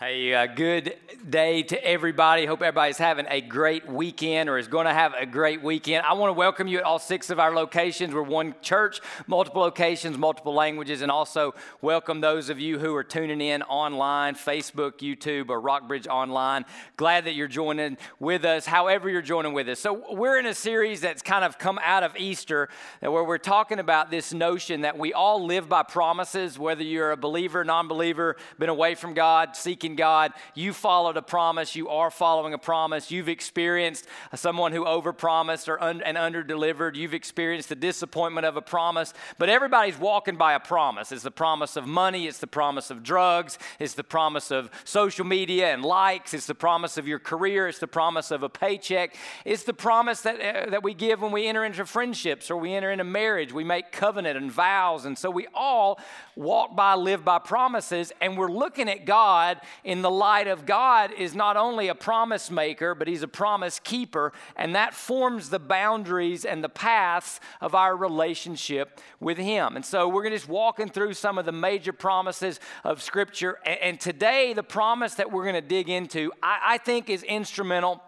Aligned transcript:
Hey, 0.00 0.32
uh, 0.32 0.46
good 0.46 0.94
day 1.28 1.64
to 1.64 1.84
everybody. 1.84 2.46
Hope 2.46 2.62
everybody's 2.62 2.98
having 2.98 3.26
a 3.28 3.40
great 3.40 3.84
weekend 3.88 4.48
or 4.48 4.56
is 4.56 4.68
going 4.68 4.86
to 4.86 4.94
have 4.94 5.12
a 5.18 5.26
great 5.26 5.60
weekend. 5.60 6.06
I 6.06 6.12
want 6.12 6.28
to 6.28 6.34
welcome 6.34 6.68
you 6.68 6.78
at 6.78 6.84
all 6.84 7.00
six 7.00 7.30
of 7.30 7.40
our 7.40 7.52
locations. 7.52 8.14
We're 8.14 8.22
one 8.22 8.54
church, 8.62 9.00
multiple 9.26 9.60
locations, 9.60 10.16
multiple 10.16 10.54
languages, 10.54 11.02
and 11.02 11.10
also 11.10 11.52
welcome 11.82 12.20
those 12.20 12.48
of 12.48 12.60
you 12.60 12.78
who 12.78 12.94
are 12.94 13.02
tuning 13.02 13.40
in 13.40 13.62
online, 13.62 14.36
Facebook, 14.36 15.00
YouTube, 15.00 15.50
or 15.50 15.60
Rockbridge 15.60 16.06
Online. 16.06 16.64
Glad 16.96 17.24
that 17.24 17.34
you're 17.34 17.48
joining 17.48 17.98
with 18.20 18.44
us, 18.44 18.66
however, 18.66 19.10
you're 19.10 19.20
joining 19.20 19.52
with 19.52 19.68
us. 19.68 19.80
So, 19.80 20.14
we're 20.14 20.38
in 20.38 20.46
a 20.46 20.54
series 20.54 21.00
that's 21.00 21.22
kind 21.22 21.44
of 21.44 21.58
come 21.58 21.80
out 21.82 22.04
of 22.04 22.16
Easter 22.16 22.68
where 23.00 23.24
we're 23.24 23.36
talking 23.36 23.80
about 23.80 24.12
this 24.12 24.32
notion 24.32 24.82
that 24.82 24.96
we 24.96 25.12
all 25.12 25.44
live 25.44 25.68
by 25.68 25.82
promises, 25.82 26.56
whether 26.56 26.84
you're 26.84 27.10
a 27.10 27.16
believer, 27.16 27.64
non 27.64 27.88
believer, 27.88 28.36
been 28.60 28.68
away 28.68 28.94
from 28.94 29.12
God, 29.12 29.56
seeking 29.56 29.87
seeking 29.88 29.96
God. 29.96 30.32
You 30.54 30.72
followed 30.72 31.16
a 31.16 31.22
promise. 31.22 31.74
You 31.74 31.88
are 31.88 32.10
following 32.10 32.52
a 32.52 32.58
promise. 32.58 33.10
You've 33.10 33.28
experienced 33.28 34.06
someone 34.34 34.72
who 34.72 34.84
overpromised 34.84 35.68
or 35.68 35.82
un- 35.82 36.02
and 36.02 36.16
underdelivered. 36.16 36.94
You've 36.94 37.14
experienced 37.14 37.68
the 37.70 37.76
disappointment 37.76 38.46
of 38.46 38.56
a 38.56 38.60
promise. 38.60 39.14
But 39.38 39.48
everybody's 39.48 39.98
walking 39.98 40.36
by 40.36 40.54
a 40.54 40.60
promise. 40.60 41.12
It's 41.12 41.22
the 41.22 41.30
promise 41.30 41.76
of 41.76 41.86
money. 41.86 42.26
It's 42.26 42.38
the 42.38 42.46
promise 42.46 42.90
of 42.90 43.02
drugs. 43.02 43.58
It's 43.78 43.94
the 43.94 44.04
promise 44.04 44.50
of 44.50 44.70
social 44.84 45.24
media 45.24 45.72
and 45.72 45.82
likes. 45.82 46.34
It's 46.34 46.46
the 46.46 46.54
promise 46.54 46.98
of 46.98 47.08
your 47.08 47.18
career. 47.18 47.68
It's 47.68 47.78
the 47.78 47.86
promise 47.86 48.30
of 48.30 48.42
a 48.42 48.48
paycheck. 48.48 49.16
It's 49.44 49.64
the 49.64 49.74
promise 49.74 50.20
that, 50.22 50.40
uh, 50.40 50.70
that 50.70 50.82
we 50.82 50.92
give 50.94 51.22
when 51.22 51.32
we 51.32 51.46
enter 51.46 51.64
into 51.64 51.86
friendships 51.86 52.50
or 52.50 52.56
we 52.56 52.74
enter 52.74 52.90
into 52.90 53.04
marriage. 53.04 53.52
We 53.52 53.64
make 53.64 53.92
covenant 53.92 54.36
and 54.36 54.52
vows. 54.52 55.06
And 55.06 55.16
so 55.16 55.30
we 55.30 55.46
all 55.54 55.98
walk 56.36 56.76
by, 56.76 56.94
live 56.94 57.24
by 57.24 57.38
promises. 57.38 58.12
And 58.20 58.36
we're 58.36 58.52
looking 58.52 58.88
at 58.88 59.06
God 59.06 59.60
in 59.84 60.02
the 60.02 60.10
light 60.10 60.46
of 60.46 60.66
God 60.66 61.12
is 61.12 61.34
not 61.34 61.56
only 61.56 61.88
a 61.88 61.94
promise 61.94 62.50
maker, 62.50 62.94
but 62.94 63.08
he's 63.08 63.22
a 63.22 63.28
promise 63.28 63.78
keeper, 63.78 64.32
and 64.56 64.74
that 64.74 64.94
forms 64.94 65.50
the 65.50 65.58
boundaries 65.58 66.44
and 66.44 66.62
the 66.62 66.68
paths 66.68 67.40
of 67.60 67.74
our 67.74 67.96
relationship 67.96 69.00
with 69.20 69.38
him. 69.38 69.76
And 69.76 69.84
so 69.84 70.08
we're 70.08 70.28
just 70.30 70.48
walking 70.48 70.88
through 70.88 71.14
some 71.14 71.38
of 71.38 71.44
the 71.44 71.52
major 71.52 71.92
promises 71.92 72.60
of 72.84 73.02
Scripture. 73.02 73.58
And, 73.64 73.98
today, 74.00 74.52
the 74.52 74.62
promise 74.62 75.14
that 75.14 75.30
we're 75.30 75.42
going 75.42 75.54
to 75.54 75.60
dig 75.60 75.88
into, 75.88 76.32
I, 76.42 76.78
think, 76.78 77.10
is 77.10 77.22
instrumental 77.22 78.02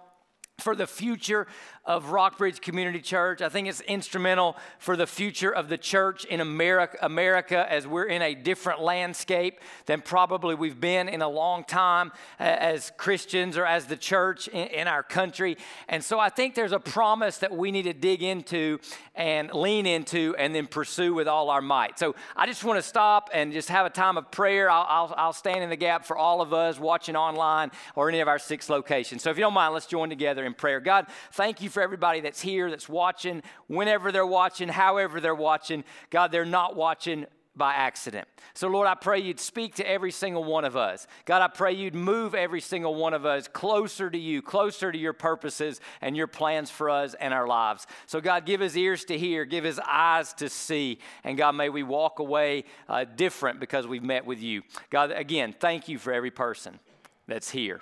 for 0.60 0.76
the 0.76 0.86
future 0.86 1.46
of 1.84 2.12
Rockbridge 2.12 2.60
Community 2.60 3.00
Church. 3.00 3.40
I 3.40 3.48
think 3.48 3.66
it's 3.66 3.80
instrumental 3.80 4.56
for 4.78 4.96
the 4.96 5.06
future 5.06 5.50
of 5.50 5.68
the 5.68 5.78
church 5.78 6.24
in 6.26 6.40
America, 6.40 6.98
America 7.00 7.66
as 7.68 7.86
we're 7.86 8.04
in 8.04 8.22
a 8.22 8.34
different 8.34 8.80
landscape 8.82 9.58
than 9.86 10.02
probably 10.02 10.54
we've 10.54 10.80
been 10.80 11.08
in 11.08 11.22
a 11.22 11.28
long 11.28 11.64
time 11.64 12.12
as 12.38 12.92
Christians 12.96 13.56
or 13.56 13.64
as 13.64 13.86
the 13.86 13.96
church 13.96 14.46
in, 14.48 14.68
in 14.68 14.88
our 14.88 15.02
country. 15.02 15.56
And 15.88 16.04
so 16.04 16.20
I 16.20 16.28
think 16.28 16.54
there's 16.54 16.72
a 16.72 16.78
promise 16.78 17.38
that 17.38 17.56
we 17.56 17.70
need 17.70 17.84
to 17.84 17.94
dig 17.94 18.22
into 18.22 18.78
and 19.14 19.52
lean 19.52 19.86
into 19.86 20.34
and 20.38 20.54
then 20.54 20.66
pursue 20.66 21.14
with 21.14 21.28
all 21.28 21.50
our 21.50 21.62
might. 21.62 21.98
So 21.98 22.14
I 22.36 22.46
just 22.46 22.62
want 22.62 22.78
to 22.78 22.82
stop 22.82 23.30
and 23.32 23.52
just 23.52 23.68
have 23.70 23.86
a 23.86 23.90
time 23.90 24.16
of 24.16 24.30
prayer. 24.30 24.70
I'll, 24.70 24.86
I'll, 24.88 25.14
I'll 25.16 25.32
stand 25.32 25.62
in 25.62 25.70
the 25.70 25.76
gap 25.76 26.04
for 26.04 26.16
all 26.16 26.40
of 26.40 26.52
us 26.52 26.78
watching 26.78 27.16
online 27.16 27.70
or 27.96 28.08
any 28.08 28.20
of 28.20 28.28
our 28.28 28.38
six 28.38 28.68
locations. 28.68 29.22
So 29.22 29.30
if 29.30 29.36
you 29.36 29.42
don't 29.42 29.54
mind, 29.54 29.74
let's 29.74 29.86
join 29.86 30.10
together 30.10 30.44
in 30.50 30.54
prayer. 30.54 30.80
God, 30.80 31.06
thank 31.32 31.62
you 31.62 31.70
for 31.70 31.82
everybody 31.82 32.20
that's 32.20 32.40
here, 32.40 32.70
that's 32.70 32.88
watching, 32.88 33.42
whenever 33.66 34.12
they're 34.12 34.26
watching, 34.26 34.68
however 34.68 35.20
they're 35.20 35.34
watching. 35.34 35.84
God, 36.10 36.32
they're 36.32 36.44
not 36.44 36.76
watching 36.76 37.26
by 37.56 37.74
accident. 37.74 38.26
So, 38.54 38.68
Lord, 38.68 38.86
I 38.86 38.94
pray 38.94 39.20
you'd 39.20 39.40
speak 39.40 39.74
to 39.76 39.88
every 39.88 40.12
single 40.12 40.44
one 40.44 40.64
of 40.64 40.76
us. 40.76 41.06
God, 41.24 41.42
I 41.42 41.48
pray 41.48 41.72
you'd 41.72 41.94
move 41.94 42.34
every 42.34 42.60
single 42.60 42.94
one 42.94 43.12
of 43.12 43.26
us 43.26 43.48
closer 43.48 44.08
to 44.08 44.18
you, 44.18 44.40
closer 44.40 44.92
to 44.92 44.98
your 44.98 45.12
purposes 45.12 45.80
and 46.00 46.16
your 46.16 46.26
plans 46.26 46.70
for 46.70 46.88
us 46.88 47.14
and 47.14 47.34
our 47.34 47.46
lives. 47.46 47.86
So, 48.06 48.20
God, 48.20 48.46
give 48.46 48.60
us 48.60 48.76
ears 48.76 49.04
to 49.06 49.18
hear, 49.18 49.44
give 49.44 49.64
us 49.64 49.78
eyes 49.86 50.32
to 50.34 50.48
see, 50.48 51.00
and 51.24 51.36
God, 51.36 51.52
may 51.52 51.68
we 51.68 51.82
walk 51.82 52.18
away 52.18 52.64
uh, 52.88 53.04
different 53.04 53.60
because 53.60 53.86
we've 53.86 54.02
met 54.02 54.24
with 54.24 54.40
you. 54.40 54.62
God, 54.88 55.10
again, 55.10 55.54
thank 55.58 55.88
you 55.88 55.98
for 55.98 56.12
every 56.12 56.30
person 56.30 56.78
that's 57.26 57.50
here. 57.50 57.80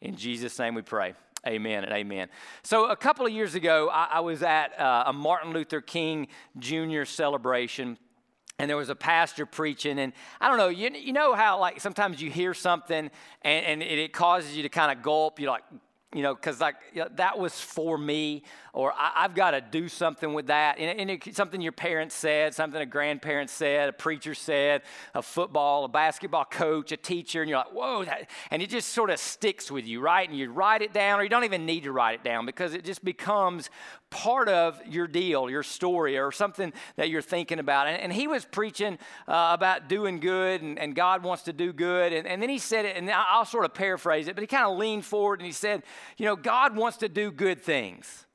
In 0.00 0.16
Jesus' 0.16 0.58
name 0.58 0.74
we 0.74 0.82
pray. 0.82 1.14
Amen 1.46 1.84
and 1.84 1.92
amen. 1.92 2.28
So, 2.62 2.90
a 2.90 2.96
couple 2.96 3.24
of 3.24 3.32
years 3.32 3.54
ago, 3.54 3.88
I, 3.90 4.08
I 4.12 4.20
was 4.20 4.42
at 4.42 4.78
uh, 4.78 5.04
a 5.06 5.12
Martin 5.12 5.52
Luther 5.52 5.80
King 5.80 6.28
Jr. 6.58 7.04
celebration 7.04 7.98
and 8.58 8.68
there 8.68 8.76
was 8.76 8.90
a 8.90 8.94
pastor 8.94 9.46
preaching 9.46 9.98
and 9.98 10.12
i 10.38 10.46
don't 10.46 10.58
know 10.58 10.68
you, 10.68 10.90
you 10.90 11.14
know 11.14 11.34
how 11.34 11.58
like 11.58 11.80
sometimes 11.80 12.20
you 12.20 12.30
hear 12.30 12.52
something 12.52 13.10
and, 13.40 13.66
and 13.66 13.82
it, 13.82 13.98
it 13.98 14.12
causes 14.12 14.54
you 14.54 14.62
to 14.62 14.68
kind 14.68 14.92
of 14.92 15.02
gulp 15.02 15.40
you're 15.40 15.50
like 15.50 15.64
you 16.14 16.22
know 16.22 16.34
because 16.34 16.60
like 16.60 16.76
you 16.92 17.02
know, 17.02 17.08
that 17.16 17.38
was 17.38 17.60
for 17.60 17.96
me 17.96 18.42
or 18.72 18.92
I, 18.96 19.22
have 19.22 19.34
got 19.34 19.52
to 19.52 19.60
do 19.60 19.88
something 19.88 20.32
with 20.32 20.46
that. 20.46 20.78
And, 20.78 21.00
and 21.00 21.10
it, 21.10 21.34
something 21.34 21.60
your 21.60 21.72
parents 21.72 22.14
said, 22.14 22.54
something 22.54 22.80
a 22.80 22.86
grandparent 22.86 23.50
said, 23.50 23.88
a 23.88 23.92
preacher 23.92 24.34
said, 24.34 24.82
a 25.14 25.22
football, 25.22 25.84
a 25.84 25.88
basketball 25.88 26.44
coach, 26.44 26.92
a 26.92 26.96
teacher, 26.96 27.42
and 27.42 27.48
you're 27.48 27.58
like, 27.58 27.72
whoa, 27.72 28.04
that, 28.04 28.30
and 28.50 28.62
it 28.62 28.70
just 28.70 28.90
sort 28.90 29.10
of 29.10 29.18
sticks 29.18 29.70
with 29.70 29.86
you, 29.86 30.00
right? 30.00 30.28
And 30.28 30.38
you 30.38 30.52
write 30.52 30.82
it 30.82 30.92
down, 30.92 31.18
or 31.18 31.22
you 31.24 31.28
don't 31.28 31.44
even 31.44 31.66
need 31.66 31.84
to 31.84 31.92
write 31.92 32.20
it 32.20 32.24
down 32.24 32.46
because 32.46 32.74
it 32.74 32.84
just 32.84 33.04
becomes 33.04 33.70
part 34.10 34.48
of 34.48 34.80
your 34.86 35.06
deal, 35.06 35.48
your 35.48 35.62
story, 35.62 36.18
or 36.18 36.32
something 36.32 36.72
that 36.96 37.08
you're 37.08 37.22
thinking 37.22 37.58
about. 37.58 37.86
And, 37.86 38.00
and 38.00 38.12
he 38.12 38.26
was 38.26 38.44
preaching 38.44 38.98
uh, 39.28 39.50
about 39.52 39.88
doing 39.88 40.20
good, 40.20 40.62
and, 40.62 40.78
and, 40.78 40.94
God 40.94 41.22
wants 41.22 41.44
to 41.44 41.52
do 41.52 41.72
good. 41.72 42.12
And, 42.12 42.26
and 42.26 42.42
then 42.42 42.48
he 42.48 42.58
said 42.58 42.84
it, 42.84 42.96
and 42.96 43.08
I'll 43.10 43.44
sort 43.44 43.64
of 43.64 43.72
paraphrase 43.72 44.28
it, 44.28 44.34
but 44.34 44.42
he 44.42 44.48
kind 44.48 44.66
of 44.66 44.76
leaned 44.76 45.04
forward 45.04 45.38
and 45.38 45.46
he 45.46 45.52
said, 45.52 45.84
You 46.18 46.26
know, 46.26 46.36
God 46.36 46.76
wants 46.76 46.98
to 46.98 47.08
do 47.08 47.30
good 47.30 47.62
things. 47.62 48.26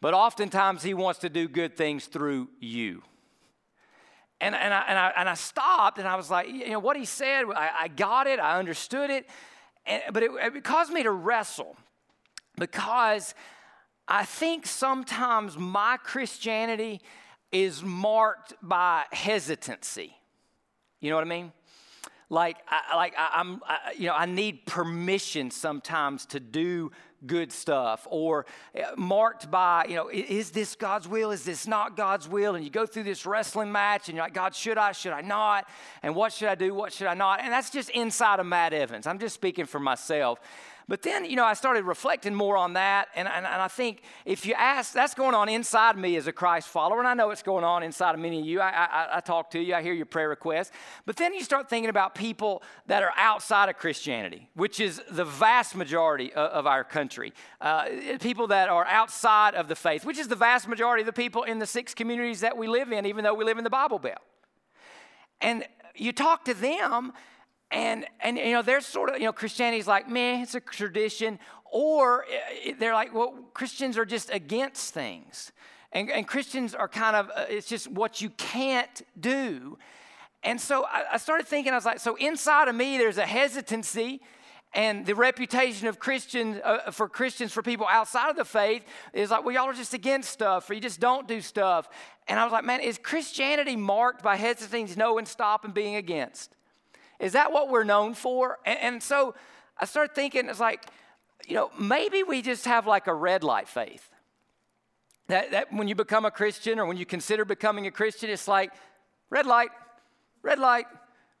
But 0.00 0.14
oftentimes, 0.14 0.82
He 0.82 0.94
wants 0.94 1.20
to 1.20 1.28
do 1.28 1.48
good 1.48 1.76
things 1.76 2.06
through 2.06 2.48
you. 2.60 3.02
And, 4.40 4.54
and, 4.54 4.72
I, 4.72 4.84
and, 4.86 4.98
I, 4.98 5.12
and 5.16 5.28
I 5.28 5.34
stopped 5.34 5.98
and 5.98 6.06
I 6.06 6.14
was 6.14 6.30
like, 6.30 6.48
you 6.48 6.70
know, 6.70 6.78
what 6.78 6.96
he 6.96 7.04
said, 7.04 7.46
I, 7.46 7.70
I 7.80 7.88
got 7.88 8.28
it, 8.28 8.38
I 8.38 8.56
understood 8.56 9.10
it, 9.10 9.26
and, 9.84 10.00
but 10.12 10.22
it, 10.22 10.30
it 10.54 10.62
caused 10.62 10.92
me 10.92 11.02
to 11.02 11.10
wrestle 11.10 11.76
because 12.56 13.34
I 14.08 14.24
think 14.24 14.66
sometimes 14.66 15.58
my 15.58 15.98
Christianity 16.02 17.02
is 17.52 17.82
marked 17.82 18.54
by 18.62 19.04
hesitancy. 19.12 20.16
You 21.00 21.10
know 21.10 21.16
what 21.16 21.24
I 21.24 21.28
mean? 21.28 21.52
Like, 22.30 22.58
I, 22.68 22.96
like 22.96 23.14
I, 23.16 23.40
am 23.40 23.60
you 23.96 24.06
know, 24.06 24.14
I 24.14 24.26
need 24.26 24.66
permission 24.66 25.50
sometimes 25.50 26.26
to 26.26 26.40
do 26.40 26.90
good 27.26 27.52
stuff 27.52 28.06
or 28.10 28.46
uh, 28.76 28.94
marked 28.96 29.50
by, 29.50 29.86
you 29.88 29.94
know, 29.94 30.08
is 30.08 30.50
this 30.50 30.74
God's 30.74 31.08
will? 31.08 31.30
Is 31.30 31.44
this 31.44 31.66
not 31.66 31.96
God's 31.96 32.28
will? 32.28 32.54
And 32.54 32.64
you 32.64 32.70
go 32.70 32.86
through 32.86 33.04
this 33.04 33.26
wrestling 33.26 33.72
match 33.72 34.08
and 34.08 34.16
you're 34.16 34.24
like, 34.24 34.34
God, 34.34 34.54
should 34.54 34.78
I? 34.78 34.92
Should 34.92 35.12
I 35.12 35.22
not? 35.22 35.68
And 36.02 36.14
what 36.14 36.32
should 36.32 36.48
I 36.48 36.54
do? 36.54 36.74
What 36.74 36.92
should 36.92 37.06
I 37.06 37.14
not? 37.14 37.40
And 37.40 37.52
that's 37.52 37.70
just 37.70 37.90
inside 37.90 38.40
of 38.40 38.46
Matt 38.46 38.72
Evans. 38.72 39.06
I'm 39.06 39.18
just 39.18 39.34
speaking 39.34 39.66
for 39.66 39.80
myself. 39.80 40.38
But 40.88 41.02
then, 41.02 41.26
you 41.26 41.36
know, 41.36 41.44
I 41.44 41.52
started 41.52 41.84
reflecting 41.84 42.34
more 42.34 42.56
on 42.56 42.72
that. 42.72 43.08
And, 43.14 43.28
and, 43.28 43.44
and, 43.44 43.62
I 43.62 43.68
think 43.68 44.00
if 44.24 44.46
you 44.46 44.54
ask, 44.54 44.94
that's 44.94 45.12
going 45.12 45.34
on 45.34 45.50
inside 45.50 45.98
me 45.98 46.16
as 46.16 46.26
a 46.26 46.32
Christ 46.32 46.68
follower. 46.68 46.98
And 46.98 47.06
I 47.06 47.12
know 47.12 47.30
it's 47.30 47.42
going 47.42 47.62
on 47.62 47.82
inside 47.82 48.14
of 48.14 48.20
many 48.20 48.40
of 48.40 48.46
you. 48.46 48.60
I, 48.60 48.70
I, 48.70 49.08
I 49.18 49.20
talk 49.20 49.50
to 49.50 49.60
you, 49.60 49.74
I 49.74 49.82
hear 49.82 49.92
your 49.92 50.06
prayer 50.06 50.30
requests. 50.30 50.72
But 51.04 51.16
then 51.16 51.34
you 51.34 51.44
start 51.44 51.68
thinking 51.68 51.90
about 51.90 52.14
people 52.14 52.62
that 52.86 53.02
are 53.02 53.12
outside 53.16 53.68
of 53.68 53.76
Christianity, 53.76 54.48
which 54.54 54.80
is 54.80 55.02
the 55.10 55.26
vast 55.26 55.76
majority 55.76 56.32
of, 56.32 56.50
of 56.50 56.66
our 56.66 56.84
country. 56.84 57.34
Uh, 57.60 57.84
people 58.18 58.46
that 58.46 58.70
are 58.70 58.86
outside 58.86 59.54
of 59.54 59.68
the 59.68 59.76
faith, 59.76 60.06
which 60.06 60.18
is 60.18 60.28
the 60.28 60.36
vast 60.36 60.66
majority 60.68 61.02
of 61.02 61.06
the 61.06 61.12
people 61.12 61.42
in 61.42 61.58
the 61.58 61.66
six 61.66 61.92
communities 61.92 62.40
that 62.40 62.56
we 62.56 62.66
live 62.66 62.92
in, 62.92 63.04
even 63.04 63.24
though 63.24 63.34
we 63.34 63.44
live 63.44 63.58
in 63.58 63.64
the 63.64 63.70
Bible 63.70 63.98
Belt. 63.98 64.22
And 65.42 65.64
you 65.94 66.12
talk 66.12 66.44
to 66.46 66.54
them, 66.54 67.12
and, 67.70 68.06
and 68.20 68.38
you 68.38 68.52
know, 68.52 68.62
they're 68.62 68.80
sort 68.80 69.10
of, 69.10 69.18
you 69.18 69.24
know, 69.24 69.32
Christianity's 69.32 69.86
like, 69.86 70.08
man, 70.08 70.42
it's 70.42 70.54
a 70.54 70.60
tradition. 70.60 71.38
Or 71.70 72.24
eh, 72.64 72.72
they're 72.78 72.94
like, 72.94 73.14
well, 73.14 73.34
Christians 73.52 73.98
are 73.98 74.06
just 74.06 74.30
against 74.30 74.94
things. 74.94 75.52
And, 75.92 76.10
and 76.10 76.26
Christians 76.26 76.74
are 76.74 76.88
kind 76.88 77.16
of, 77.16 77.30
uh, 77.34 77.46
it's 77.48 77.68
just 77.68 77.88
what 77.90 78.20
you 78.20 78.30
can't 78.30 79.02
do. 79.18 79.78
And 80.42 80.60
so 80.60 80.84
I, 80.84 81.04
I 81.14 81.16
started 81.18 81.46
thinking, 81.46 81.72
I 81.72 81.76
was 81.76 81.84
like, 81.84 82.00
so 82.00 82.16
inside 82.16 82.68
of 82.68 82.74
me, 82.74 82.96
there's 82.96 83.18
a 83.18 83.26
hesitancy 83.26 84.20
and 84.74 85.06
the 85.06 85.14
reputation 85.14 85.88
of 85.88 85.98
Christians 85.98 86.60
uh, 86.62 86.90
for 86.90 87.08
Christians 87.08 87.52
for 87.52 87.62
people 87.62 87.86
outside 87.90 88.28
of 88.28 88.36
the 88.36 88.44
faith 88.44 88.84
is 89.14 89.30
like, 89.30 89.44
well, 89.44 89.54
y'all 89.54 89.68
are 89.68 89.72
just 89.72 89.94
against 89.94 90.30
stuff, 90.30 90.68
or 90.68 90.74
you 90.74 90.80
just 90.80 91.00
don't 91.00 91.26
do 91.26 91.40
stuff. 91.40 91.88
And 92.26 92.38
I 92.38 92.44
was 92.44 92.52
like, 92.52 92.64
man, 92.64 92.80
is 92.80 92.98
Christianity 92.98 93.76
marked 93.76 94.22
by 94.22 94.36
hesitating 94.36 94.88
to 94.88 94.98
know 94.98 95.18
stop 95.24 95.64
and 95.64 95.72
being 95.72 95.96
against? 95.96 96.54
Is 97.18 97.32
that 97.32 97.52
what 97.52 97.68
we're 97.68 97.84
known 97.84 98.14
for? 98.14 98.58
And, 98.64 98.78
and 98.78 99.02
so 99.02 99.34
I 99.76 99.84
started 99.84 100.14
thinking, 100.14 100.48
it's 100.48 100.60
like, 100.60 100.86
you 101.46 101.54
know, 101.54 101.70
maybe 101.78 102.22
we 102.22 102.42
just 102.42 102.64
have 102.66 102.86
like 102.86 103.06
a 103.06 103.14
red 103.14 103.44
light 103.44 103.68
faith. 103.68 104.10
That, 105.28 105.50
that 105.50 105.72
when 105.72 105.88
you 105.88 105.94
become 105.94 106.24
a 106.24 106.30
Christian 106.30 106.78
or 106.78 106.86
when 106.86 106.96
you 106.96 107.04
consider 107.04 107.44
becoming 107.44 107.86
a 107.86 107.90
Christian, 107.90 108.30
it's 108.30 108.48
like 108.48 108.72
red 109.30 109.46
light, 109.46 109.70
red 110.42 110.58
light, 110.58 110.86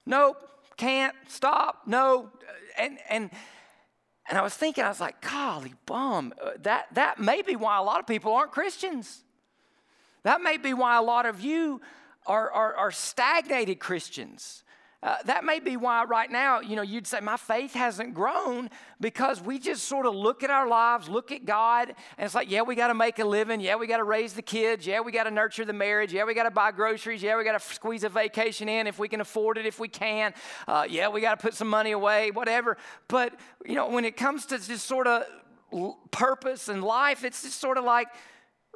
nope, 0.04 0.36
can't, 0.76 1.14
stop, 1.26 1.82
no. 1.86 2.30
And, 2.78 2.98
and, 3.08 3.30
and 4.28 4.38
I 4.38 4.42
was 4.42 4.54
thinking, 4.54 4.84
I 4.84 4.88
was 4.88 5.00
like, 5.00 5.20
golly 5.22 5.74
bum, 5.86 6.34
uh, 6.42 6.50
that, 6.62 6.86
that 6.94 7.18
may 7.18 7.40
be 7.42 7.56
why 7.56 7.78
a 7.78 7.82
lot 7.82 7.98
of 7.98 8.06
people 8.06 8.34
aren't 8.34 8.52
Christians. 8.52 9.22
That 10.22 10.42
may 10.42 10.58
be 10.58 10.74
why 10.74 10.96
a 10.96 11.02
lot 11.02 11.24
of 11.24 11.40
you 11.40 11.80
are, 12.26 12.50
are, 12.50 12.74
are 12.74 12.90
stagnated 12.90 13.78
Christians. 13.78 14.64
Uh, 15.00 15.14
that 15.26 15.44
may 15.44 15.60
be 15.60 15.76
why 15.76 16.02
right 16.02 16.28
now, 16.28 16.58
you 16.58 16.74
know, 16.74 16.82
you'd 16.82 17.06
say 17.06 17.20
my 17.20 17.36
faith 17.36 17.72
hasn't 17.72 18.14
grown 18.14 18.68
because 19.00 19.40
we 19.40 19.56
just 19.56 19.84
sort 19.84 20.06
of 20.06 20.14
look 20.14 20.42
at 20.42 20.50
our 20.50 20.66
lives, 20.66 21.08
look 21.08 21.30
at 21.30 21.44
God, 21.44 21.90
and 22.16 22.24
it's 22.24 22.34
like, 22.34 22.50
yeah, 22.50 22.62
we 22.62 22.74
got 22.74 22.88
to 22.88 22.94
make 22.94 23.20
a 23.20 23.24
living. 23.24 23.60
Yeah, 23.60 23.76
we 23.76 23.86
got 23.86 23.98
to 23.98 24.04
raise 24.04 24.32
the 24.32 24.42
kids. 24.42 24.84
Yeah, 24.84 24.98
we 24.98 25.12
got 25.12 25.24
to 25.24 25.30
nurture 25.30 25.64
the 25.64 25.72
marriage. 25.72 26.12
Yeah, 26.12 26.24
we 26.24 26.34
got 26.34 26.44
to 26.44 26.50
buy 26.50 26.72
groceries. 26.72 27.22
Yeah, 27.22 27.36
we 27.36 27.44
got 27.44 27.60
to 27.60 27.74
squeeze 27.74 28.02
a 28.02 28.08
vacation 28.08 28.68
in 28.68 28.88
if 28.88 28.98
we 28.98 29.08
can 29.08 29.20
afford 29.20 29.56
it, 29.56 29.66
if 29.66 29.78
we 29.78 29.86
can. 29.86 30.34
Uh, 30.66 30.84
yeah, 30.88 31.08
we 31.08 31.20
got 31.20 31.38
to 31.38 31.42
put 31.46 31.54
some 31.54 31.68
money 31.68 31.92
away, 31.92 32.32
whatever. 32.32 32.76
But, 33.06 33.38
you 33.64 33.76
know, 33.76 33.88
when 33.88 34.04
it 34.04 34.16
comes 34.16 34.46
to 34.46 34.58
just 34.58 34.84
sort 34.84 35.06
of 35.06 35.24
purpose 36.10 36.68
and 36.68 36.82
life, 36.82 37.22
it's 37.22 37.42
just 37.44 37.60
sort 37.60 37.78
of 37.78 37.84
like 37.84 38.08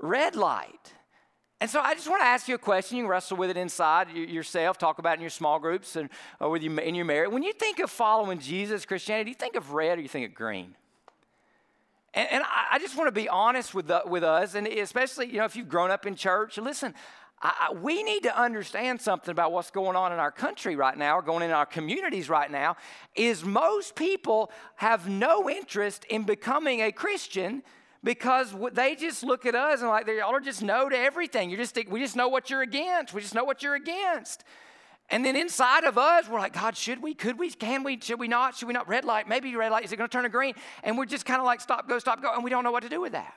red 0.00 0.36
light. 0.36 0.94
And 1.62 1.70
so 1.70 1.80
I 1.80 1.94
just 1.94 2.10
want 2.10 2.20
to 2.22 2.26
ask 2.26 2.48
you 2.48 2.56
a 2.56 2.58
question. 2.58 2.96
You 2.96 3.04
can 3.04 3.08
wrestle 3.08 3.36
with 3.36 3.48
it 3.48 3.56
inside 3.56 4.10
yourself, 4.10 4.78
talk 4.78 4.98
about 4.98 5.12
it 5.12 5.14
in 5.18 5.20
your 5.20 5.30
small 5.30 5.60
groups 5.60 5.94
and 5.94 6.10
or 6.40 6.50
with 6.50 6.60
you 6.60 6.76
in 6.76 6.96
your 6.96 7.04
marriage. 7.04 7.30
When 7.30 7.44
you 7.44 7.52
think 7.52 7.78
of 7.78 7.88
following 7.88 8.40
Jesus, 8.40 8.84
Christianity, 8.84 9.30
you 9.30 9.36
think 9.36 9.54
of 9.54 9.70
red 9.70 9.96
or 9.96 10.00
you 10.00 10.08
think 10.08 10.28
of 10.28 10.34
green? 10.34 10.74
And, 12.14 12.28
and 12.32 12.42
I, 12.72 12.80
just 12.80 12.96
want 12.96 13.06
to 13.06 13.12
be 13.12 13.28
honest 13.28 13.76
with, 13.76 13.86
the, 13.86 14.02
with 14.04 14.24
us, 14.24 14.56
and 14.56 14.66
especially, 14.66 15.28
you 15.28 15.36
know, 15.36 15.44
if 15.44 15.54
you've 15.54 15.68
grown 15.68 15.92
up 15.92 16.04
in 16.04 16.16
church, 16.16 16.58
listen, 16.58 16.94
I, 17.40 17.68
I, 17.70 17.72
we 17.74 18.02
need 18.02 18.24
to 18.24 18.36
understand 18.36 19.00
something 19.00 19.30
about 19.30 19.52
what's 19.52 19.70
going 19.70 19.94
on 19.94 20.12
in 20.12 20.18
our 20.18 20.32
country 20.32 20.74
right 20.74 20.98
now, 20.98 21.18
or 21.18 21.22
going 21.22 21.44
in 21.44 21.52
our 21.52 21.64
communities 21.64 22.28
right 22.28 22.50
now, 22.50 22.76
is 23.14 23.44
most 23.44 23.94
people 23.94 24.50
have 24.74 25.08
no 25.08 25.48
interest 25.48 26.06
in 26.06 26.24
becoming 26.24 26.80
a 26.82 26.90
Christian 26.90 27.62
because 28.04 28.54
they 28.72 28.94
just 28.94 29.22
look 29.22 29.46
at 29.46 29.54
us 29.54 29.81
and 29.81 29.88
like 29.88 30.06
they 30.06 30.20
all 30.20 30.34
are 30.34 30.40
just 30.40 30.62
no 30.62 30.88
to 30.88 30.96
everything. 30.96 31.50
You 31.50 31.56
just 31.56 31.75
think 31.75 31.90
we 31.90 32.00
just 32.00 32.16
know 32.16 32.28
what 32.28 32.50
you're 32.50 32.62
against. 32.62 33.14
We 33.14 33.20
just 33.20 33.34
know 33.34 33.44
what 33.44 33.62
you're 33.62 33.75
against. 33.75 34.44
And 35.10 35.25
then 35.25 35.37
inside 35.37 35.84
of 35.84 35.99
us, 35.99 36.28
we're 36.28 36.38
like, 36.38 36.54
God, 36.54 36.76
should 36.76 37.02
we? 37.02 37.14
Could 37.14 37.38
we? 37.38 37.50
Can 37.50 37.84
we? 37.84 38.00
Should 38.00 38.19
we 38.19 38.28
not? 38.28 38.56
Should 38.56 38.66
we 38.66 38.75
not? 38.75 38.88
Red 38.88 39.04
light, 39.04 39.28
maybe 39.28 39.54
red 39.54 39.70
light. 39.70 39.84
Is 39.84 39.93
it 39.93 39.96
going 39.96 40.08
to 40.08 40.12
turn 40.12 40.22
to 40.22 40.31
green? 40.31 40.54
And 40.82 40.96
we're 40.96 41.06
just 41.06 41.26
kind 41.26 41.38
of 41.38 41.44
like, 41.44 41.60
stop, 41.60 41.88
go, 41.88 41.99
stop, 41.99 42.22
go. 42.22 42.32
And 42.32 42.43
we 42.43 42.50
don't 42.50 42.64
know 42.64 42.72
what 42.72 42.82
to 42.82 42.88
do 42.88 43.00
with 43.00 43.12
that. 43.12 43.34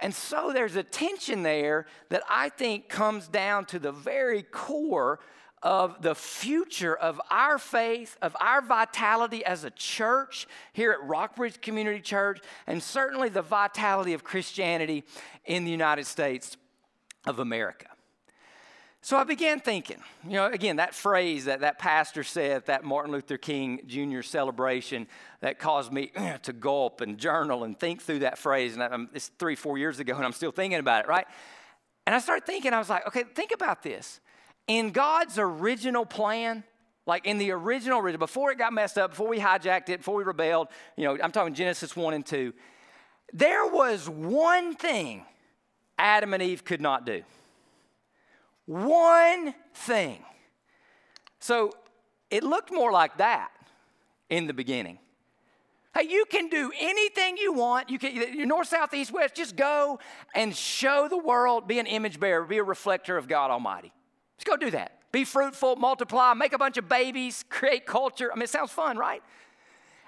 And 0.00 0.14
so 0.14 0.52
there's 0.52 0.74
a 0.74 0.82
tension 0.82 1.42
there 1.42 1.86
that 2.08 2.22
I 2.28 2.48
think 2.48 2.88
comes 2.88 3.28
down 3.28 3.66
to 3.66 3.78
the 3.78 3.92
very 3.92 4.42
core 4.42 5.20
of 5.64 6.02
the 6.02 6.14
future 6.14 6.94
of 6.94 7.20
our 7.30 7.58
faith, 7.58 8.18
of 8.20 8.36
our 8.38 8.60
vitality 8.60 9.42
as 9.44 9.64
a 9.64 9.70
church 9.70 10.46
here 10.74 10.92
at 10.92 11.02
Rockbridge 11.02 11.60
Community 11.62 12.00
Church, 12.00 12.40
and 12.66 12.82
certainly 12.82 13.30
the 13.30 13.42
vitality 13.42 14.12
of 14.12 14.22
Christianity 14.22 15.04
in 15.46 15.64
the 15.64 15.70
United 15.70 16.06
States 16.06 16.58
of 17.26 17.38
America. 17.38 17.86
So 19.00 19.16
I 19.16 19.24
began 19.24 19.60
thinking, 19.60 19.98
you 20.26 20.32
know, 20.32 20.46
again, 20.46 20.76
that 20.76 20.94
phrase 20.94 21.46
that 21.46 21.60
that 21.60 21.78
pastor 21.78 22.24
said 22.24 22.52
at 22.52 22.66
that 22.66 22.84
Martin 22.84 23.12
Luther 23.12 23.36
King 23.36 23.80
Jr. 23.86 24.22
celebration 24.22 25.06
that 25.40 25.58
caused 25.58 25.92
me 25.92 26.10
to 26.42 26.52
gulp 26.52 27.00
and 27.00 27.18
journal 27.18 27.64
and 27.64 27.78
think 27.78 28.02
through 28.02 28.20
that 28.20 28.38
phrase. 28.38 28.76
And 28.76 29.08
it's 29.14 29.28
three, 29.38 29.56
four 29.56 29.76
years 29.76 29.98
ago, 29.98 30.14
and 30.14 30.24
I'm 30.24 30.32
still 30.32 30.52
thinking 30.52 30.78
about 30.78 31.04
it, 31.04 31.08
right? 31.08 31.26
And 32.06 32.14
I 32.14 32.18
started 32.18 32.46
thinking, 32.46 32.74
I 32.74 32.78
was 32.78 32.90
like, 32.90 33.06
okay, 33.06 33.24
think 33.24 33.52
about 33.52 33.82
this. 33.82 34.20
In 34.66 34.90
God's 34.90 35.38
original 35.38 36.06
plan, 36.06 36.64
like 37.06 37.26
in 37.26 37.38
the 37.38 37.50
original, 37.50 38.00
before 38.16 38.50
it 38.50 38.58
got 38.58 38.72
messed 38.72 38.96
up, 38.96 39.10
before 39.10 39.28
we 39.28 39.38
hijacked 39.38 39.90
it, 39.90 39.98
before 39.98 40.14
we 40.14 40.24
rebelled, 40.24 40.68
you 40.96 41.04
know, 41.04 41.18
I'm 41.22 41.32
talking 41.32 41.54
Genesis 41.54 41.94
1 41.94 42.14
and 42.14 42.24
2, 42.24 42.52
there 43.32 43.66
was 43.66 44.08
one 44.08 44.74
thing 44.74 45.24
Adam 45.98 46.34
and 46.34 46.42
Eve 46.42 46.64
could 46.64 46.80
not 46.80 47.04
do. 47.04 47.22
One 48.66 49.54
thing. 49.74 50.24
So 51.40 51.72
it 52.30 52.42
looked 52.42 52.72
more 52.72 52.90
like 52.90 53.18
that 53.18 53.50
in 54.30 54.46
the 54.46 54.54
beginning. 54.54 54.98
Hey, 55.94 56.08
you 56.08 56.24
can 56.28 56.48
do 56.48 56.72
anything 56.80 57.36
you 57.36 57.52
want. 57.52 57.90
You 57.90 57.98
can, 57.98 58.14
you're 58.34 58.46
north, 58.46 58.68
south, 58.68 58.92
east, 58.94 59.12
west. 59.12 59.34
Just 59.34 59.54
go 59.54 60.00
and 60.34 60.56
show 60.56 61.06
the 61.08 61.18
world, 61.18 61.68
be 61.68 61.78
an 61.78 61.86
image 61.86 62.18
bearer, 62.18 62.44
be 62.44 62.58
a 62.58 62.64
reflector 62.64 63.16
of 63.16 63.28
God 63.28 63.50
Almighty. 63.50 63.92
Go 64.44 64.56
do 64.56 64.70
that. 64.70 64.98
Be 65.12 65.24
fruitful, 65.24 65.76
multiply, 65.76 66.34
make 66.34 66.52
a 66.52 66.58
bunch 66.58 66.76
of 66.76 66.88
babies, 66.88 67.44
create 67.48 67.86
culture. 67.86 68.32
I 68.32 68.34
mean, 68.34 68.42
it 68.42 68.50
sounds 68.50 68.72
fun, 68.72 68.98
right? 68.98 69.22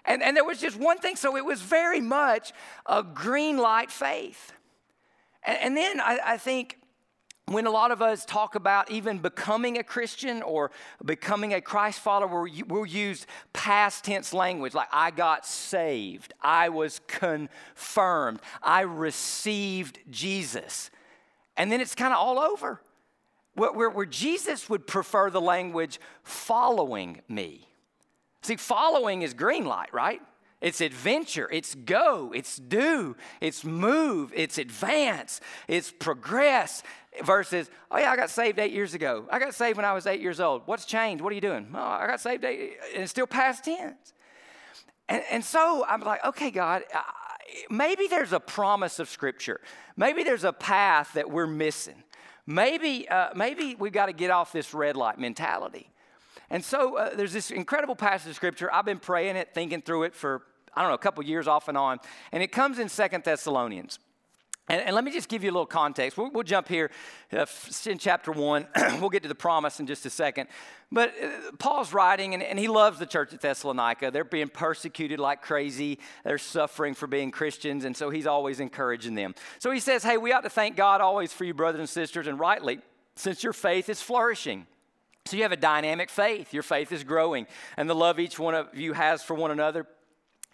And, 0.04 0.22
and 0.22 0.36
there 0.36 0.44
was 0.44 0.60
just 0.60 0.76
one 0.76 0.98
thing, 0.98 1.16
so 1.16 1.36
it 1.36 1.44
was 1.44 1.62
very 1.62 2.00
much 2.00 2.52
a 2.86 3.02
green 3.02 3.58
light 3.58 3.90
faith. 3.90 4.52
And, 5.44 5.58
and 5.60 5.76
then 5.76 6.00
I, 6.00 6.18
I 6.24 6.36
think 6.38 6.78
when 7.46 7.66
a 7.66 7.70
lot 7.70 7.92
of 7.92 8.02
us 8.02 8.24
talk 8.24 8.56
about 8.56 8.90
even 8.90 9.18
becoming 9.18 9.78
a 9.78 9.84
Christian 9.84 10.42
or 10.42 10.72
becoming 11.04 11.54
a 11.54 11.60
Christ 11.60 12.00
follower, 12.00 12.48
we'll 12.66 12.86
use 12.86 13.26
past 13.52 14.04
tense 14.04 14.34
language 14.34 14.74
like 14.74 14.88
I 14.92 15.12
got 15.12 15.46
saved, 15.46 16.34
I 16.42 16.68
was 16.68 17.00
confirmed, 17.06 18.40
I 18.60 18.80
received 18.80 20.00
Jesus. 20.10 20.90
And 21.56 21.70
then 21.70 21.80
it's 21.80 21.94
kind 21.94 22.12
of 22.12 22.18
all 22.18 22.38
over 22.38 22.82
where, 23.56 23.90
where 23.90 24.06
Jesus 24.06 24.68
would 24.68 24.86
prefer 24.86 25.30
the 25.30 25.40
language 25.40 25.98
following 26.22 27.22
me. 27.28 27.68
See, 28.42 28.56
following 28.56 29.22
is 29.22 29.34
green 29.34 29.64
light, 29.64 29.92
right? 29.92 30.20
It's 30.60 30.80
adventure, 30.80 31.48
it's 31.52 31.74
go, 31.74 32.32
it's 32.34 32.56
do, 32.56 33.16
it's 33.40 33.64
move, 33.64 34.32
it's 34.34 34.56
advance, 34.58 35.40
it's 35.68 35.90
progress. 35.90 36.82
Versus, 37.24 37.70
oh 37.90 37.98
yeah, 37.98 38.10
I 38.10 38.16
got 38.16 38.28
saved 38.28 38.58
eight 38.58 38.72
years 38.72 38.92
ago. 38.92 39.26
I 39.30 39.38
got 39.38 39.54
saved 39.54 39.78
when 39.78 39.86
I 39.86 39.94
was 39.94 40.06
eight 40.06 40.20
years 40.20 40.38
old. 40.38 40.62
What's 40.66 40.84
changed? 40.84 41.24
What 41.24 41.32
are 41.32 41.34
you 41.34 41.40
doing? 41.40 41.66
Oh, 41.74 41.78
I 41.78 42.06
got 42.06 42.20
saved 42.20 42.44
eight, 42.44 42.76
and 42.92 43.02
it's 43.02 43.10
still 43.10 43.26
past 43.26 43.64
tense. 43.64 44.12
And, 45.08 45.22
and 45.30 45.44
so 45.44 45.84
I'm 45.88 46.02
like, 46.02 46.22
okay, 46.26 46.50
God, 46.50 46.82
maybe 47.70 48.06
there's 48.06 48.34
a 48.34 48.40
promise 48.40 48.98
of 48.98 49.08
Scripture. 49.08 49.60
Maybe 49.96 50.24
there's 50.24 50.44
a 50.44 50.52
path 50.52 51.14
that 51.14 51.30
we're 51.30 51.46
missing 51.46 52.02
maybe, 52.46 53.08
uh, 53.08 53.30
maybe 53.34 53.74
we've 53.78 53.92
got 53.92 54.06
to 54.06 54.12
get 54.12 54.30
off 54.30 54.52
this 54.52 54.72
red 54.72 54.96
light 54.96 55.18
mentality. 55.18 55.90
And 56.50 56.64
so 56.64 56.96
uh, 56.96 57.14
there's 57.14 57.32
this 57.32 57.50
incredible 57.50 57.96
passage 57.96 58.30
of 58.30 58.36
scripture. 58.36 58.72
I've 58.72 58.84
been 58.84 59.00
praying 59.00 59.36
it, 59.36 59.52
thinking 59.52 59.82
through 59.82 60.04
it 60.04 60.14
for, 60.14 60.42
I 60.74 60.82
don't 60.82 60.90
know, 60.90 60.94
a 60.94 60.98
couple 60.98 61.24
years 61.24 61.48
off 61.48 61.68
and 61.68 61.76
on. 61.76 61.98
And 62.32 62.42
it 62.42 62.52
comes 62.52 62.78
in 62.78 62.88
Second 62.88 63.24
Thessalonians. 63.24 63.98
And, 64.68 64.80
and, 64.82 64.96
let 64.96 65.04
me 65.04 65.12
just 65.12 65.28
give 65.28 65.44
you 65.44 65.50
a 65.50 65.52
little 65.52 65.64
context. 65.64 66.18
We'll, 66.18 66.30
we'll 66.30 66.42
jump 66.42 66.66
here 66.66 66.90
uh, 67.32 67.46
in 67.86 67.98
chapter 67.98 68.32
one. 68.32 68.66
we'll 69.00 69.10
get 69.10 69.22
to 69.22 69.28
the 69.28 69.34
promise 69.34 69.78
in 69.78 69.86
just 69.86 70.04
a 70.06 70.10
second. 70.10 70.48
But 70.90 71.14
uh, 71.22 71.52
Paul's 71.58 71.92
writing, 71.92 72.34
and, 72.34 72.42
and, 72.42 72.58
he 72.58 72.66
loves 72.66 72.98
the 72.98 73.06
church 73.06 73.32
at 73.32 73.40
Thessalonica. 73.40 74.10
They're 74.10 74.24
being 74.24 74.48
persecuted 74.48 75.20
like 75.20 75.40
crazy, 75.40 76.00
they're 76.24 76.38
suffering 76.38 76.94
for 76.94 77.06
being 77.06 77.30
Christians, 77.30 77.84
and 77.84 77.96
so 77.96 78.10
he's 78.10 78.26
always 78.26 78.58
encouraging 78.58 79.14
them. 79.14 79.36
So 79.60 79.70
he 79.70 79.78
says, 79.78 80.02
Hey, 80.02 80.16
we 80.16 80.32
ought 80.32 80.42
to 80.42 80.50
thank 80.50 80.74
God 80.74 81.00
always 81.00 81.32
for 81.32 81.44
you, 81.44 81.54
brothers 81.54 81.80
and 81.80 81.88
sisters, 81.88 82.26
and 82.26 82.38
rightly, 82.38 82.80
since 83.14 83.44
your 83.44 83.52
faith 83.52 83.88
is 83.88 84.02
flourishing. 84.02 84.66
So 85.26 85.36
you 85.36 85.42
have 85.42 85.52
a 85.52 85.56
dynamic 85.56 86.08
faith. 86.08 86.54
Your 86.54 86.62
faith 86.62 86.90
is 86.90 87.04
growing, 87.04 87.46
and 87.76 87.88
the 87.88 87.94
love 87.94 88.18
each 88.18 88.38
one 88.38 88.54
of 88.54 88.76
you 88.76 88.94
has 88.94 89.22
for 89.22 89.34
one 89.34 89.52
another 89.52 89.86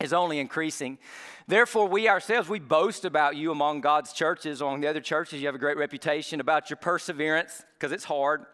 is 0.00 0.12
only 0.12 0.38
increasing. 0.38 0.98
Therefore, 1.46 1.86
we 1.86 2.08
ourselves, 2.08 2.48
we 2.48 2.58
boast 2.58 3.04
about 3.04 3.36
you 3.36 3.52
among 3.52 3.80
God's 3.80 4.12
churches, 4.12 4.60
among 4.60 4.80
the 4.80 4.88
other 4.88 5.00
churches. 5.00 5.40
You 5.40 5.46
have 5.46 5.54
a 5.54 5.58
great 5.58 5.76
reputation 5.76 6.40
about 6.40 6.70
your 6.70 6.76
perseverance, 6.76 7.62
because 7.74 7.92
it's 7.92 8.04
hard, 8.04 8.46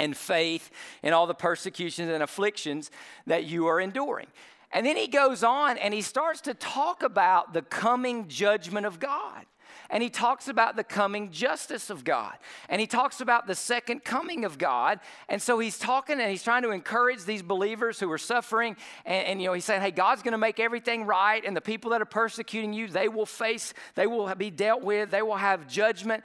and 0.00 0.16
faith 0.16 0.70
and 1.02 1.14
all 1.14 1.26
the 1.26 1.34
persecutions 1.34 2.10
and 2.10 2.22
afflictions 2.22 2.90
that 3.26 3.44
you 3.44 3.66
are 3.66 3.78
enduring. 3.78 4.26
And 4.72 4.86
then 4.86 4.96
he 4.96 5.06
goes 5.06 5.44
on 5.44 5.78
and 5.78 5.92
he 5.92 6.00
starts 6.00 6.40
to 6.42 6.54
talk 6.54 7.02
about 7.02 7.52
the 7.52 7.62
coming 7.62 8.28
judgment 8.28 8.86
of 8.86 8.98
God 8.98 9.44
and 9.90 10.02
he 10.02 10.08
talks 10.08 10.48
about 10.48 10.76
the 10.76 10.84
coming 10.84 11.30
justice 11.30 11.90
of 11.90 12.04
God. 12.04 12.34
And 12.68 12.80
he 12.80 12.86
talks 12.86 13.20
about 13.20 13.46
the 13.46 13.54
second 13.54 14.04
coming 14.04 14.44
of 14.44 14.56
God. 14.56 15.00
And 15.28 15.42
so 15.42 15.58
he's 15.58 15.78
talking 15.78 16.20
and 16.20 16.30
he's 16.30 16.44
trying 16.44 16.62
to 16.62 16.70
encourage 16.70 17.24
these 17.24 17.42
believers 17.42 17.98
who 17.98 18.10
are 18.12 18.18
suffering. 18.18 18.76
And, 19.04 19.26
and 19.26 19.40
you 19.42 19.48
know, 19.48 19.52
he's 19.52 19.64
saying, 19.64 19.82
hey, 19.82 19.90
God's 19.90 20.22
going 20.22 20.32
to 20.32 20.38
make 20.38 20.60
everything 20.60 21.04
right. 21.04 21.44
And 21.44 21.56
the 21.56 21.60
people 21.60 21.90
that 21.90 22.00
are 22.00 22.06
persecuting 22.06 22.72
you, 22.72 22.86
they 22.86 23.08
will 23.08 23.26
face, 23.26 23.74
they 23.96 24.06
will 24.06 24.32
be 24.36 24.50
dealt 24.50 24.82
with, 24.82 25.10
they 25.10 25.22
will 25.22 25.36
have 25.36 25.66
judgment. 25.66 26.22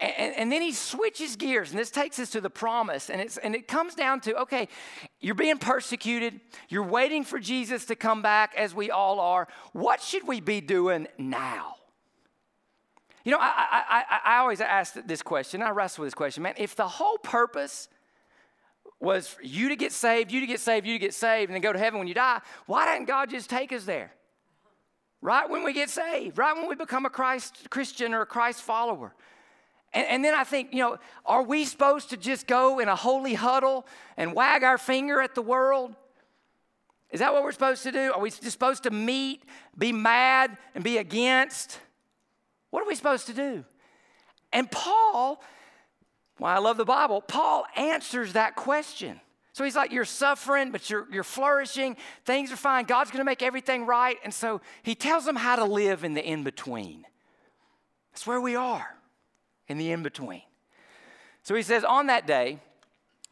And, 0.00 0.34
and, 0.36 0.52
then 0.52 0.62
he 0.62 0.70
switches 0.70 1.34
gears, 1.34 1.70
and 1.70 1.78
this 1.78 1.90
takes 1.90 2.20
us 2.20 2.30
to 2.30 2.40
the 2.40 2.50
promise. 2.50 3.10
And, 3.10 3.36
and 3.42 3.56
it 3.56 3.66
comes 3.66 3.96
down 3.96 4.20
to 4.20 4.42
okay, 4.42 4.68
you're 5.20 5.34
being 5.34 5.58
persecuted, 5.58 6.40
you're 6.68 6.84
waiting 6.84 7.24
for 7.24 7.40
Jesus 7.40 7.84
to 7.86 7.96
come 7.96 8.22
back, 8.22 8.54
as 8.56 8.72
we 8.76 8.92
all 8.92 9.18
are. 9.18 9.48
What 9.72 10.00
should 10.00 10.24
we 10.28 10.40
be 10.40 10.60
doing 10.60 11.08
now? 11.18 11.77
You 13.28 13.34
know, 13.34 13.40
I, 13.40 13.82
I, 13.90 14.04
I, 14.08 14.36
I 14.36 14.38
always 14.38 14.58
ask 14.62 14.94
this 15.06 15.20
question, 15.20 15.62
I 15.62 15.68
wrestle 15.68 16.00
with 16.00 16.06
this 16.06 16.14
question, 16.14 16.44
man. 16.44 16.54
If 16.56 16.74
the 16.74 16.88
whole 16.88 17.18
purpose 17.18 17.90
was 19.00 19.36
you 19.42 19.68
to 19.68 19.76
get 19.76 19.92
saved, 19.92 20.32
you 20.32 20.40
to 20.40 20.46
get 20.46 20.60
saved, 20.60 20.86
you 20.86 20.94
to 20.94 20.98
get 20.98 21.12
saved, 21.12 21.50
and 21.50 21.54
then 21.54 21.60
go 21.60 21.70
to 21.70 21.78
heaven 21.78 21.98
when 21.98 22.08
you 22.08 22.14
die, 22.14 22.40
why 22.64 22.90
didn't 22.90 23.06
God 23.06 23.28
just 23.28 23.50
take 23.50 23.70
us 23.70 23.84
there? 23.84 24.14
Right 25.20 25.46
when 25.46 25.62
we 25.62 25.74
get 25.74 25.90
saved, 25.90 26.38
right 26.38 26.56
when 26.56 26.70
we 26.70 26.74
become 26.74 27.04
a 27.04 27.10
Christ 27.10 27.68
Christian 27.68 28.14
or 28.14 28.22
a 28.22 28.26
Christ 28.26 28.62
follower. 28.62 29.14
And, 29.92 30.06
and, 30.06 30.24
then 30.24 30.32
I 30.32 30.44
think, 30.44 30.72
you 30.72 30.80
know, 30.80 30.96
are 31.26 31.42
we 31.42 31.66
supposed 31.66 32.08
to 32.08 32.16
just 32.16 32.46
go 32.46 32.78
in 32.78 32.88
a 32.88 32.96
holy 32.96 33.34
huddle 33.34 33.86
and 34.16 34.32
wag 34.32 34.64
our 34.64 34.78
finger 34.78 35.20
at 35.20 35.34
the 35.34 35.42
world? 35.42 35.94
Is 37.10 37.20
that 37.20 37.34
what 37.34 37.42
we're 37.42 37.52
supposed 37.52 37.82
to 37.82 37.92
do? 37.92 38.10
Are 38.14 38.20
we 38.20 38.30
just 38.30 38.52
supposed 38.52 38.84
to 38.84 38.90
meet, 38.90 39.42
be 39.76 39.92
mad, 39.92 40.56
and 40.74 40.82
be 40.82 40.96
against? 40.96 41.78
What 42.70 42.82
are 42.82 42.86
we 42.86 42.94
supposed 42.94 43.26
to 43.26 43.32
do? 43.32 43.64
And 44.52 44.70
Paul, 44.70 45.42
why 46.38 46.54
I 46.54 46.58
love 46.58 46.76
the 46.76 46.84
Bible, 46.84 47.20
Paul 47.20 47.64
answers 47.76 48.34
that 48.34 48.56
question. 48.56 49.20
So 49.52 49.64
he's 49.64 49.76
like, 49.76 49.90
You're 49.90 50.04
suffering, 50.04 50.70
but 50.70 50.88
you're, 50.88 51.06
you're 51.10 51.24
flourishing. 51.24 51.96
Things 52.24 52.52
are 52.52 52.56
fine. 52.56 52.84
God's 52.84 53.10
going 53.10 53.20
to 53.20 53.24
make 53.24 53.42
everything 53.42 53.86
right. 53.86 54.16
And 54.22 54.32
so 54.32 54.60
he 54.82 54.94
tells 54.94 55.24
them 55.24 55.36
how 55.36 55.56
to 55.56 55.64
live 55.64 56.04
in 56.04 56.14
the 56.14 56.24
in 56.24 56.44
between. 56.44 57.04
That's 58.12 58.26
where 58.26 58.40
we 58.40 58.56
are, 58.56 58.96
in 59.66 59.78
the 59.78 59.90
in 59.90 60.02
between. 60.02 60.42
So 61.42 61.54
he 61.54 61.62
says, 61.62 61.82
On 61.84 62.06
that 62.06 62.26
day, 62.26 62.58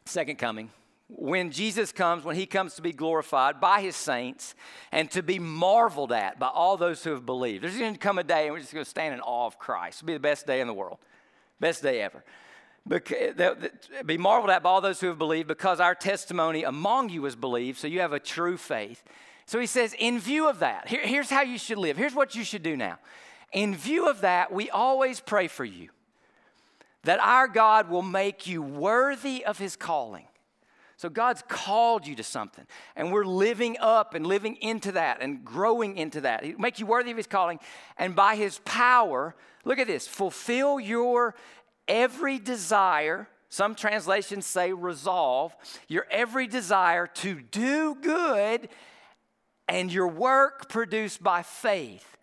second 0.04 0.38
coming, 0.38 0.70
when 1.08 1.50
Jesus 1.50 1.92
comes, 1.92 2.24
when 2.24 2.36
he 2.36 2.46
comes 2.46 2.74
to 2.74 2.82
be 2.82 2.92
glorified 2.92 3.60
by 3.60 3.80
his 3.80 3.94
saints 3.94 4.54
and 4.90 5.10
to 5.12 5.22
be 5.22 5.38
marveled 5.38 6.12
at 6.12 6.38
by 6.38 6.48
all 6.48 6.76
those 6.76 7.04
who 7.04 7.10
have 7.10 7.24
believed. 7.24 7.62
There's 7.62 7.78
going 7.78 7.92
to 7.92 7.98
come 7.98 8.18
a 8.18 8.24
day 8.24 8.44
and 8.44 8.52
we're 8.52 8.60
just 8.60 8.72
going 8.72 8.84
to 8.84 8.90
stand 8.90 9.14
in 9.14 9.20
awe 9.20 9.46
of 9.46 9.58
Christ. 9.58 9.98
It'll 9.98 10.06
be 10.06 10.12
the 10.14 10.20
best 10.20 10.46
day 10.46 10.60
in 10.60 10.66
the 10.66 10.74
world, 10.74 10.98
best 11.60 11.82
day 11.82 12.00
ever. 12.00 12.24
Eh, 12.90 13.54
be 14.04 14.18
marveled 14.18 14.50
at 14.50 14.62
by 14.62 14.70
all 14.70 14.80
those 14.80 15.00
who 15.00 15.08
have 15.08 15.18
believed 15.18 15.48
because 15.48 15.80
our 15.80 15.94
testimony 15.94 16.64
among 16.64 17.08
you 17.08 17.22
was 17.22 17.34
believed, 17.36 17.78
so 17.78 17.86
you 17.86 18.00
have 18.00 18.12
a 18.12 18.20
true 18.20 18.56
faith. 18.56 19.02
So 19.46 19.60
he 19.60 19.66
says, 19.66 19.94
in 19.98 20.18
view 20.18 20.48
of 20.48 20.58
that, 20.58 20.88
here, 20.88 21.06
here's 21.06 21.30
how 21.30 21.42
you 21.42 21.58
should 21.58 21.78
live. 21.78 21.96
Here's 21.96 22.14
what 22.14 22.34
you 22.34 22.42
should 22.42 22.62
do 22.62 22.76
now. 22.76 22.98
In 23.52 23.76
view 23.76 24.08
of 24.08 24.22
that, 24.22 24.52
we 24.52 24.70
always 24.70 25.20
pray 25.20 25.46
for 25.46 25.64
you 25.64 25.90
that 27.04 27.20
our 27.20 27.46
God 27.46 27.88
will 27.88 28.02
make 28.02 28.48
you 28.48 28.60
worthy 28.60 29.44
of 29.44 29.58
his 29.58 29.76
calling 29.76 30.26
so 30.96 31.08
God's 31.08 31.42
called 31.46 32.06
you 32.06 32.14
to 32.16 32.22
something, 32.22 32.64
and 32.94 33.12
we're 33.12 33.24
living 33.24 33.76
up 33.80 34.14
and 34.14 34.26
living 34.26 34.56
into 34.56 34.92
that 34.92 35.20
and 35.20 35.44
growing 35.44 35.96
into 35.98 36.22
that. 36.22 36.44
He 36.44 36.54
make 36.58 36.78
you 36.78 36.86
worthy 36.86 37.10
of 37.10 37.16
His 37.16 37.26
calling, 37.26 37.58
and 37.98 38.16
by 38.16 38.36
His 38.36 38.60
power, 38.64 39.34
look 39.64 39.78
at 39.78 39.86
this: 39.86 40.08
fulfill 40.08 40.80
your 40.80 41.34
every 41.86 42.38
desire. 42.38 43.28
Some 43.48 43.74
translations 43.74 44.44
say 44.44 44.72
resolve 44.72 45.54
your 45.86 46.06
every 46.10 46.46
desire 46.46 47.06
to 47.06 47.40
do 47.40 47.94
good, 47.94 48.68
and 49.68 49.92
your 49.92 50.08
work 50.08 50.68
produced 50.68 51.22
by 51.22 51.42
faith. 51.42 52.16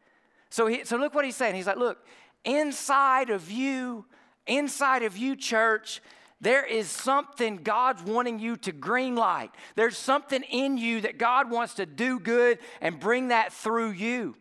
So, 0.50 0.68
he, 0.68 0.84
so 0.84 0.98
look 0.98 1.16
what 1.16 1.26
he's 1.26 1.36
saying. 1.36 1.56
He's 1.56 1.66
like, 1.66 1.78
look, 1.78 2.06
inside 2.44 3.30
of 3.30 3.50
you, 3.50 4.06
inside 4.46 5.02
of 5.04 5.18
you, 5.18 5.36
church 5.36 6.02
there 6.44 6.66
is 6.66 6.90
something 6.90 7.58
God's 7.58 8.04
wanting 8.04 8.40
you 8.40 8.58
to 8.58 8.72
green 8.72 9.16
light. 9.16 9.52
There's 9.76 9.98
something 9.98 10.44
in 10.44 10.78
you 10.78 11.02
that 11.02 11.18
God 11.18 11.50
wants 11.50 11.76
to 11.76 11.86
do 11.86 12.20
good 12.20 12.60
and 12.82 13.00
bring 13.00 13.30
that 13.30 13.54
through 13.54 13.92
you. 13.92 14.36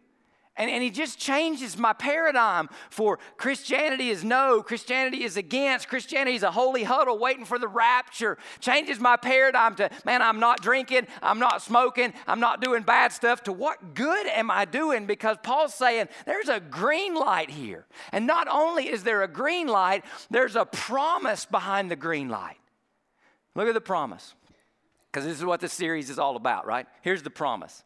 And, 0.56 0.70
and 0.70 0.82
he 0.82 0.90
just 0.90 1.18
changes 1.18 1.78
my 1.78 1.94
paradigm 1.94 2.68
for 2.90 3.18
Christianity 3.38 4.10
is 4.10 4.22
no, 4.22 4.62
Christianity 4.62 5.24
is 5.24 5.38
against, 5.38 5.88
Christianity 5.88 6.36
is 6.36 6.42
a 6.42 6.50
holy 6.50 6.84
huddle 6.84 7.18
waiting 7.18 7.46
for 7.46 7.58
the 7.58 7.68
rapture. 7.68 8.36
Changes 8.60 9.00
my 9.00 9.16
paradigm 9.16 9.74
to, 9.76 9.88
man, 10.04 10.20
I'm 10.20 10.40
not 10.40 10.60
drinking, 10.60 11.06
I'm 11.22 11.38
not 11.38 11.62
smoking, 11.62 12.12
I'm 12.26 12.40
not 12.40 12.60
doing 12.60 12.82
bad 12.82 13.12
stuff, 13.12 13.42
to 13.44 13.52
what 13.52 13.94
good 13.94 14.26
am 14.26 14.50
I 14.50 14.66
doing? 14.66 15.06
Because 15.06 15.38
Paul's 15.42 15.72
saying 15.72 16.08
there's 16.26 16.50
a 16.50 16.60
green 16.60 17.14
light 17.14 17.48
here. 17.48 17.86
And 18.12 18.26
not 18.26 18.46
only 18.46 18.90
is 18.90 19.04
there 19.04 19.22
a 19.22 19.28
green 19.28 19.68
light, 19.68 20.04
there's 20.30 20.54
a 20.54 20.66
promise 20.66 21.46
behind 21.46 21.90
the 21.90 21.96
green 21.96 22.28
light. 22.28 22.58
Look 23.54 23.68
at 23.68 23.74
the 23.74 23.80
promise. 23.80 24.34
Because 25.10 25.26
this 25.26 25.38
is 25.38 25.44
what 25.44 25.60
this 25.60 25.72
series 25.72 26.10
is 26.10 26.18
all 26.18 26.36
about, 26.36 26.66
right? 26.66 26.86
Here's 27.00 27.22
the 27.22 27.30
promise 27.30 27.84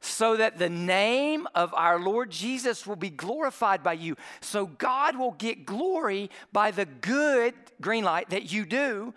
so 0.00 0.36
that 0.36 0.58
the 0.58 0.68
name 0.68 1.46
of 1.54 1.72
our 1.74 1.98
Lord 1.98 2.30
Jesus 2.30 2.86
will 2.86 2.96
be 2.96 3.10
glorified 3.10 3.82
by 3.82 3.94
you. 3.94 4.16
So 4.40 4.66
God 4.66 5.16
will 5.16 5.32
get 5.32 5.66
glory 5.66 6.30
by 6.52 6.70
the 6.70 6.84
good 6.84 7.54
green 7.80 8.04
light 8.04 8.30
that 8.30 8.52
you 8.52 8.66
do, 8.66 9.14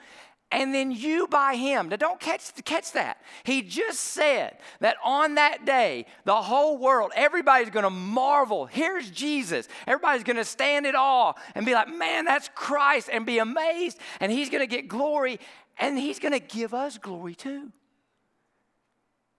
and 0.52 0.74
then 0.74 0.92
you 0.92 1.28
by 1.28 1.56
him. 1.56 1.90
Now 1.90 1.98
don't 1.98 2.20
catch, 2.20 2.52
catch 2.66 2.94
that. 2.94 3.22
He 3.44 3.62
just 3.62 4.00
said 4.00 4.58
that 4.80 4.98
on 5.04 5.36
that 5.36 5.66
day, 5.66 6.08
the 6.26 6.42
whole 6.42 6.78
world, 6.78 7.12
everybody's 7.16 7.70
gonna 7.70 7.92
marvel. 7.92 8.66
Here's 8.66 9.12
Jesus. 9.12 9.68
Everybody's 9.86 10.24
gonna 10.24 10.46
stand 10.46 10.88
in 10.88 10.96
awe 10.96 11.34
and 11.54 11.66
be 11.66 11.74
like, 11.74 11.94
man, 11.94 12.26
that's 12.26 12.50
Christ, 12.56 13.10
and 13.12 13.26
be 13.26 13.38
amazed, 13.38 14.00
and 14.20 14.32
he's 14.32 14.50
gonna 14.50 14.66
get 14.66 14.88
glory, 14.88 15.40
and 15.78 16.00
he's 16.00 16.20
gonna 16.20 16.40
give 16.40 16.74
us 16.74 16.98
glory 16.98 17.36
too. 17.36 17.72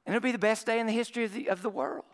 And 0.06 0.14
it'll 0.14 0.24
be 0.24 0.32
the 0.32 0.38
best 0.38 0.66
day 0.66 0.80
in 0.80 0.86
the 0.86 0.92
history 0.92 1.24
of 1.24 1.32
the, 1.32 1.48
of 1.48 1.62
the 1.62 1.70
world. 1.70 2.04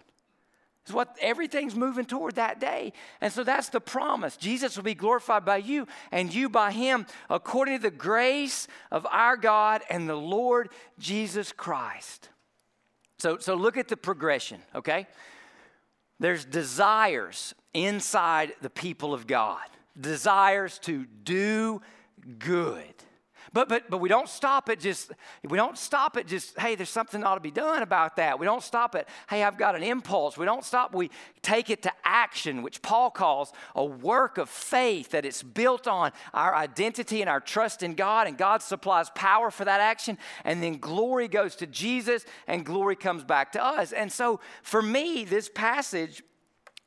It's 0.87 0.95
what 0.95 1.17
everything's 1.21 1.75
moving 1.75 2.05
toward 2.05 2.37
that 2.37 2.61
day. 2.61 2.93
And 3.21 3.33
so 3.33 3.43
that's 3.43 3.71
the 3.71 3.81
promise. 3.81 4.37
Jesus 4.37 4.77
will 4.77 4.85
be 4.85 4.95
glorified 4.95 5.45
by 5.45 5.57
you 5.57 5.89
and 6.13 6.33
you 6.33 6.49
by 6.49 6.71
him 6.71 7.07
according 7.29 7.79
to 7.79 7.83
the 7.83 7.91
grace 7.91 8.69
of 8.93 9.05
our 9.11 9.37
God 9.37 9.83
and 9.91 10.09
the 10.09 10.15
Lord 10.15 10.69
Jesus 11.01 11.51
Christ. 11.51 12.29
So, 13.19 13.39
so 13.39 13.57
look 13.57 13.77
at 13.77 13.89
the 13.89 13.97
progression, 13.97 14.61
okay? 14.77 15.09
There's 16.21 16.45
desires 16.45 17.53
inside 17.75 18.55
the 18.63 18.71
people 18.71 19.13
of 19.13 19.27
God, 19.27 19.67
desires 20.01 20.79
to 20.81 21.05
do 21.25 21.83
good. 22.39 22.95
But, 23.53 23.69
but, 23.69 23.89
but 23.91 23.99
we 23.99 24.09
don't 24.09 24.29
stop 24.29 24.69
at 24.69 24.81
just, 24.81 25.13
we 25.45 25.57
don't 25.57 25.79
stop 25.79 26.17
at 26.17 26.27
just, 26.27 26.59
hey, 26.59 26.75
there's 26.75 26.91
something 26.91 27.23
ought 27.25 27.37
to 27.37 27.41
be 27.41 27.51
done 27.51 27.83
about 27.83 28.17
that. 28.17 28.39
We 28.39 28.47
don't 28.47 28.63
stop 28.63 28.95
at, 28.95 29.09
hey, 29.29 29.43
I've 29.43 29.57
got 29.57 29.77
an 29.77 29.83
impulse. 29.83 30.37
We 30.37 30.45
don't 30.45 30.65
stop. 30.65 30.95
We 30.95 31.11
take 31.43 31.71
it 31.71 31.83
to 31.83 31.93
action, 32.05 32.63
which 32.63 32.83
Paul 32.83 33.11
calls 33.11 33.53
a 33.75 33.85
work 33.85 34.39
of 34.39 34.49
faith 34.49 35.11
that 35.11 35.25
it's 35.25 35.43
built 35.43 35.87
on 35.87 36.13
our 36.35 36.55
identity 36.55 37.21
and 37.21 37.31
our 37.31 37.41
trust 37.41 37.83
in 37.83 37.95
God, 37.95 38.27
and 38.27 38.37
God 38.37 38.63
supplies 38.63 39.11
power 39.15 39.51
for 39.51 39.65
that 39.65 39.81
action. 39.81 40.19
And 40.45 40.63
then 40.63 40.79
glory 40.79 41.29
goes 41.29 41.57
to 41.57 41.67
Jesus, 41.67 42.25
and 42.47 42.65
glory 42.65 42.97
comes 42.97 43.25
back 43.25 43.53
to 43.53 43.65
us. 43.65 43.93
And 43.93 44.11
so 44.11 44.41
for 44.63 44.83
me, 44.83 45.25
this 45.25 45.49
passage 45.49 46.23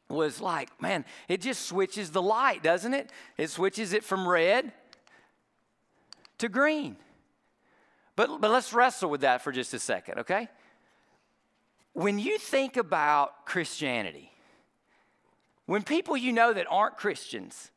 was 0.09 0.41
like, 0.41 0.81
man, 0.81 1.05
it 1.27 1.39
just 1.39 1.67
switches 1.67 2.09
the 2.11 2.21
light, 2.21 2.63
doesn't 2.63 2.93
it? 2.93 3.11
It 3.37 3.49
switches 3.49 3.93
it 3.93 4.03
from 4.03 4.27
red 4.27 4.73
to 6.39 6.49
green. 6.49 6.97
But, 8.15 8.41
but 8.41 8.51
let's 8.51 8.73
wrestle 8.73 9.09
with 9.09 9.21
that 9.21 9.41
for 9.41 9.51
just 9.51 9.73
a 9.73 9.79
second, 9.79 10.19
okay? 10.19 10.49
When 11.93 12.19
you 12.19 12.37
think 12.37 12.75
about 12.75 13.45
Christianity, 13.45 14.31
when 15.65 15.83
people 15.83 16.17
you 16.17 16.33
know 16.33 16.51
that 16.51 16.67
aren't 16.69 16.97
Christians 16.97 17.71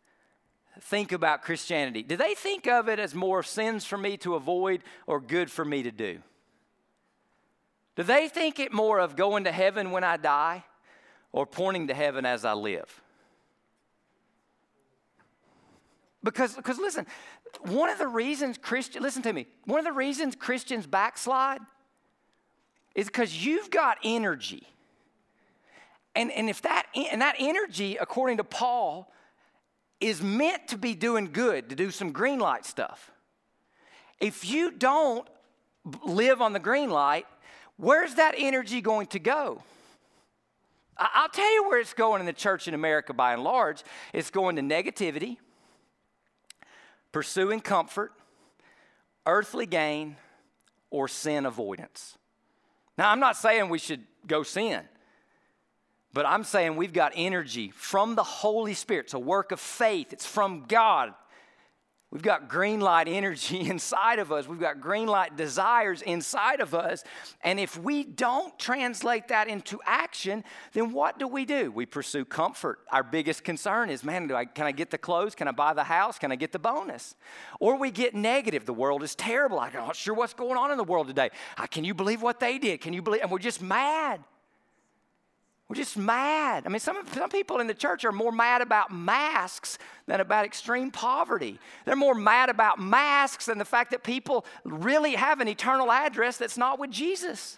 think 0.80 1.12
about 1.12 1.42
Christianity, 1.42 2.02
do 2.02 2.16
they 2.16 2.34
think 2.34 2.66
of 2.66 2.88
it 2.88 2.98
as 2.98 3.14
more 3.14 3.42
sins 3.42 3.84
for 3.84 3.98
me 3.98 4.16
to 4.18 4.34
avoid 4.34 4.82
or 5.06 5.20
good 5.20 5.50
for 5.50 5.64
me 5.64 5.82
to 5.82 5.92
do? 5.92 6.18
Do 7.94 8.02
they 8.02 8.28
think 8.28 8.58
it 8.58 8.72
more 8.72 8.98
of 8.98 9.16
going 9.16 9.44
to 9.44 9.52
heaven 9.52 9.90
when 9.90 10.02
I 10.02 10.16
die 10.16 10.64
or 11.30 11.46
pointing 11.46 11.88
to 11.88 11.94
heaven 11.94 12.24
as 12.24 12.44
I 12.44 12.54
live? 12.54 13.02
Because, 16.24 16.54
because 16.54 16.78
listen, 16.78 17.06
one 17.62 17.88
of 17.88 17.98
the 17.98 18.06
reasons 18.06 18.58
Christian, 18.58 19.02
listen 19.02 19.22
to 19.22 19.32
me, 19.32 19.46
one 19.64 19.78
of 19.78 19.84
the 19.84 19.92
reasons 19.92 20.36
Christians 20.36 20.86
backslide 20.86 21.60
is 22.94 23.06
because 23.06 23.44
you've 23.44 23.70
got 23.70 23.98
energy. 24.04 24.66
And, 26.14 26.30
and 26.30 26.48
if 26.48 26.62
that, 26.62 26.86
and 26.94 27.22
that 27.22 27.36
energy, 27.38 27.96
according 27.96 28.36
to 28.36 28.44
Paul, 28.44 29.10
is 30.00 30.22
meant 30.22 30.68
to 30.68 30.78
be 30.78 30.94
doing 30.94 31.30
good, 31.32 31.70
to 31.70 31.74
do 31.74 31.90
some 31.90 32.12
green 32.12 32.38
light 32.38 32.66
stuff. 32.66 33.10
If 34.20 34.48
you 34.48 34.70
don't 34.70 35.26
live 36.04 36.40
on 36.40 36.52
the 36.52 36.60
green 36.60 36.90
light, 36.90 37.26
where's 37.76 38.14
that 38.14 38.34
energy 38.36 38.80
going 38.80 39.06
to 39.08 39.18
go? 39.18 39.62
I'll 40.96 41.30
tell 41.30 41.52
you 41.52 41.64
where 41.64 41.80
it's 41.80 41.94
going 41.94 42.20
in 42.20 42.26
the 42.26 42.32
church 42.32 42.68
in 42.68 42.74
America 42.74 43.12
by 43.12 43.32
and 43.32 43.42
large. 43.42 43.82
It's 44.12 44.30
going 44.30 44.56
to 44.56 44.62
negativity 44.62 45.38
pursuing 47.12 47.60
comfort, 47.60 48.12
earthly 49.26 49.66
gain, 49.66 50.16
or 50.90 51.08
sin 51.08 51.46
avoidance. 51.46 52.18
Now, 52.98 53.10
I'm 53.10 53.20
not 53.20 53.36
saying 53.36 53.68
we 53.68 53.78
should 53.78 54.02
go 54.26 54.42
sin, 54.42 54.82
but 56.12 56.26
I'm 56.26 56.44
saying 56.44 56.76
we've 56.76 56.92
got 56.92 57.12
energy 57.14 57.70
from 57.70 58.14
the 58.14 58.22
Holy 58.22 58.74
Spirit. 58.74 59.06
It's 59.06 59.14
a 59.14 59.18
work 59.18 59.52
of 59.52 59.60
faith, 59.60 60.12
it's 60.12 60.26
from 60.26 60.64
God. 60.68 61.14
We've 62.12 62.20
got 62.20 62.46
green 62.46 62.80
light 62.80 63.08
energy 63.08 63.60
inside 63.70 64.18
of 64.18 64.30
us. 64.30 64.46
We've 64.46 64.60
got 64.60 64.82
green 64.82 65.08
light 65.08 65.34
desires 65.34 66.02
inside 66.02 66.60
of 66.60 66.74
us. 66.74 67.04
And 67.42 67.58
if 67.58 67.78
we 67.78 68.04
don't 68.04 68.56
translate 68.58 69.28
that 69.28 69.48
into 69.48 69.80
action, 69.86 70.44
then 70.74 70.92
what 70.92 71.18
do 71.18 71.26
we 71.26 71.46
do? 71.46 71.72
We 71.72 71.86
pursue 71.86 72.26
comfort. 72.26 72.80
Our 72.92 73.02
biggest 73.02 73.44
concern 73.44 73.88
is, 73.88 74.04
man, 74.04 74.28
do 74.28 74.34
I, 74.36 74.44
can 74.44 74.66
I 74.66 74.72
get 74.72 74.90
the 74.90 74.98
clothes? 74.98 75.34
Can 75.34 75.48
I 75.48 75.52
buy 75.52 75.72
the 75.72 75.84
house? 75.84 76.18
Can 76.18 76.30
I 76.30 76.36
get 76.36 76.52
the 76.52 76.58
bonus? 76.58 77.14
Or 77.60 77.78
we 77.78 77.90
get 77.90 78.14
negative. 78.14 78.66
The 78.66 78.74
world 78.74 79.02
is 79.02 79.14
terrible. 79.14 79.58
I'm 79.58 79.72
not 79.72 79.96
sure 79.96 80.12
what's 80.14 80.34
going 80.34 80.58
on 80.58 80.70
in 80.70 80.76
the 80.76 80.84
world 80.84 81.06
today. 81.06 81.30
Can 81.70 81.82
you 81.82 81.94
believe 81.94 82.20
what 82.20 82.40
they 82.40 82.58
did? 82.58 82.82
Can 82.82 82.92
you 82.92 83.00
believe? 83.00 83.22
And 83.22 83.30
we're 83.30 83.38
just 83.38 83.62
mad. 83.62 84.20
We're 85.72 85.76
just 85.76 85.96
mad. 85.96 86.64
I 86.66 86.68
mean, 86.68 86.80
some, 86.80 86.98
some 87.14 87.30
people 87.30 87.58
in 87.60 87.66
the 87.66 87.72
church 87.72 88.04
are 88.04 88.12
more 88.12 88.30
mad 88.30 88.60
about 88.60 88.92
masks 88.92 89.78
than 90.04 90.20
about 90.20 90.44
extreme 90.44 90.90
poverty. 90.90 91.58
They're 91.86 91.96
more 91.96 92.14
mad 92.14 92.50
about 92.50 92.78
masks 92.78 93.46
than 93.46 93.56
the 93.56 93.64
fact 93.64 93.92
that 93.92 94.02
people 94.02 94.44
really 94.64 95.14
have 95.14 95.40
an 95.40 95.48
eternal 95.48 95.90
address 95.90 96.36
that's 96.36 96.58
not 96.58 96.78
with 96.78 96.90
Jesus. 96.90 97.56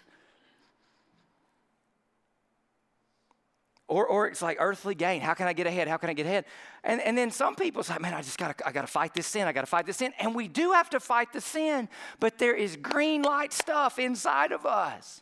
Or, 3.89 4.07
or 4.07 4.27
it's 4.29 4.41
like 4.41 4.59
earthly 4.61 4.95
gain. 4.95 5.19
How 5.19 5.33
can 5.33 5.47
I 5.47 5.51
get 5.51 5.67
ahead? 5.67 5.89
How 5.89 5.97
can 5.97 6.09
I 6.09 6.13
get 6.13 6.25
ahead? 6.25 6.45
And, 6.85 7.01
and 7.01 7.17
then 7.17 7.31
some 7.31 7.53
people 7.53 7.83
say, 7.83 7.97
man, 7.99 8.13
I 8.13 8.21
just 8.21 8.37
got 8.37 8.57
to 8.57 8.65
I 8.65 8.71
gotta 8.71 8.87
fight 8.87 9.13
this 9.13 9.27
sin. 9.27 9.45
I 9.45 9.51
got 9.51 9.59
to 9.59 9.67
fight 9.67 9.87
this 9.87 9.97
sin. 9.97 10.13
And 10.21 10.33
we 10.33 10.47
do 10.47 10.71
have 10.71 10.89
to 10.91 11.01
fight 11.01 11.33
the 11.33 11.41
sin, 11.41 11.89
but 12.21 12.37
there 12.37 12.55
is 12.55 12.77
green 12.77 13.23
light 13.23 13.51
stuff 13.51 13.99
inside 13.99 14.53
of 14.53 14.65
us. 14.65 15.21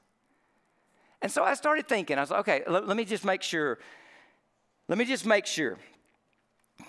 And 1.24 1.32
so 1.32 1.44
I 1.44 1.54
started 1.54 1.88
thinking, 1.88 2.18
I 2.18 2.22
was 2.22 2.32
like, 2.32 2.42
okay, 2.42 2.64
let, 2.68 2.86
let 2.86 2.98
me 2.98 3.06
just 3.06 3.24
make 3.24 3.42
sure. 3.42 3.80
Let 4.90 4.98
me 4.98 5.06
just 5.06 5.26
make 5.26 5.46
sure. 5.46 5.78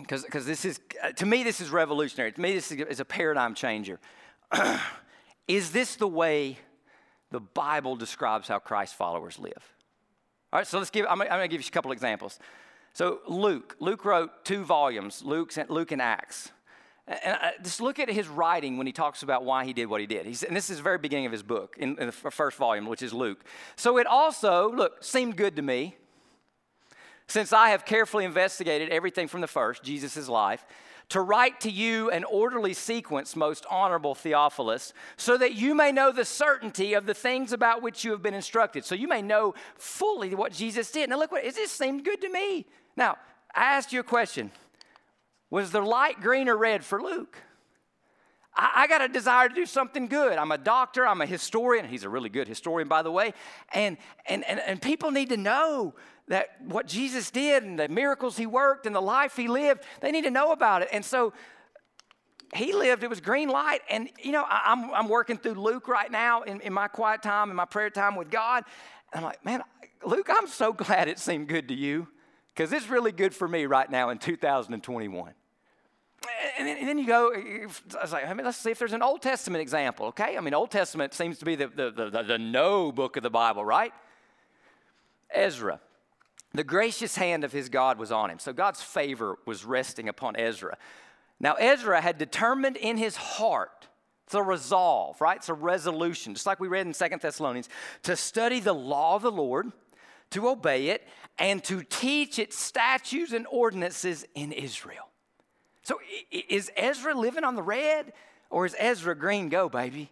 Because 0.00 0.44
this 0.44 0.64
is, 0.64 0.80
uh, 1.02 1.12
to 1.12 1.24
me, 1.24 1.44
this 1.44 1.60
is 1.60 1.70
revolutionary. 1.70 2.32
To 2.32 2.40
me, 2.40 2.52
this 2.52 2.72
is 2.72 2.98
a 2.98 3.04
paradigm 3.04 3.54
changer. 3.54 4.00
is 5.48 5.70
this 5.70 5.94
the 5.94 6.08
way 6.08 6.58
the 7.30 7.38
Bible 7.38 7.94
describes 7.94 8.48
how 8.48 8.58
Christ 8.58 8.96
followers 8.96 9.38
live? 9.38 9.72
All 10.52 10.58
right, 10.58 10.66
so 10.66 10.78
let's 10.78 10.90
give, 10.90 11.06
I'm, 11.08 11.22
I'm 11.22 11.28
going 11.28 11.42
to 11.42 11.48
give 11.48 11.60
you 11.60 11.68
a 11.68 11.70
couple 11.70 11.92
examples. 11.92 12.40
So 12.92 13.20
Luke, 13.28 13.76
Luke 13.78 14.04
wrote 14.04 14.44
two 14.44 14.64
volumes, 14.64 15.22
Luke's, 15.24 15.58
Luke 15.68 15.92
and 15.92 16.02
Acts. 16.02 16.50
And 17.06 17.38
uh, 17.40 17.50
just 17.62 17.80
look 17.82 17.98
at 17.98 18.08
his 18.08 18.28
writing 18.28 18.78
when 18.78 18.86
he 18.86 18.92
talks 18.92 19.22
about 19.22 19.44
why 19.44 19.66
he 19.66 19.72
did 19.74 19.86
what 19.86 20.00
he 20.00 20.06
did. 20.06 20.24
He's, 20.24 20.42
and 20.42 20.56
this 20.56 20.70
is 20.70 20.78
the 20.78 20.82
very 20.82 20.98
beginning 20.98 21.26
of 21.26 21.32
his 21.32 21.42
book, 21.42 21.76
in, 21.78 21.98
in 21.98 22.06
the 22.06 22.12
first 22.12 22.56
volume, 22.56 22.86
which 22.86 23.02
is 23.02 23.12
Luke. 23.12 23.44
So 23.76 23.98
it 23.98 24.06
also, 24.06 24.72
look, 24.72 25.04
seemed 25.04 25.36
good 25.36 25.56
to 25.56 25.62
me, 25.62 25.96
since 27.28 27.52
I 27.52 27.70
have 27.70 27.84
carefully 27.84 28.24
investigated 28.24 28.88
everything 28.88 29.28
from 29.28 29.42
the 29.42 29.46
first, 29.46 29.82
Jesus' 29.82 30.28
life, 30.28 30.64
to 31.10 31.20
write 31.20 31.60
to 31.60 31.70
you 31.70 32.10
an 32.10 32.24
orderly 32.24 32.72
sequence, 32.72 33.36
most 33.36 33.66
honorable 33.70 34.14
Theophilus, 34.14 34.94
so 35.18 35.36
that 35.36 35.54
you 35.54 35.74
may 35.74 35.92
know 35.92 36.10
the 36.10 36.24
certainty 36.24 36.94
of 36.94 37.04
the 37.04 37.12
things 37.12 37.52
about 37.52 37.82
which 37.82 38.04
you 38.04 38.12
have 38.12 38.22
been 38.22 38.34
instructed. 38.34 38.86
So 38.86 38.94
you 38.94 39.08
may 39.08 39.20
know 39.20 39.54
fully 39.74 40.34
what 40.34 40.52
Jesus 40.52 40.90
did. 40.90 41.10
Now, 41.10 41.18
look, 41.18 41.32
what, 41.32 41.44
just 41.44 41.76
seemed 41.76 42.04
good 42.04 42.22
to 42.22 42.30
me. 42.30 42.64
Now, 42.96 43.16
I 43.54 43.64
asked 43.74 43.92
you 43.92 44.00
a 44.00 44.04
question 44.04 44.50
was 45.54 45.70
the 45.70 45.80
light 45.80 46.20
green 46.20 46.48
or 46.48 46.56
red 46.56 46.84
for 46.84 47.00
Luke? 47.00 47.36
I, 48.56 48.86
got 48.88 49.02
a 49.02 49.08
desire 49.08 49.48
to 49.48 49.54
do 49.54 49.66
something 49.66 50.06
good. 50.08 50.38
I'm 50.38 50.50
a 50.50 50.58
doctor, 50.58 51.06
I'm 51.06 51.20
a 51.20 51.26
historian. 51.26 51.86
He's 51.86 52.02
a 52.04 52.08
really 52.08 52.28
good 52.28 52.48
historian, 52.48 52.88
by 52.88 53.02
the 53.02 53.10
way. 53.10 53.34
And, 53.72 53.96
and, 54.26 54.44
and, 54.44 54.60
and 54.60 54.82
people 54.82 55.10
need 55.10 55.28
to 55.30 55.36
know 55.36 55.94
that 56.28 56.56
what 56.60 56.86
Jesus 56.86 57.30
did 57.30 57.62
and 57.62 57.78
the 57.78 57.88
miracles 57.88 58.36
he 58.36 58.46
worked 58.46 58.86
and 58.86 58.94
the 58.94 59.02
life 59.02 59.36
he 59.36 59.46
lived, 59.46 59.82
they 60.00 60.10
need 60.10 60.24
to 60.24 60.30
know 60.30 60.50
about 60.52 60.82
it. 60.82 60.88
And 60.92 61.04
so 61.04 61.32
he 62.54 62.72
lived, 62.72 63.04
it 63.04 63.10
was 63.10 63.20
green 63.20 63.48
light. 63.48 63.80
And, 63.88 64.08
you 64.22 64.32
know, 64.32 64.44
I, 64.48 64.72
am 64.72 64.84
I'm, 64.84 64.94
I'm 64.94 65.08
working 65.08 65.36
through 65.36 65.54
Luke 65.54 65.86
right 65.86 66.10
now 66.10 66.42
in, 66.42 66.60
in 66.62 66.72
my 66.72 66.88
quiet 66.88 67.22
time, 67.22 67.50
in 67.50 67.56
my 67.56 67.64
prayer 67.64 67.90
time 67.90 68.16
with 68.16 68.30
God. 68.30 68.64
And 69.12 69.18
I'm 69.18 69.24
like, 69.24 69.44
man, 69.44 69.62
Luke, 70.04 70.28
I'm 70.30 70.48
so 70.48 70.72
glad 70.84 71.06
it 71.08 71.20
seemed 71.20 71.48
good 71.48 71.68
to 71.68 71.74
you 71.74 72.08
because 72.54 72.72
it's 72.72 72.88
really 72.88 73.12
good 73.12 73.34
for 73.34 73.48
me 73.48 73.66
right 73.66 73.90
now 73.90 74.10
in 74.10 74.18
2021 74.18 75.34
and 76.58 76.68
then, 76.68 76.78
and 76.78 76.88
then, 76.88 76.98
you 76.98 77.06
go, 77.06 77.32
I 77.34 78.02
was 78.02 78.12
like, 78.12 78.26
I 78.26 78.32
mean, 78.34 78.44
let's 78.44 78.58
see 78.58 78.70
if 78.70 78.78
there's 78.78 78.92
an 78.92 79.02
Old 79.02 79.22
Testament 79.22 79.62
example, 79.62 80.06
okay? 80.06 80.36
I 80.36 80.40
mean, 80.40 80.54
Old 80.54 80.70
Testament 80.70 81.14
seems 81.14 81.38
to 81.38 81.44
be 81.44 81.56
the, 81.56 81.68
the, 81.68 81.90
the, 81.90 82.22
the 82.22 82.38
no 82.38 82.92
book 82.92 83.16
of 83.16 83.22
the 83.22 83.30
Bible, 83.30 83.64
right? 83.64 83.92
Ezra. 85.30 85.80
The 86.52 86.64
gracious 86.64 87.16
hand 87.16 87.42
of 87.42 87.52
his 87.52 87.68
God 87.68 87.98
was 87.98 88.12
on 88.12 88.30
him. 88.30 88.38
So 88.38 88.52
God's 88.52 88.80
favor 88.80 89.38
was 89.44 89.64
resting 89.64 90.08
upon 90.08 90.36
Ezra. 90.36 90.78
Now, 91.40 91.54
Ezra 91.54 92.00
had 92.00 92.16
determined 92.16 92.76
in 92.76 92.96
his 92.96 93.16
heart, 93.16 93.88
it's 94.24 94.34
a 94.34 94.42
resolve, 94.42 95.20
right? 95.20 95.36
It's 95.36 95.48
a 95.48 95.54
resolution, 95.54 96.34
just 96.34 96.46
like 96.46 96.60
we 96.60 96.68
read 96.68 96.86
in 96.86 96.94
Second 96.94 97.20
Thessalonians, 97.20 97.68
to 98.04 98.16
study 98.16 98.60
the 98.60 98.72
law 98.72 99.16
of 99.16 99.22
the 99.22 99.32
Lord, 99.32 99.72
to 100.30 100.48
obey 100.48 100.88
it, 100.88 101.06
and 101.38 101.62
to 101.64 101.82
teach 101.82 102.38
its 102.38 102.56
statutes 102.56 103.32
and 103.32 103.46
ordinances 103.50 104.24
in 104.34 104.52
Israel. 104.52 105.08
So 105.84 106.00
is 106.30 106.72
Ezra 106.76 107.14
living 107.14 107.44
on 107.44 107.54
the 107.54 107.62
red 107.62 108.12
or 108.50 108.66
is 108.66 108.74
Ezra 108.78 109.14
green 109.14 109.50
go, 109.50 109.68
baby? 109.68 110.10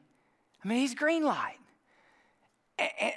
I 0.63 0.69
mean, 0.69 0.79
he's 0.79 0.95
green 0.95 1.25
light. 1.25 1.57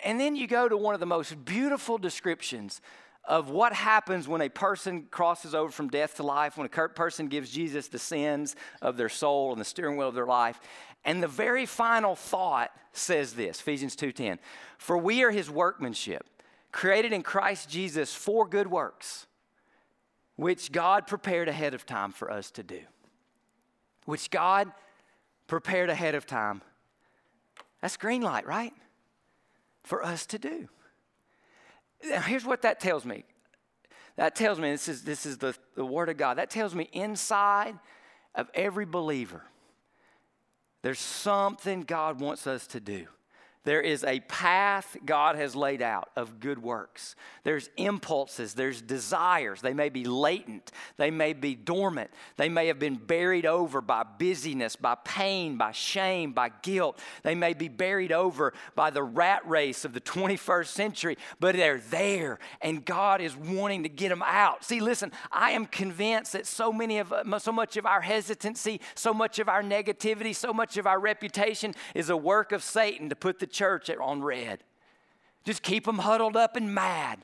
And 0.04 0.20
then 0.20 0.36
you 0.36 0.48
go 0.48 0.68
to 0.68 0.78
one 0.78 0.94
of 0.94 1.00
the 1.00 1.06
most 1.06 1.44
beautiful 1.44 1.98
descriptions 1.98 2.82
of 3.28 3.50
what 3.50 3.74
happens 3.74 4.28
when 4.28 4.42
a 4.42 4.50
person 4.50 5.08
crosses 5.10 5.56
over 5.56 5.72
from 5.72 5.90
death 5.90 6.16
to 6.18 6.24
life, 6.24 6.58
when 6.58 6.68
a 6.68 6.90
person 6.90 7.28
gives 7.28 7.50
Jesus 7.50 7.88
the 7.88 8.00
sins 8.00 8.56
of 8.82 8.98
their 8.98 9.10
soul 9.10 9.52
and 9.52 9.60
the 9.60 9.66
steering 9.66 9.98
wheel 9.98 10.10
of 10.10 10.16
their 10.16 10.26
life. 10.26 10.60
And 11.04 11.22
the 11.22 11.28
very 11.28 11.66
final 11.66 12.16
thought 12.16 12.72
says 12.94 13.34
this 13.34 13.60
Ephesians 13.60 13.96
2:10 13.96 14.40
For 14.78 14.98
we 14.98 15.24
are 15.24 15.32
his 15.32 15.50
workmanship, 15.50 16.26
created 16.72 17.14
in 17.14 17.24
Christ 17.24 17.70
Jesus 17.70 18.14
for 18.14 18.48
good 18.48 18.68
works 18.68 19.26
which 20.36 20.72
God 20.72 21.08
prepared 21.08 21.48
ahead 21.48 21.74
of 21.74 21.86
time 21.86 22.12
for 22.12 22.32
us 22.32 22.52
to 22.52 22.64
do. 22.64 22.82
Which 24.06 24.30
God 24.30 24.72
prepared 25.48 25.90
ahead 25.90 26.16
of 26.16 26.26
time. 26.26 26.62
That's 27.82 27.98
green 27.98 28.22
light, 28.22 28.46
right? 28.46 28.74
For 29.84 30.04
us 30.04 30.26
to 30.28 30.40
do. 30.40 30.68
Now, 32.04 32.22
here's 32.22 32.46
what 32.46 32.64
that 32.64 32.80
tells 32.80 33.06
me. 33.06 33.24
That 34.18 34.36
tells 34.36 34.60
me, 34.60 34.72
this 34.72 34.88
is, 34.88 35.04
this 35.04 35.26
is 35.26 35.38
the, 35.38 35.56
the 35.76 35.86
Word 35.86 36.10
of 36.10 36.18
God, 36.18 36.38
that 36.38 36.50
tells 36.50 36.74
me 36.74 36.90
inside 36.94 37.78
of 38.34 38.50
every 38.54 38.86
believer, 38.86 39.44
there's 40.82 41.00
something 41.00 41.82
God 41.82 42.20
wants 42.20 42.48
us 42.48 42.68
to 42.68 42.80
do. 42.80 43.08
There 43.66 43.82
is 43.82 44.04
a 44.04 44.20
path 44.22 44.96
God 45.06 45.36
has 45.36 45.56
laid 45.56 45.82
out 45.82 46.10
of 46.16 46.40
good 46.40 46.62
works. 46.62 47.16
There's 47.44 47.70
impulses, 47.78 48.54
there's 48.54 48.82
desires. 48.82 49.62
They 49.62 49.74
may 49.74 49.90
be 49.90 50.06
latent, 50.06 50.72
they 50.98 51.12
may 51.12 51.34
be 51.34 51.56
dormant, 51.56 52.12
they 52.38 52.48
may 52.48 52.68
have 52.68 52.80
been 52.80 52.96
buried 52.96 53.46
over 53.46 53.82
by 53.82 54.04
busyness, 54.04 54.76
by 54.76 54.96
pain, 55.04 55.58
by 55.58 55.72
shame, 55.72 56.32
by 56.32 56.52
guilt. 56.62 57.00
They 57.24 57.36
may 57.36 57.54
be 57.54 57.68
buried 57.68 58.12
over 58.12 58.54
by 58.76 58.92
the 58.92 59.04
rat 59.04 59.48
race 59.48 59.84
of 59.84 59.94
the 59.94 60.02
21st 60.02 60.68
century, 60.68 61.18
but 61.40 61.56
they're 61.56 61.80
there 61.80 62.40
and 62.62 62.86
God 62.86 63.20
is 63.20 63.36
wanting 63.36 63.84
to 63.84 63.90
get 63.90 64.10
them 64.10 64.24
out. 64.26 64.64
See, 64.64 64.80
listen, 64.80 65.12
I 65.32 65.52
am 65.52 65.66
convinced 65.66 66.34
that 66.34 66.46
so 66.46 66.72
many 66.72 67.00
of 67.00 67.12
uh, 67.12 67.40
so 67.40 67.52
much 67.52 67.78
of 67.78 67.86
our 67.86 68.02
hesitancy, 68.02 68.80
so 68.94 69.14
much 69.14 69.40
of 69.40 69.50
our 69.50 69.64
negativity, 69.64 70.36
so 70.36 70.54
much 70.54 70.78
of 70.78 70.86
our 70.86 71.00
reputation 71.00 71.74
is 71.94 72.10
a 72.10 72.18
work 72.18 72.52
of 72.52 72.64
Satan 72.64 73.10
to 73.10 73.16
put 73.16 73.40
the 73.40 73.48
church 73.56 73.90
on 73.90 74.22
red. 74.22 74.64
Just 75.46 75.64
keep 75.64 75.86
them 75.86 76.00
huddled 76.00 76.36
up 76.36 76.56
and 76.56 76.74
mad. 76.74 77.20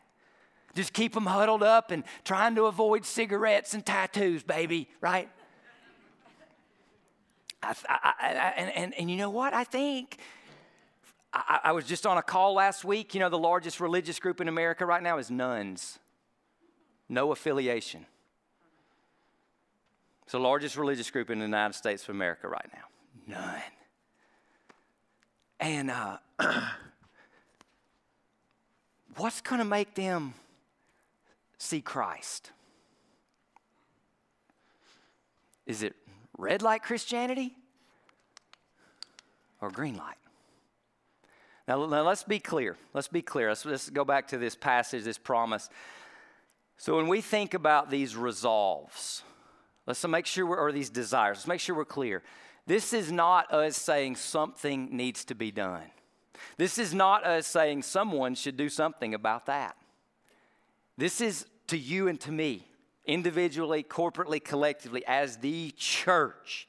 Just 0.74 0.94
keep 0.94 1.14
them 1.14 1.26
huddled 1.26 1.64
up 1.64 1.92
and 1.92 2.04
trying 2.24 2.56
to 2.56 2.64
avoid 2.66 3.06
cigarettes 3.06 3.74
and 3.74 3.86
tattoos, 3.86 4.42
baby, 4.42 4.88
right? 5.02 5.30
I, 7.62 7.76
I, 7.88 8.14
I, 8.20 8.54
and, 8.58 8.72
and, 8.72 8.94
and 8.94 9.12
you 9.12 9.18
know 9.18 9.30
what? 9.30 9.54
I 9.54 9.66
think 9.66 10.18
I, 11.34 11.72
was 11.72 11.86
just 11.86 12.06
on 12.06 12.18
a 12.18 12.22
call 12.22 12.54
last 12.54 12.84
week. 12.84 13.14
You 13.14 13.20
know, 13.20 13.30
the 13.30 13.38
largest 13.38 13.80
religious 13.80 14.20
group 14.20 14.42
in 14.42 14.48
America 14.48 14.86
right 14.86 15.04
now 15.04 15.18
is 15.18 15.30
nones, 15.30 16.00
no 17.08 17.32
affiliation. 17.32 18.06
It's 20.24 20.32
the 20.32 20.40
largest 20.40 20.78
religious 20.78 21.10
group 21.12 21.30
in 21.30 21.40
the 21.40 21.46
United 21.46 21.74
States 21.74 22.04
of 22.04 22.10
America 22.10 22.48
right 22.48 22.70
now. 22.74 23.38
None. 23.40 23.62
And 25.62 25.92
uh, 25.92 26.18
what's 29.16 29.40
going 29.42 29.60
to 29.60 29.66
make 29.66 29.94
them 29.96 30.34
see 31.58 31.80
Christ? 31.82 32.52
Is 35.68 35.84
it 35.84 35.96
red 36.38 36.62
light 36.64 36.84
Christianity 36.84 37.56
or 39.62 39.70
green 39.70 39.96
light? 39.96 40.16
Now, 41.68 41.86
now 41.86 42.02
let's 42.02 42.24
be 42.24 42.40
clear. 42.40 42.76
Let's 42.94 43.08
be 43.08 43.22
clear. 43.22 43.50
Let's, 43.50 43.64
let's 43.64 43.90
go 43.90 44.04
back 44.04 44.28
to 44.30 44.40
this 44.40 44.56
passage, 44.56 45.04
this 45.04 45.20
promise. 45.20 45.70
So, 46.78 46.98
when 46.98 47.08
we 47.08 47.22
think 47.22 47.54
about 47.54 47.92
these 47.92 48.16
resolves, 48.16 49.22
Let's 49.88 50.08
make 50.08 50.26
sure 50.26 50.46
we're, 50.46 50.58
or 50.58 50.72
these 50.72 50.90
desires, 50.90 51.40
let's 51.40 51.48
make 51.48 51.60
sure 51.60 51.76
we're 51.76 51.86
clear. 51.86 52.22
This 52.68 52.94
is 52.94 53.12
not 53.12 53.52
us 53.54 53.76
saying 53.76 54.16
something 54.16 54.96
needs 54.96 55.26
to 55.26 55.36
be 55.36 55.52
done. 55.52 55.84
This 56.58 56.78
is 56.78 56.94
not 56.94 57.26
us 57.26 57.48
saying 57.48 57.84
someone 57.84 58.36
should 58.36 58.58
do 58.58 58.70
something 58.70 59.14
about 59.14 59.46
that. 59.48 59.76
This 60.98 61.22
is 61.22 61.46
to 61.68 61.78
you 61.78 62.08
and 62.08 62.20
to 62.22 62.32
me, 62.32 62.68
individually, 63.06 63.84
corporately, 63.84 64.44
collectively, 64.44 65.04
as 65.08 65.38
the 65.38 65.74
church. 65.78 66.68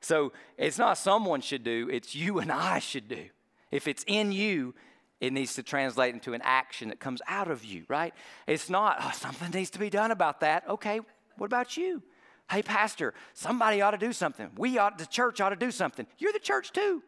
So 0.00 0.32
it's 0.56 0.78
not 0.78 0.96
someone 0.96 1.40
should 1.40 1.62
do, 1.64 1.88
it's 1.90 2.14
you 2.14 2.38
and 2.38 2.50
I 2.50 2.78
should 2.78 3.08
do. 3.08 3.26
If 3.70 3.86
it's 3.86 4.04
in 4.06 4.32
you, 4.32 4.74
it 5.20 5.32
needs 5.32 5.54
to 5.56 5.62
translate 5.62 6.14
into 6.14 6.32
an 6.32 6.40
action 6.42 6.88
that 6.88 6.98
comes 6.98 7.20
out 7.26 7.50
of 7.50 7.64
you, 7.64 7.84
right? 7.88 8.14
It's 8.46 8.70
not, 8.70 8.96
oh, 9.00 9.12
something 9.14 9.50
needs 9.50 9.70
to 9.70 9.78
be 9.78 9.90
done 9.90 10.10
about 10.10 10.40
that. 10.40 10.66
Okay, 10.68 11.00
what 11.36 11.46
about 11.46 11.76
you? 11.76 12.02
Hey, 12.50 12.62
Pastor, 12.62 13.14
somebody 13.32 13.80
ought 13.80 13.92
to 13.92 13.98
do 13.98 14.12
something. 14.12 14.50
We 14.56 14.76
ought, 14.76 14.98
the 14.98 15.06
church 15.06 15.40
ought 15.40 15.50
to 15.50 15.56
do 15.56 15.70
something. 15.70 16.06
You're 16.18 16.32
the 16.32 16.40
church 16.40 16.72
too. 16.72 17.02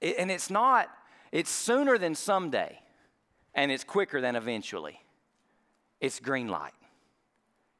It, 0.00 0.16
and 0.18 0.30
it's 0.30 0.50
not, 0.50 0.88
it's 1.30 1.50
sooner 1.50 1.96
than 1.96 2.16
someday, 2.16 2.80
and 3.54 3.70
it's 3.70 3.84
quicker 3.84 4.20
than 4.20 4.34
eventually. 4.34 5.00
It's 6.00 6.18
green 6.18 6.48
light. 6.48 6.72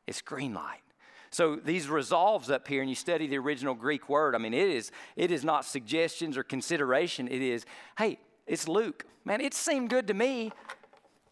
It's 0.06 0.22
green 0.22 0.54
light. 0.54 0.82
So 1.30 1.56
these 1.56 1.88
resolves 1.88 2.48
up 2.48 2.68
here, 2.68 2.80
and 2.80 2.88
you 2.88 2.96
study 2.96 3.26
the 3.26 3.38
original 3.38 3.74
Greek 3.74 4.08
word, 4.08 4.36
I 4.36 4.38
mean, 4.38 4.54
it 4.54 4.68
is, 4.68 4.92
it 5.16 5.32
is 5.32 5.44
not 5.44 5.64
suggestions 5.64 6.36
or 6.36 6.44
consideration. 6.44 7.26
It 7.26 7.42
is, 7.42 7.66
hey, 7.98 8.18
it's 8.46 8.68
Luke. 8.68 9.04
Man, 9.24 9.40
it 9.40 9.54
seemed 9.54 9.90
good 9.90 10.06
to 10.06 10.14
me 10.14 10.52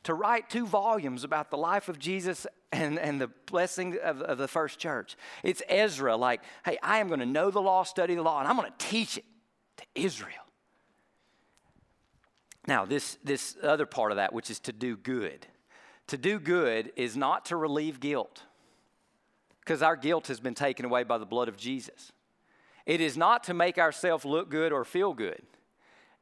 to 0.09 0.15
write 0.15 0.49
two 0.49 0.67
volumes 0.67 1.23
about 1.23 1.51
the 1.51 1.59
life 1.59 1.91
of 1.91 1.99
Jesus 1.99 2.47
and, 2.73 2.99
and 2.99 3.21
the 3.21 3.29
blessing 3.45 3.99
of, 4.03 4.23
of 4.23 4.39
the 4.39 4.49
first 4.49 4.79
church. 4.79 5.17
It's 5.43 5.61
Ezra, 5.69 6.17
like, 6.17 6.41
hey, 6.65 6.79
I 6.83 7.01
am 7.01 7.09
going 7.09 7.21
to 7.21 7.27
know 7.27 7.51
the 7.51 7.61
law, 7.61 7.83
study 7.83 8.15
the 8.15 8.23
law, 8.23 8.39
and 8.39 8.49
I'm 8.49 8.57
going 8.57 8.71
to 8.71 8.87
teach 8.87 9.19
it 9.19 9.25
to 9.77 9.85
Israel. 9.95 10.33
Now, 12.67 12.87
this, 12.87 13.19
this 13.23 13.59
other 13.63 13.85
part 13.85 14.11
of 14.11 14.17
that, 14.17 14.33
which 14.33 14.49
is 14.49 14.61
to 14.61 14.73
do 14.73 14.97
good. 14.97 15.47
To 16.07 16.17
do 16.17 16.39
good 16.39 16.91
is 16.97 17.15
not 17.15 17.45
to 17.47 17.57
relieve 17.57 18.01
guilt 18.01 18.45
because 19.61 19.83
our 19.83 19.95
guilt 19.95 20.29
has 20.29 20.41
been 20.41 20.55
taken 20.55 20.87
away 20.87 21.05
by 21.05 21.19
the 21.19 21.27
blood 21.27 21.49
of 21.49 21.59
Jesus. 21.59 22.13
It 22.87 23.03
is 23.03 23.19
not 23.19 23.45
to 23.45 23.53
make 23.53 23.77
ourselves 23.77 24.25
look 24.25 24.49
good 24.49 24.73
or 24.73 24.87
feel 24.87 25.13
good. 25.13 25.43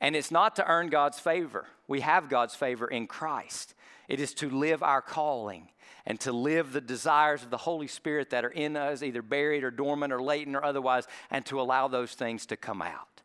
And 0.01 0.15
it's 0.15 0.31
not 0.31 0.57
to 0.57 0.67
earn 0.67 0.89
God's 0.89 1.19
favor. 1.19 1.67
We 1.89 2.01
have 2.01 2.29
God's 2.29 2.55
favor 2.55 2.87
in 2.87 3.07
Christ. 3.07 3.75
It 4.09 4.21
is 4.21 4.35
to 4.35 4.51
live 4.51 4.83
our 4.83 5.01
calling 5.03 5.69
and 6.05 6.21
to 6.21 6.33
live 6.33 6.73
the 6.73 6.81
desires 6.81 7.43
of 7.43 7.51
the 7.51 7.57
Holy 7.57 7.89
Spirit 7.89 8.31
that 8.31 8.45
are 8.45 8.51
in 8.51 8.77
us, 8.77 9.03
either 9.03 9.23
buried 9.23 9.65
or 9.65 9.71
dormant 9.71 10.13
or 10.13 10.23
latent 10.23 10.55
or 10.55 10.65
otherwise, 10.65 11.07
and 11.31 11.45
to 11.47 11.61
allow 11.61 11.89
those 11.89 12.13
things 12.13 12.47
to 12.47 12.57
come 12.57 12.81
out. 12.81 13.23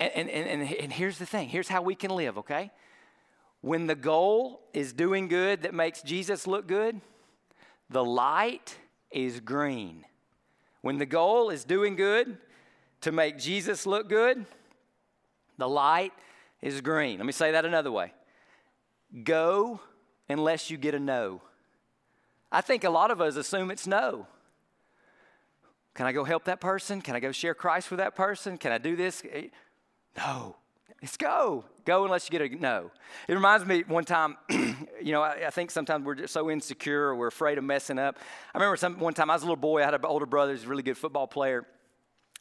And, 0.00 0.12
and, 0.14 0.30
and, 0.30 0.74
and 0.74 0.92
here's 0.92 1.18
the 1.18 1.26
thing 1.26 1.48
here's 1.48 1.68
how 1.68 1.82
we 1.82 1.94
can 1.94 2.10
live, 2.10 2.38
okay? 2.38 2.70
When 3.60 3.86
the 3.86 3.94
goal 3.94 4.60
is 4.74 4.92
doing 4.92 5.28
good 5.28 5.62
that 5.62 5.74
makes 5.74 6.02
Jesus 6.02 6.46
look 6.46 6.66
good, 6.66 7.00
the 7.88 8.04
light 8.04 8.76
is 9.10 9.40
green. 9.40 10.04
When 10.82 10.98
the 10.98 11.06
goal 11.06 11.50
is 11.50 11.64
doing 11.64 11.96
good 11.96 12.36
to 13.00 13.12
make 13.12 13.38
Jesus 13.38 13.86
look 13.86 14.08
good, 14.08 14.44
the 15.58 15.68
light 15.68 16.12
is 16.62 16.80
green. 16.80 17.18
Let 17.18 17.26
me 17.26 17.32
say 17.32 17.52
that 17.52 17.64
another 17.64 17.92
way 17.92 18.12
go 19.24 19.80
unless 20.28 20.70
you 20.70 20.76
get 20.76 20.94
a 20.94 21.00
no. 21.00 21.40
I 22.50 22.60
think 22.60 22.84
a 22.84 22.90
lot 22.90 23.10
of 23.10 23.20
us 23.20 23.36
assume 23.36 23.70
it's 23.70 23.86
no. 23.86 24.26
Can 25.94 26.06
I 26.06 26.12
go 26.12 26.24
help 26.24 26.44
that 26.44 26.60
person? 26.60 27.00
Can 27.00 27.16
I 27.16 27.20
go 27.20 27.32
share 27.32 27.54
Christ 27.54 27.90
with 27.90 27.98
that 27.98 28.14
person? 28.14 28.58
Can 28.58 28.70
I 28.72 28.78
do 28.78 28.96
this? 28.96 29.22
Eh, 29.30 29.48
no. 30.16 30.56
Let's 31.02 31.16
go. 31.16 31.64
Go 31.84 32.04
unless 32.04 32.28
you 32.28 32.38
get 32.38 32.52
a 32.52 32.54
no. 32.54 32.90
It 33.28 33.34
reminds 33.34 33.66
me 33.66 33.84
one 33.86 34.04
time, 34.04 34.36
you 34.50 35.12
know, 35.12 35.22
I, 35.22 35.46
I, 35.46 35.50
think 35.50 35.70
sometimes 35.70 36.04
we're 36.04 36.14
just 36.14 36.32
so 36.32 36.50
insecure 36.50 37.08
or 37.08 37.14
we're 37.14 37.26
afraid 37.26 37.58
of 37.58 37.64
messing 37.64 37.98
up. 37.98 38.18
I 38.54 38.58
remember 38.58 38.76
some, 38.76 38.98
one 38.98 39.14
time 39.14 39.30
I 39.30 39.34
was 39.34 39.42
a 39.42 39.46
little 39.46 39.56
boy, 39.56 39.82
I 39.82 39.84
had 39.84 39.94
an 39.94 40.04
older 40.04 40.26
brother 40.26 40.52
who's 40.52 40.64
a 40.64 40.68
really 40.68 40.82
good 40.82 40.96
football 40.96 41.26
player. 41.26 41.66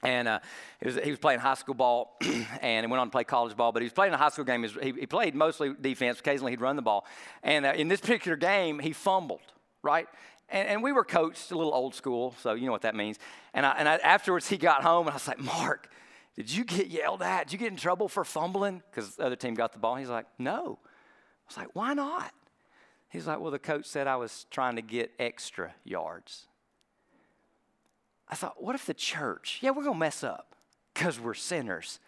And 0.03 0.27
uh, 0.27 0.39
was, 0.83 0.95
he 0.95 1.09
was 1.09 1.19
playing 1.19 1.39
high 1.39 1.53
school 1.53 1.73
ball 1.73 2.17
and 2.61 2.85
he 2.85 2.89
went 2.89 2.99
on 2.99 3.07
to 3.07 3.11
play 3.11 3.23
college 3.23 3.55
ball, 3.55 3.71
but 3.71 3.81
he 3.81 3.85
was 3.85 3.93
playing 3.93 4.13
a 4.13 4.17
high 4.17 4.29
school 4.29 4.45
game. 4.45 4.63
He, 4.63 4.91
he 4.91 5.05
played 5.07 5.35
mostly 5.35 5.73
defense, 5.79 6.19
occasionally 6.19 6.51
he'd 6.51 6.61
run 6.61 6.75
the 6.75 6.81
ball. 6.81 7.05
And 7.43 7.65
uh, 7.65 7.73
in 7.75 7.87
this 7.87 8.01
particular 8.01 8.37
game, 8.37 8.79
he 8.79 8.93
fumbled, 8.93 9.41
right? 9.81 10.07
And, 10.49 10.67
and, 10.67 10.83
we 10.83 10.91
were 10.91 11.03
coached 11.03 11.51
a 11.51 11.57
little 11.57 11.73
old 11.73 11.95
school, 11.95 12.35
so 12.39 12.53
you 12.53 12.67
know 12.67 12.71
what 12.71 12.83
that 12.83 12.93
means. 12.93 13.17
And, 13.55 13.65
I, 13.65 13.71
and 13.79 13.89
I, 13.89 13.95
afterwards, 13.95 14.47
he 14.47 14.57
got 14.57 14.83
home 14.83 15.07
and 15.07 15.11
I 15.11 15.15
was 15.15 15.27
like, 15.27 15.39
Mark, 15.39 15.89
did 16.35 16.51
you 16.51 16.65
get 16.65 16.87
yelled 16.87 17.21
at? 17.21 17.47
Did 17.47 17.53
you 17.53 17.59
get 17.59 17.71
in 17.71 17.77
trouble 17.77 18.09
for 18.09 18.23
fumbling? 18.23 18.83
Because 18.91 19.15
the 19.15 19.25
other 19.25 19.35
team 19.35 19.53
got 19.55 19.73
the 19.73 19.79
ball. 19.79 19.95
He's 19.95 20.09
like, 20.09 20.27
No. 20.37 20.79
I 20.83 21.47
was 21.47 21.57
like, 21.57 21.69
Why 21.73 21.93
not? 21.93 22.31
He's 23.09 23.25
like, 23.25 23.39
Well, 23.39 23.51
the 23.51 23.59
coach 23.59 23.85
said 23.85 24.05
I 24.07 24.17
was 24.17 24.45
trying 24.51 24.75
to 24.75 24.81
get 24.81 25.11
extra 25.17 25.73
yards. 25.83 26.47
I 28.29 28.35
thought, 28.35 28.61
What 28.61 28.75
if 28.75 28.85
the 28.85 28.93
church, 28.93 29.59
yeah, 29.61 29.71
we're 29.71 29.83
going 29.83 29.95
to 29.95 29.99
mess 29.99 30.23
up 30.23 30.55
because 30.93 31.19
we're 31.19 31.33
sinners. 31.33 31.99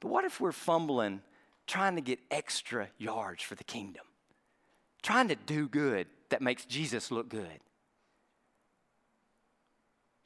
But 0.00 0.08
what 0.08 0.24
if 0.24 0.40
we're 0.40 0.52
fumbling 0.52 1.22
trying 1.66 1.96
to 1.96 2.00
get 2.00 2.18
extra 2.30 2.88
yards 2.98 3.42
for 3.42 3.54
the 3.54 3.64
kingdom? 3.64 4.04
Trying 5.02 5.28
to 5.28 5.36
do 5.36 5.68
good 5.68 6.06
that 6.30 6.42
makes 6.42 6.64
Jesus 6.64 7.10
look 7.10 7.28
good. 7.28 7.60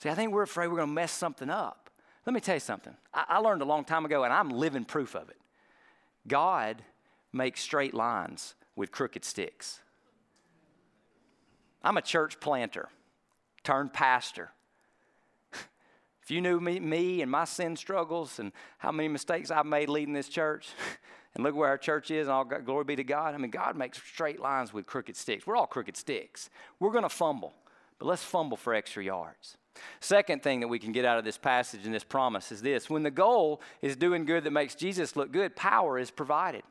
See, 0.03 0.09
I 0.09 0.15
think 0.15 0.33
we're 0.33 0.43
afraid 0.43 0.69
we're 0.69 0.77
going 0.77 0.89
to 0.89 0.95
mess 0.95 1.13
something 1.13 1.49
up. 1.49 1.91
Let 2.27 2.35
me 2.35 2.41
tell 2.41 2.57
you 2.57 2.61
something. 2.61 2.95
I, 3.15 3.25
I 3.29 3.39
learned 3.39 3.63
a 3.63 3.67
long 3.67 3.85
time 3.85 4.05
ago, 4.05 4.25
and 4.25 4.33
I'm 4.33 4.49
living 4.51 4.85
proof 4.85 5.15
of 5.15 5.29
it. 5.29 5.39
God 6.27 6.83
makes 7.33 7.61
straight 7.61 7.95
lines 7.95 8.55
with 8.75 8.91
crooked 8.91 9.25
sticks. 9.25 9.81
I'm 11.83 11.97
a 11.97 12.03
church 12.03 12.41
planter 12.41 12.89
turned 13.65 13.93
pastor. 13.93 14.51
If 16.23 16.31
you 16.31 16.41
knew 16.41 16.61
me, 16.61 16.79
me 16.79 17.23
and 17.23 17.31
my 17.31 17.45
sin 17.45 17.77
struggles 17.77 18.39
and 18.39 18.53
how 18.79 18.93
many 18.93 19.09
mistakes 19.09 19.51
I've 19.51 19.67
made 19.67 19.89
leading 19.89 20.15
this 20.15 20.29
church, 20.29 20.69
and 21.35 21.43
look 21.43 21.55
where 21.55 21.69
our 21.69 21.79
church 21.79 22.11
is, 22.11 22.29
and 22.29 22.33
all 22.33 22.45
glory 22.45 22.85
be 22.85 22.97
to 22.97 23.05
God. 23.05 23.35
I 23.35 23.39
mean, 23.39 23.51
God 23.51 23.77
makes 23.77 23.99
straight 23.99 24.41
lines 24.41 24.73
with 24.73 24.87
crooked 24.87 25.17
sticks. 25.17 25.47
We're 25.47 25.57
all 25.57 25.67
crooked 25.67 25.97
sticks. 25.97 26.51
We're 26.79 26.93
going 26.93 27.03
to 27.03 27.09
fumble, 27.09 27.55
but 27.99 28.07
let's 28.07 28.23
fumble 28.23 28.57
for 28.57 28.75
extra 28.75 29.03
yards. 29.03 29.57
Second 30.01 30.43
thing 30.43 30.61
that 30.61 30.69
we 30.69 30.79
can 30.79 30.93
get 30.93 31.05
out 31.05 31.19
of 31.19 31.25
this 31.25 31.39
passage 31.39 31.87
and 31.87 31.95
this 31.95 32.05
promise 32.05 32.53
is 32.53 32.63
this 32.63 32.91
when 32.91 33.03
the 33.03 33.11
goal 33.11 33.61
is 33.81 33.97
doing 33.97 34.25
good 34.25 34.45
that 34.45 34.51
makes 34.51 34.75
Jesus 34.75 35.17
look 35.17 35.33
good, 35.33 35.57
power 35.57 35.99
is 35.99 36.11
provided. 36.11 36.63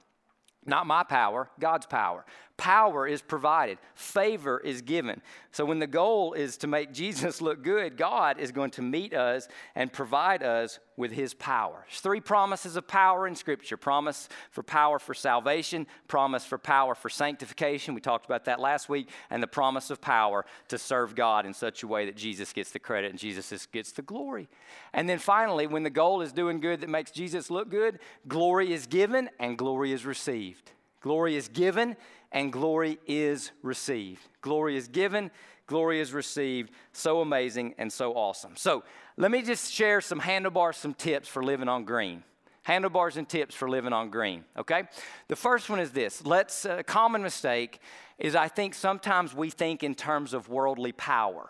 Not 0.65 0.85
my 0.85 1.03
power, 1.03 1.49
God's 1.59 1.87
power. 1.87 2.23
Power 2.61 3.07
is 3.07 3.23
provided, 3.23 3.79
favor 3.95 4.59
is 4.59 4.83
given. 4.83 5.23
So, 5.51 5.65
when 5.65 5.79
the 5.79 5.87
goal 5.87 6.33
is 6.33 6.57
to 6.57 6.67
make 6.67 6.93
Jesus 6.93 7.41
look 7.41 7.63
good, 7.63 7.97
God 7.97 8.37
is 8.37 8.51
going 8.51 8.69
to 8.71 8.83
meet 8.83 9.15
us 9.15 9.47
and 9.73 9.91
provide 9.91 10.43
us 10.43 10.77
with 10.95 11.11
his 11.11 11.33
power. 11.33 11.83
There's 11.87 12.01
three 12.01 12.19
promises 12.19 12.75
of 12.75 12.87
power 12.87 13.25
in 13.25 13.33
Scripture 13.33 13.77
promise 13.77 14.29
for 14.51 14.61
power 14.61 14.99
for 14.99 15.15
salvation, 15.15 15.87
promise 16.07 16.45
for 16.45 16.59
power 16.59 16.93
for 16.93 17.09
sanctification. 17.09 17.95
We 17.95 18.01
talked 18.01 18.27
about 18.27 18.45
that 18.45 18.59
last 18.59 18.89
week, 18.89 19.09
and 19.31 19.41
the 19.41 19.47
promise 19.47 19.89
of 19.89 19.99
power 19.99 20.45
to 20.67 20.77
serve 20.77 21.15
God 21.15 21.47
in 21.47 21.55
such 21.55 21.81
a 21.81 21.87
way 21.87 22.05
that 22.05 22.15
Jesus 22.15 22.53
gets 22.53 22.69
the 22.69 22.77
credit 22.77 23.09
and 23.09 23.17
Jesus 23.17 23.65
gets 23.71 23.91
the 23.91 24.03
glory. 24.03 24.49
And 24.93 25.09
then 25.09 25.17
finally, 25.17 25.65
when 25.65 25.81
the 25.81 25.89
goal 25.89 26.21
is 26.21 26.31
doing 26.31 26.59
good 26.59 26.81
that 26.81 26.89
makes 26.91 27.09
Jesus 27.09 27.49
look 27.49 27.71
good, 27.71 27.97
glory 28.27 28.71
is 28.71 28.85
given 28.85 29.31
and 29.39 29.57
glory 29.57 29.93
is 29.93 30.05
received. 30.05 30.73
Glory 31.01 31.35
is 31.35 31.47
given 31.47 31.97
and 32.31 32.53
glory 32.53 32.99
is 33.07 33.51
received. 33.61 34.21
Glory 34.41 34.77
is 34.77 34.87
given, 34.87 35.31
glory 35.67 35.99
is 35.99 36.13
received. 36.13 36.71
So 36.93 37.21
amazing 37.21 37.75
and 37.77 37.91
so 37.91 38.13
awesome. 38.13 38.55
So 38.55 38.83
let 39.17 39.31
me 39.31 39.41
just 39.41 39.73
share 39.73 39.99
some 39.99 40.19
handlebars, 40.19 40.77
some 40.77 40.93
tips 40.93 41.27
for 41.27 41.43
living 41.43 41.67
on 41.67 41.83
green. 41.83 42.23
Handlebars 42.63 43.17
and 43.17 43.27
tips 43.27 43.55
for 43.55 43.67
living 43.67 43.91
on 43.91 44.11
green, 44.11 44.45
okay? 44.55 44.83
The 45.27 45.35
first 45.35 45.69
one 45.69 45.79
is 45.79 45.91
this. 45.91 46.23
Let's, 46.23 46.63
a 46.65 46.83
common 46.83 47.23
mistake 47.23 47.79
is 48.19 48.35
I 48.35 48.47
think 48.47 48.75
sometimes 48.75 49.33
we 49.33 49.49
think 49.49 49.83
in 49.83 49.95
terms 49.95 50.35
of 50.35 50.47
worldly 50.47 50.91
power. 50.91 51.49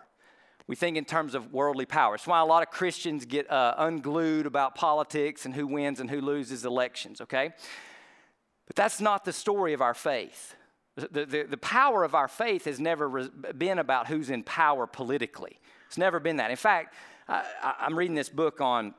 We 0.66 0.74
think 0.74 0.96
in 0.96 1.04
terms 1.04 1.34
of 1.34 1.52
worldly 1.52 1.84
power. 1.84 2.14
It's 2.14 2.26
why 2.26 2.40
a 2.40 2.46
lot 2.46 2.62
of 2.62 2.70
Christians 2.70 3.26
get 3.26 3.50
uh, 3.50 3.74
unglued 3.76 4.46
about 4.46 4.74
politics 4.74 5.44
and 5.44 5.54
who 5.54 5.66
wins 5.66 6.00
and 6.00 6.08
who 6.08 6.22
loses 6.22 6.64
elections, 6.64 7.20
okay? 7.20 7.52
But 8.72 8.84
that's 8.84 9.02
not 9.02 9.26
the 9.26 9.34
story 9.34 9.74
of 9.74 9.82
our 9.82 9.92
faith. 9.92 10.54
The, 10.96 11.26
the, 11.26 11.42
the 11.42 11.58
power 11.58 12.04
of 12.04 12.14
our 12.14 12.26
faith 12.26 12.64
has 12.64 12.80
never 12.80 13.06
re- 13.06 13.28
been 13.58 13.78
about 13.78 14.06
who's 14.06 14.30
in 14.30 14.42
power 14.42 14.86
politically. 14.86 15.60
It's 15.88 15.98
never 15.98 16.18
been 16.18 16.36
that. 16.36 16.50
In 16.50 16.56
fact, 16.56 16.94
I, 17.28 17.74
am 17.80 17.98
reading 17.98 18.14
this 18.14 18.30
book 18.30 18.62
on 18.62 18.94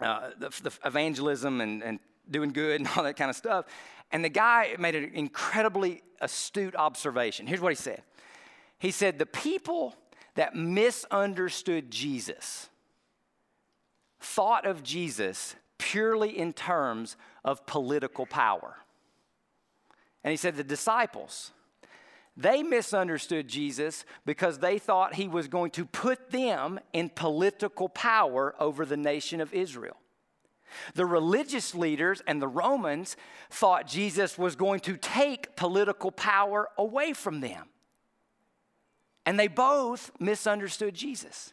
uh, 0.00 0.30
the, 0.36 0.48
the 0.64 0.72
evangelism 0.84 1.60
and, 1.60 1.80
and 1.84 2.00
doing 2.28 2.50
good 2.50 2.80
and 2.80 2.90
all 2.96 3.04
that 3.04 3.14
kind 3.14 3.30
of 3.30 3.36
stuff. 3.36 3.66
And 4.10 4.24
the 4.24 4.28
guy 4.28 4.74
made 4.80 4.96
an 4.96 5.12
incredibly 5.14 6.02
astute 6.20 6.74
observation. 6.74 7.46
Here's 7.46 7.60
what 7.60 7.70
he 7.70 7.76
said 7.76 8.02
He 8.80 8.90
said, 8.90 9.20
The 9.20 9.26
people 9.26 9.94
that 10.34 10.56
misunderstood 10.56 11.88
Jesus 11.88 12.68
thought 14.18 14.66
of 14.66 14.82
Jesus 14.82 15.54
purely 15.78 16.36
in 16.36 16.52
terms 16.52 17.16
of 17.44 17.64
political 17.64 18.26
power. 18.26 18.78
And 20.24 20.30
he 20.30 20.36
said, 20.36 20.56
The 20.56 20.64
disciples, 20.64 21.52
they 22.36 22.62
misunderstood 22.62 23.46
Jesus 23.46 24.04
because 24.26 24.58
they 24.58 24.78
thought 24.78 25.14
he 25.14 25.28
was 25.28 25.46
going 25.46 25.70
to 25.72 25.84
put 25.84 26.30
them 26.30 26.80
in 26.92 27.10
political 27.10 27.88
power 27.88 28.54
over 28.58 28.84
the 28.84 28.96
nation 28.96 29.40
of 29.40 29.52
Israel. 29.52 29.96
The 30.94 31.06
religious 31.06 31.74
leaders 31.74 32.22
and 32.26 32.42
the 32.42 32.48
Romans 32.48 33.16
thought 33.50 33.86
Jesus 33.86 34.36
was 34.36 34.56
going 34.56 34.80
to 34.80 34.96
take 34.96 35.54
political 35.54 36.10
power 36.10 36.68
away 36.76 37.12
from 37.12 37.40
them. 37.40 37.68
And 39.24 39.38
they 39.38 39.46
both 39.46 40.10
misunderstood 40.18 40.94
Jesus. 40.94 41.52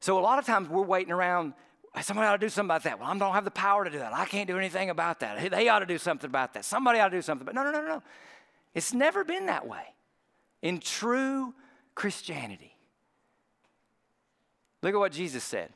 So 0.00 0.18
a 0.18 0.20
lot 0.20 0.38
of 0.38 0.46
times 0.46 0.68
we're 0.68 0.82
waiting 0.82 1.12
around 1.12 1.54
Somebody 2.02 2.28
ought 2.28 2.32
to 2.32 2.46
do 2.46 2.48
something 2.50 2.68
about 2.68 2.82
that. 2.82 3.00
Well, 3.00 3.08
I 3.08 3.16
don't 3.16 3.32
have 3.32 3.44
the 3.44 3.50
power 3.50 3.84
to 3.84 3.90
do 3.90 3.98
that. 3.98 4.12
I 4.12 4.26
can't 4.26 4.46
do 4.46 4.58
anything 4.58 4.90
about 4.90 5.20
that. 5.20 5.50
They 5.50 5.68
ought 5.68 5.78
to 5.78 5.86
do 5.86 5.98
something 5.98 6.28
about 6.28 6.52
that. 6.54 6.64
Somebody 6.64 7.00
ought 7.00 7.08
to 7.08 7.16
do 7.16 7.22
something. 7.22 7.44
But 7.44 7.54
no, 7.54 7.64
no, 7.64 7.70
no, 7.70 7.80
no. 7.80 7.88
No. 7.88 8.02
It's 8.74 8.92
never 8.92 9.24
been 9.24 9.46
that 9.46 9.66
way 9.66 9.94
in 10.60 10.78
true 10.80 11.54
Christianity. 11.94 12.76
Look 14.82 14.94
at 14.94 14.98
what 14.98 15.12
Jesus 15.12 15.42
said. 15.42 15.70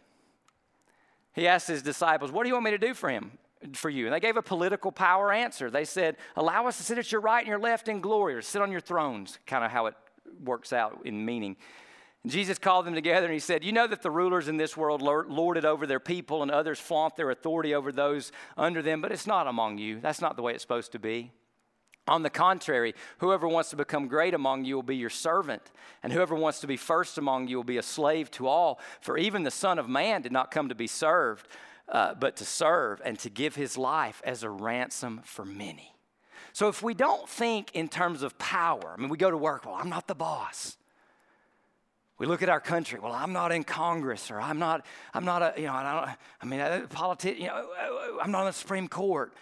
He 1.33 1.47
asked 1.47 1.69
his 1.69 1.83
disciples, 1.83 2.31
What 2.31 2.43
do 2.43 2.49
you 2.49 2.55
want 2.55 2.67
me 2.67 2.71
to 2.73 2.79
do 2.79 2.93
for 2.93 3.09
him? 3.09 3.33
For 3.73 3.89
you. 3.91 4.07
And 4.07 4.15
they 4.15 4.21
gave 4.21 4.37
a 4.37 4.43
political 4.43 4.93
power 4.93 5.33
answer. 5.33 5.71
They 5.71 5.85
said, 5.85 6.17
Allow 6.37 6.67
us 6.67 6.77
to 6.77 6.83
sit 6.83 6.99
at 6.99 7.11
your 7.11 7.21
right 7.21 7.41
and 7.41 7.49
your 7.49 7.59
left 7.59 7.89
in 7.89 8.01
glory, 8.01 8.35
or 8.35 8.43
sit 8.43 8.61
on 8.61 8.71
your 8.71 8.81
thrones, 8.81 9.39
kind 9.47 9.65
of 9.65 9.71
how 9.71 9.87
it 9.87 9.95
works 10.45 10.73
out 10.73 11.01
in 11.05 11.25
meaning. 11.25 11.57
Jesus 12.27 12.59
called 12.59 12.87
them 12.87 12.95
together 12.95 13.27
and 13.27 13.33
he 13.33 13.41
said, 13.41 13.65
You 13.65 13.73
know 13.73 13.87
that 13.87 14.03
the 14.03 14.11
rulers 14.11 14.49
in 14.49 14.59
this 14.59 14.77
world 14.77 15.01
lord 15.01 15.57
it 15.57 15.65
over 15.65 15.87
their 15.87 16.01
people 16.01 16.43
and 16.43 16.51
others 16.51 16.79
flaunt 16.79 17.17
their 17.17 17.31
authority 17.31 17.75
over 17.75 17.93
those 17.93 18.31
under 18.59 18.83
them, 18.83 19.01
but 19.01 19.11
it's 19.11 19.27
not 19.27 19.47
among 19.47 19.79
you. 19.79 20.01
That's 20.01 20.21
not 20.21 20.37
the 20.37 20.43
way 20.43 20.53
it's 20.53 20.63
supposed 20.63 20.93
to 20.93 20.99
be. 20.99 21.33
On 22.09 22.23
the 22.23 22.31
contrary, 22.31 22.95
whoever 23.19 23.47
wants 23.47 23.71
to 23.71 23.77
become 23.77 24.09
great 24.09 24.35
among 24.35 24.65
you 24.65 24.75
will 24.75 24.83
be 24.83 24.97
your 24.97 25.11
servant, 25.11 25.71
and 26.03 26.13
whoever 26.13 26.35
wants 26.35 26.61
to 26.61 26.67
be 26.67 26.77
first 26.77 27.19
among 27.19 27.47
you 27.49 27.57
will 27.57 27.65
be 27.65 27.79
a 27.79 27.83
slave 27.83 28.31
to 28.33 28.49
all. 28.49 28.81
For 29.01 29.17
even 29.17 29.45
the 29.45 29.51
Son 29.51 29.79
of 29.79 29.89
Man 29.89 30.21
did 30.21 30.33
not 30.33 30.51
come 30.51 30.69
to 30.71 30.75
be 30.75 30.89
served, 30.89 31.47
uh, 31.89 32.15
but 32.15 32.37
to 32.37 32.45
serve 32.45 33.01
and 33.05 33.19
to 33.21 33.31
give 33.31 33.55
his 33.55 33.79
life 33.79 34.23
as 34.25 34.43
a 34.43 34.51
ransom 34.51 35.21
for 35.25 35.45
many. 35.45 35.95
So 36.53 36.69
if 36.69 36.83
we 36.83 36.95
don't 36.95 37.29
think 37.29 37.71
in 37.75 37.89
terms 37.89 38.23
of 38.23 38.39
power, 38.39 38.95
I 38.97 39.01
mean, 39.01 39.09
we 39.09 39.17
go 39.17 39.31
to 39.31 39.39
work, 39.39 39.65
well, 39.65 39.77
I'm 39.77 39.89
not 39.89 40.09
the 40.09 40.15
boss. 40.15 40.77
We 42.21 42.27
look 42.27 42.43
at 42.43 42.51
our 42.51 42.61
country. 42.61 43.01
Well, 43.01 43.13
I'm 43.13 43.33
not 43.33 43.51
in 43.51 43.65
Congress, 43.65 44.31
or 44.31 44.39
I'm 44.39 44.59
not. 44.59 44.85
I'm 45.15 45.25
not 45.25 45.41
a. 45.41 45.55
You 45.57 45.69
know, 45.69 45.73
I 45.73 45.83
don't. 45.83 46.19
I 46.43 46.45
mean, 46.45 46.61
a 46.61 46.87
politi- 46.87 47.41
You 47.41 47.47
know, 47.47 47.55
uh, 47.55 47.59
uh, 47.59 48.23
I'm 48.23 48.31
not 48.31 48.41
on 48.41 48.45
the 48.45 48.53
Supreme 48.53 48.89
Court. 48.89 49.33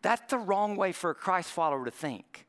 That's 0.00 0.30
the 0.30 0.38
wrong 0.38 0.74
way 0.74 0.92
for 0.92 1.10
a 1.10 1.14
Christ 1.14 1.50
follower 1.50 1.84
to 1.84 1.90
think. 1.90 2.46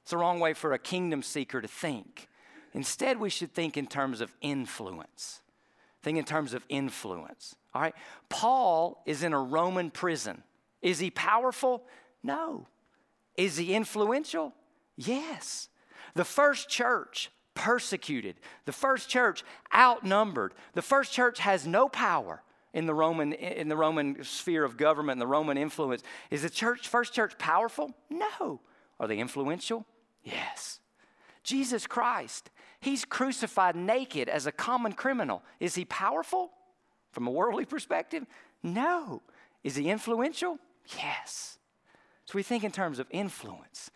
It's 0.00 0.12
the 0.12 0.16
wrong 0.16 0.40
way 0.40 0.54
for 0.54 0.72
a 0.72 0.78
kingdom 0.78 1.22
seeker 1.22 1.60
to 1.60 1.68
think. 1.68 2.28
Instead, 2.72 3.20
we 3.20 3.28
should 3.28 3.52
think 3.52 3.76
in 3.76 3.86
terms 3.86 4.22
of 4.22 4.34
influence. 4.40 5.42
Think 6.02 6.16
in 6.16 6.24
terms 6.24 6.54
of 6.54 6.64
influence. 6.70 7.56
All 7.74 7.82
right. 7.82 7.94
Paul 8.30 9.02
is 9.04 9.22
in 9.22 9.34
a 9.34 9.40
Roman 9.40 9.90
prison. 9.90 10.42
Is 10.80 10.98
he 10.98 11.10
powerful? 11.10 11.82
No. 12.22 12.68
Is 13.36 13.58
he 13.58 13.74
influential? 13.74 14.54
Yes. 14.96 15.68
The 16.14 16.24
first 16.24 16.70
church 16.70 17.30
persecuted. 17.54 18.36
The 18.64 18.72
first 18.72 19.08
church 19.08 19.44
outnumbered. 19.74 20.54
The 20.74 20.82
first 20.82 21.12
church 21.12 21.40
has 21.40 21.66
no 21.66 21.88
power 21.88 22.42
in 22.72 22.86
the 22.86 22.94
Roman 22.94 23.32
in 23.32 23.68
the 23.68 23.76
Roman 23.76 24.22
sphere 24.22 24.64
of 24.64 24.76
government 24.76 25.16
and 25.16 25.20
the 25.20 25.26
Roman 25.26 25.58
influence. 25.58 26.02
Is 26.30 26.42
the 26.42 26.50
church 26.50 26.88
first 26.88 27.12
church 27.12 27.36
powerful? 27.38 27.94
No. 28.08 28.60
Are 28.98 29.08
they 29.08 29.18
influential? 29.18 29.86
Yes. 30.22 30.80
Jesus 31.42 31.86
Christ, 31.86 32.50
he's 32.80 33.04
crucified 33.04 33.74
naked 33.74 34.28
as 34.28 34.46
a 34.46 34.52
common 34.52 34.92
criminal. 34.92 35.42
Is 35.58 35.74
he 35.74 35.84
powerful 35.84 36.52
from 37.10 37.26
a 37.26 37.30
worldly 37.30 37.64
perspective? 37.64 38.26
No. 38.62 39.22
Is 39.64 39.76
he 39.76 39.88
influential? 39.88 40.58
Yes. 40.96 41.58
So 42.26 42.32
we 42.36 42.42
think 42.42 42.62
in 42.62 42.70
terms 42.70 42.98
of 42.98 43.06
influence. 43.10 43.90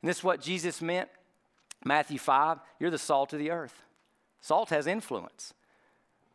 And 0.00 0.08
this 0.08 0.18
is 0.18 0.24
what 0.24 0.40
Jesus 0.40 0.80
meant 0.80 1.08
Matthew 1.84 2.18
5, 2.18 2.58
you're 2.80 2.90
the 2.90 2.98
salt 2.98 3.32
of 3.32 3.38
the 3.38 3.50
earth. 3.50 3.82
Salt 4.40 4.70
has 4.70 4.86
influence. 4.86 5.54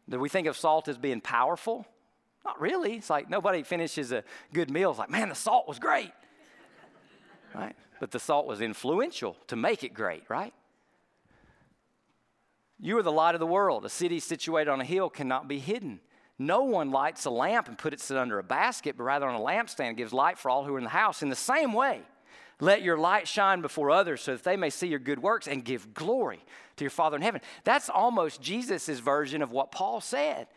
Do 0.08 0.20
we 0.20 0.30
think 0.30 0.48
of 0.48 0.56
salt 0.56 0.88
as 0.88 0.98
being 0.98 1.22
powerful? 1.22 1.86
Not 2.46 2.60
really. 2.60 2.96
It's 2.96 3.10
like 3.10 3.30
nobody 3.30 3.64
finishes 3.64 4.12
a 4.12 4.24
good 4.54 4.72
meal. 4.72 4.92
It's 4.92 5.00
like, 5.00 5.10
man, 5.10 5.30
the 5.30 5.36
salt 5.36 5.68
was 5.68 5.80
great. 5.80 6.12
right? 7.56 7.76
But 8.00 8.12
the 8.12 8.20
salt 8.20 8.48
was 8.48 8.62
influential 8.62 9.36
to 9.48 9.56
make 9.56 9.84
it 9.84 9.94
great, 9.94 10.24
right? 10.30 10.54
You 12.80 12.98
are 12.98 13.04
the 13.04 13.12
light 13.12 13.36
of 13.36 13.40
the 13.40 13.46
world. 13.46 13.86
A 13.86 13.90
city 13.90 14.20
situated 14.20 14.72
on 14.72 14.80
a 14.80 14.86
hill 14.86 15.10
cannot 15.10 15.48
be 15.48 15.60
hidden. 15.60 16.00
No 16.38 16.64
one 16.64 16.92
lights 16.92 17.26
a 17.26 17.30
lamp 17.30 17.68
and 17.68 17.78
puts 17.78 18.10
it 18.10 18.18
under 18.18 18.40
a 18.40 18.44
basket, 18.44 18.96
but 18.98 19.04
rather 19.04 19.28
on 19.28 19.36
a 19.36 19.44
lampstand 19.44 19.98
gives 19.98 20.14
light 20.14 20.38
for 20.38 20.50
all 20.50 20.64
who 20.64 20.74
are 20.76 20.78
in 20.78 20.86
the 20.86 20.90
house. 20.90 21.22
In 21.22 21.28
the 21.28 21.36
same 21.36 21.74
way, 21.74 22.02
let 22.60 22.82
your 22.82 22.98
light 22.98 23.28
shine 23.28 23.62
before 23.62 23.90
others 23.90 24.22
so 24.22 24.34
that 24.34 24.44
they 24.44 24.58
may 24.58 24.70
see 24.70 24.88
your 24.88 25.00
good 25.00 25.22
works 25.22 25.48
and 25.48 25.64
give 25.64 25.94
glory 25.94 26.44
to 26.76 26.84
your 26.84 26.92
Father 26.92 27.16
in 27.16 27.22
heaven. 27.22 27.42
That's 27.64 27.90
almost 27.90 28.42
Jesus' 28.42 29.00
version 29.00 29.42
of 29.42 29.52
what 29.52 29.72
Paul 29.72 30.02
said. 30.02 30.48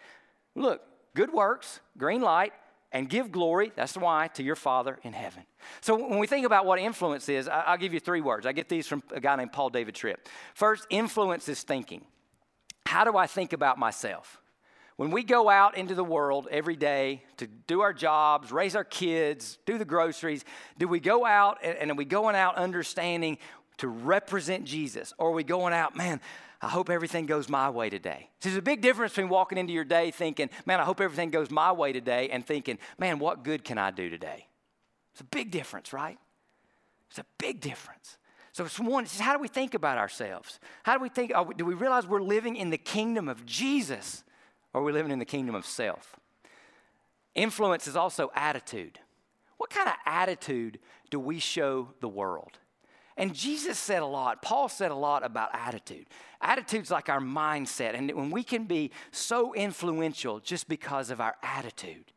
Look, 0.54 0.82
good 1.14 1.32
works, 1.32 1.80
green 1.96 2.20
light, 2.20 2.52
and 2.90 3.08
give 3.08 3.32
glory, 3.32 3.72
that's 3.74 3.96
why, 3.96 4.28
to 4.34 4.42
your 4.42 4.56
Father 4.56 4.98
in 5.02 5.14
heaven. 5.14 5.44
So 5.80 5.96
when 5.96 6.18
we 6.18 6.26
think 6.26 6.44
about 6.44 6.66
what 6.66 6.78
influence 6.78 7.28
is, 7.28 7.48
I'll 7.48 7.78
give 7.78 7.94
you 7.94 8.00
three 8.00 8.20
words. 8.20 8.44
I 8.44 8.52
get 8.52 8.68
these 8.68 8.86
from 8.86 9.02
a 9.12 9.20
guy 9.20 9.34
named 9.36 9.52
Paul 9.52 9.70
David 9.70 9.94
Tripp. 9.94 10.28
First, 10.54 10.86
influence 10.90 11.48
is 11.48 11.62
thinking. 11.62 12.04
How 12.84 13.04
do 13.04 13.16
I 13.16 13.26
think 13.26 13.54
about 13.54 13.78
myself? 13.78 14.41
When 15.02 15.10
we 15.10 15.24
go 15.24 15.48
out 15.50 15.76
into 15.76 15.96
the 15.96 16.04
world 16.04 16.46
every 16.48 16.76
day 16.76 17.24
to 17.38 17.48
do 17.48 17.80
our 17.80 17.92
jobs, 17.92 18.52
raise 18.52 18.76
our 18.76 18.84
kids, 18.84 19.58
do 19.66 19.76
the 19.76 19.84
groceries, 19.84 20.44
do 20.78 20.86
we 20.86 21.00
go 21.00 21.26
out 21.26 21.58
and, 21.60 21.76
and 21.76 21.90
are 21.90 21.94
we 21.94 22.04
going 22.04 22.36
out 22.36 22.54
understanding 22.54 23.38
to 23.78 23.88
represent 23.88 24.64
Jesus? 24.64 25.12
Or 25.18 25.30
are 25.30 25.32
we 25.32 25.42
going 25.42 25.72
out, 25.72 25.96
man, 25.96 26.20
I 26.60 26.68
hope 26.68 26.88
everything 26.88 27.26
goes 27.26 27.48
my 27.48 27.68
way 27.68 27.90
today. 27.90 28.30
So 28.38 28.48
there's 28.48 28.58
a 28.58 28.62
big 28.62 28.80
difference 28.80 29.10
between 29.14 29.28
walking 29.28 29.58
into 29.58 29.72
your 29.72 29.82
day 29.82 30.12
thinking, 30.12 30.50
man, 30.66 30.78
I 30.78 30.84
hope 30.84 31.00
everything 31.00 31.30
goes 31.30 31.50
my 31.50 31.72
way 31.72 31.92
today, 31.92 32.28
and 32.30 32.46
thinking, 32.46 32.78
man, 32.96 33.18
what 33.18 33.42
good 33.42 33.64
can 33.64 33.78
I 33.78 33.90
do 33.90 34.08
today? 34.08 34.46
It's 35.10 35.20
a 35.20 35.24
big 35.24 35.50
difference, 35.50 35.92
right? 35.92 36.18
It's 37.10 37.18
a 37.18 37.26
big 37.38 37.60
difference. 37.60 38.18
So 38.52 38.64
it's 38.64 38.78
one, 38.78 39.02
it's 39.02 39.18
how 39.18 39.32
do 39.32 39.40
we 39.40 39.48
think 39.48 39.74
about 39.74 39.98
ourselves? 39.98 40.60
How 40.84 40.96
do 40.96 41.02
we 41.02 41.08
think, 41.08 41.32
we, 41.48 41.56
do 41.56 41.64
we 41.64 41.74
realize 41.74 42.06
we're 42.06 42.22
living 42.22 42.54
in 42.54 42.70
the 42.70 42.78
kingdom 42.78 43.28
of 43.28 43.44
Jesus? 43.44 44.22
Or 44.72 44.80
are 44.80 44.85
we 44.85 44.92
living 44.92 45.12
in 45.12 45.18
the 45.18 45.24
kingdom 45.24 45.54
of 45.54 45.66
self? 45.66 46.16
Influence 47.35 47.87
is 47.87 47.96
also 47.96 48.30
attitude. 48.35 48.98
What 49.56 49.70
kind 49.70 49.88
of 49.88 49.94
attitude 50.06 50.78
do 51.11 51.20
we 51.20 51.38
show 51.38 51.88
the 52.00 52.08
world? 52.08 52.58
And 53.16 53.35
Jesus 53.35 53.78
said 53.78 54.02
a 54.02 54.06
lot, 54.06 54.42
Paul 54.42 54.68
said 54.68 54.90
a 54.90 54.96
lot 54.96 55.24
about 55.24 55.50
attitude. 55.52 56.06
Attitude's 56.40 56.90
like 56.90 57.08
our 57.08 57.20
mindset, 57.20 57.94
and 57.94 58.11
when 58.12 58.30
we 58.30 58.42
can 58.42 58.64
be 58.64 58.90
so 59.11 59.54
influential 59.54 60.40
just 60.40 60.68
because 60.68 61.11
of 61.11 61.20
our 61.20 61.37
attitude. 61.42 62.12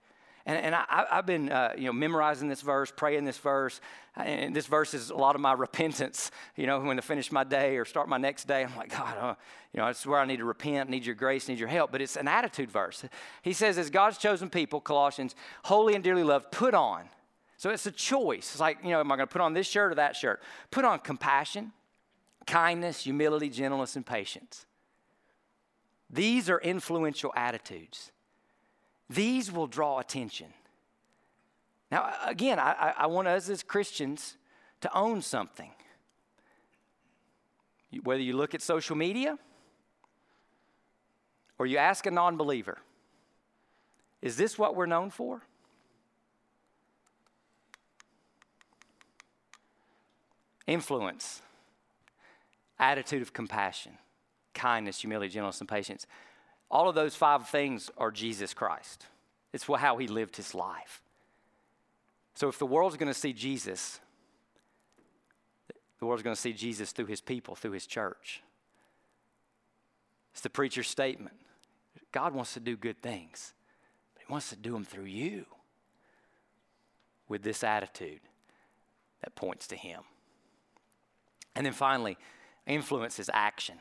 And, 0.45 0.58
and 0.60 0.75
I, 0.75 1.05
have 1.10 1.25
been, 1.25 1.51
uh, 1.51 1.73
you 1.75 1.86
know, 1.86 1.93
memorizing 1.93 2.47
this 2.47 2.62
verse, 2.62 2.91
praying 2.95 3.25
this 3.25 3.38
verse. 3.39 3.81
And 4.15 4.55
this 4.55 4.67
verse 4.67 4.93
is 4.93 5.10
a 5.10 5.15
lot 5.15 5.34
of 5.34 5.41
my 5.41 5.53
repentance. 5.67 6.29
You 6.55 6.67
know, 6.67 6.79
when 6.79 6.97
I 6.97 7.01
finish 7.01 7.31
my 7.31 7.43
day 7.43 7.77
or 7.77 7.86
start 7.86 8.08
my 8.08 8.17
next 8.17 8.47
day, 8.47 8.63
I'm 8.63 8.75
like, 8.75 8.91
God, 8.91 9.17
uh, 9.17 9.36
you 9.73 9.79
know, 9.79 9.88
it's 9.88 10.05
where 10.05 10.19
I 10.19 10.25
need 10.25 10.38
to 10.38 10.45
repent, 10.45 10.89
need 10.89 11.05
your 11.05 11.15
grace, 11.15 11.47
need 11.47 11.58
your 11.58 11.67
help. 11.67 11.91
But 11.91 12.01
it's 12.01 12.15
an 12.15 12.27
attitude 12.27 12.69
verse. 12.69 13.03
He 13.41 13.53
says, 13.53 13.77
as 13.79 13.89
God's 13.89 14.19
chosen 14.19 14.49
people, 14.49 14.79
Colossians, 14.79 15.36
holy 15.63 15.95
and 15.95 16.03
dearly 16.03 16.23
loved, 16.23 16.51
put 16.51 16.75
on. 16.75 17.10
So 17.58 17.71
it's 17.71 17.86
a 17.88 17.91
choice. 17.91 18.51
It's 18.51 18.60
like, 18.60 18.77
you 18.84 18.91
know, 18.91 18.99
am 18.99 19.12
I 19.12 19.15
going 19.15 19.27
to 19.27 19.31
put 19.31 19.41
on 19.41 19.53
this 19.53 19.67
shirt 19.67 19.93
or 19.93 19.95
that 19.95 20.15
shirt? 20.15 20.43
Put 20.69 20.86
on 20.86 20.99
compassion, 20.99 21.71
kindness, 22.45 23.03
humility, 23.03 23.49
gentleness, 23.49 23.95
and 23.95 24.05
patience. 24.05 24.67
These 26.10 26.49
are 26.49 26.60
influential 26.60 27.34
attitudes. 27.36 28.12
These 29.09 29.51
will 29.51 29.67
draw 29.67 29.99
attention. 29.99 30.47
Now, 31.91 32.11
again, 32.25 32.59
I, 32.59 32.93
I 32.97 33.07
want 33.07 33.27
us 33.27 33.49
as 33.49 33.63
Christians 33.63 34.37
to 34.81 34.93
own 34.97 35.21
something. 35.21 35.71
Whether 38.03 38.21
you 38.21 38.35
look 38.35 38.53
at 38.53 38.61
social 38.61 38.95
media 38.95 39.37
or 41.57 41.65
you 41.65 41.77
ask 41.77 42.05
a 42.05 42.11
non 42.11 42.35
believer, 42.35 42.79
is 44.21 44.37
this 44.37 44.57
what 44.57 44.75
we're 44.75 44.87
known 44.87 45.11
for? 45.11 45.43
influence, 50.67 51.41
attitude 52.79 53.21
of 53.21 53.33
compassion, 53.33 53.93
kindness, 54.53 54.99
humility, 54.99 55.29
gentleness, 55.29 55.59
and 55.59 55.69
patience. 55.69 56.07
All 56.69 56.89
of 56.89 56.95
those 56.95 57.15
five 57.15 57.47
things 57.49 57.89
are 57.97 58.12
Jesus 58.12 58.54
Christ. 58.54 59.06
It's 59.54 59.65
how 59.65 59.97
he 59.97 60.08
lived 60.08 60.36
his 60.36 60.54
life. 60.54 61.01
So 62.34 62.49
if 62.49 62.60
the 62.60 62.65
world's 62.65 62.97
going 62.97 63.12
to 63.12 63.17
see 63.17 63.32
Jesus, 63.32 63.99
the 65.99 66.06
world's 66.06 66.23
going 66.23 66.36
to 66.36 66.41
see 66.41 66.54
Jesus 66.54 66.91
through 66.91 67.06
his 67.06 67.21
people, 67.21 67.56
through 67.56 67.71
his 67.71 67.88
church. 67.88 68.41
It's 70.34 70.41
the 70.41 70.49
preacher's 70.49 70.89
statement. 70.89 71.36
God 72.12 72.34
wants 72.34 72.54
to 72.56 72.60
do 72.60 72.75
good 72.75 73.01
things, 73.01 73.54
but 74.13 74.23
he 74.28 74.32
wants 74.32 74.49
to 74.49 74.56
do 74.56 74.73
them 74.73 74.84
through 74.84 75.06
you 75.06 75.45
with 77.28 77.41
this 77.41 77.63
attitude 77.63 78.19
that 79.23 79.36
points 79.36 79.67
to 79.67 79.75
him. 79.75 80.01
And 81.56 81.65
then 81.65 81.73
finally, 81.73 82.17
influence 82.67 83.19
is 83.19 83.30
action. 83.34 83.78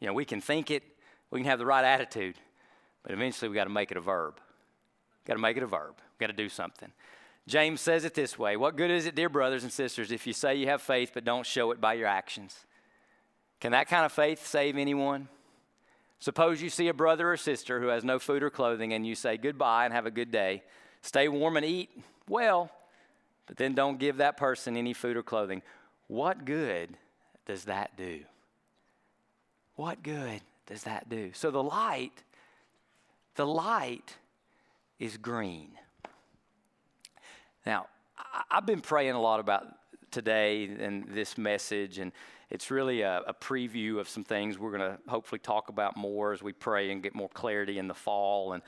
You 0.00 0.06
know, 0.06 0.12
we 0.12 0.26
can 0.26 0.40
think 0.40 0.70
it, 0.70 0.82
we 1.30 1.40
can 1.40 1.48
have 1.48 1.58
the 1.58 1.66
right 1.66 1.84
attitude, 1.84 2.36
but 3.02 3.12
eventually 3.12 3.48
we 3.48 3.54
got 3.54 3.64
to 3.64 3.70
make 3.70 3.90
it 3.90 3.96
a 3.96 4.00
verb. 4.00 4.40
Got 5.24 5.34
to 5.34 5.40
make 5.40 5.56
it 5.56 5.62
a 5.62 5.66
verb. 5.66 5.94
Got 6.18 6.28
to 6.28 6.32
do 6.32 6.48
something. 6.48 6.92
James 7.46 7.80
says 7.80 8.04
it 8.04 8.14
this 8.14 8.38
way 8.38 8.56
What 8.56 8.76
good 8.76 8.90
is 8.90 9.06
it, 9.06 9.14
dear 9.14 9.28
brothers 9.28 9.62
and 9.62 9.72
sisters, 9.72 10.12
if 10.12 10.26
you 10.26 10.32
say 10.32 10.56
you 10.56 10.66
have 10.66 10.82
faith 10.82 11.12
but 11.14 11.24
don't 11.24 11.46
show 11.46 11.70
it 11.70 11.80
by 11.80 11.94
your 11.94 12.08
actions? 12.08 12.66
Can 13.60 13.72
that 13.72 13.88
kind 13.88 14.04
of 14.04 14.12
faith 14.12 14.46
save 14.46 14.76
anyone? 14.76 15.28
Suppose 16.18 16.62
you 16.62 16.70
see 16.70 16.88
a 16.88 16.94
brother 16.94 17.30
or 17.30 17.36
sister 17.36 17.80
who 17.80 17.88
has 17.88 18.04
no 18.04 18.18
food 18.18 18.42
or 18.42 18.50
clothing 18.50 18.92
and 18.92 19.06
you 19.06 19.14
say 19.14 19.36
goodbye 19.36 19.84
and 19.84 19.94
have 19.94 20.06
a 20.06 20.10
good 20.10 20.30
day. 20.30 20.62
Stay 21.02 21.28
warm 21.28 21.56
and 21.56 21.66
eat 21.66 21.90
well, 22.28 22.70
but 23.46 23.56
then 23.56 23.74
don't 23.74 23.98
give 23.98 24.16
that 24.16 24.36
person 24.36 24.76
any 24.76 24.92
food 24.92 25.16
or 25.16 25.22
clothing. 25.22 25.62
What 26.08 26.44
good 26.44 26.96
does 27.46 27.64
that 27.64 27.96
do? 27.96 28.20
What 29.76 30.02
good 30.02 30.40
does 30.66 30.82
that 30.82 31.08
do? 31.08 31.30
So 31.32 31.50
the 31.50 31.62
light, 31.62 32.22
the 33.36 33.46
light 33.46 34.16
is 34.98 35.16
green. 35.16 35.70
Now, 37.64 37.86
I've 38.50 38.66
been 38.66 38.80
praying 38.80 39.12
a 39.12 39.20
lot 39.20 39.40
about 39.40 39.66
today 40.10 40.64
and 40.64 41.06
this 41.08 41.36
message, 41.36 41.98
and 41.98 42.12
it's 42.50 42.70
really 42.70 43.02
a, 43.02 43.22
a 43.26 43.34
preview 43.34 43.98
of 43.98 44.08
some 44.08 44.24
things 44.24 44.58
we're 44.58 44.76
going 44.76 44.92
to 44.92 44.98
hopefully 45.08 45.38
talk 45.38 45.68
about 45.68 45.96
more 45.96 46.32
as 46.32 46.42
we 46.42 46.52
pray 46.52 46.90
and 46.90 47.02
get 47.02 47.14
more 47.14 47.28
clarity 47.28 47.78
in 47.78 47.88
the 47.88 47.94
fall 47.94 48.52
and 48.52 48.62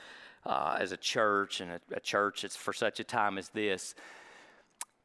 uh, 0.45 0.77
as 0.79 0.91
a 0.91 0.97
church 0.97 1.61
and 1.61 1.71
a, 1.71 1.79
a 1.93 1.99
church 1.99 2.43
it's 2.43 2.55
for 2.55 2.73
such 2.73 2.99
a 2.99 3.03
time 3.03 3.37
as 3.37 3.49
this. 3.49 3.95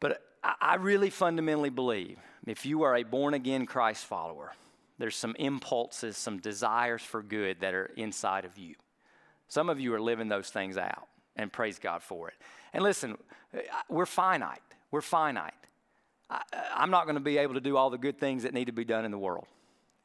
But 0.00 0.22
I, 0.42 0.54
I 0.60 0.74
really 0.76 1.10
fundamentally 1.10 1.70
believe 1.70 2.18
if 2.46 2.66
you 2.66 2.82
are 2.82 2.96
a 2.96 3.02
born 3.04 3.34
again 3.34 3.64
Christ 3.66 4.04
follower, 4.04 4.52
there's 4.98 5.16
some 5.16 5.34
impulses, 5.38 6.16
some 6.16 6.38
desires 6.38 7.02
for 7.02 7.22
good 7.22 7.60
that 7.60 7.74
are 7.74 7.86
inside 7.96 8.44
of 8.44 8.58
you. 8.58 8.74
Some 9.48 9.68
of 9.68 9.80
you 9.80 9.92
are 9.94 10.00
living 10.00 10.28
those 10.28 10.50
things 10.50 10.76
out, 10.76 11.08
and 11.36 11.52
praise 11.52 11.78
God 11.78 12.02
for 12.02 12.28
it. 12.28 12.34
And 12.72 12.82
listen, 12.82 13.16
we're 13.88 14.06
finite. 14.06 14.62
We're 14.90 15.00
finite. 15.00 15.52
I, 16.30 16.42
am 16.76 16.90
not 16.90 17.04
going 17.04 17.16
to 17.16 17.20
be 17.20 17.38
able 17.38 17.54
to 17.54 17.60
do 17.60 17.76
all 17.76 17.90
the 17.90 17.98
good 17.98 18.18
things 18.18 18.44
that 18.44 18.54
need 18.54 18.66
to 18.66 18.72
be 18.72 18.84
done 18.84 19.04
in 19.04 19.10
the 19.10 19.18
world. 19.18 19.46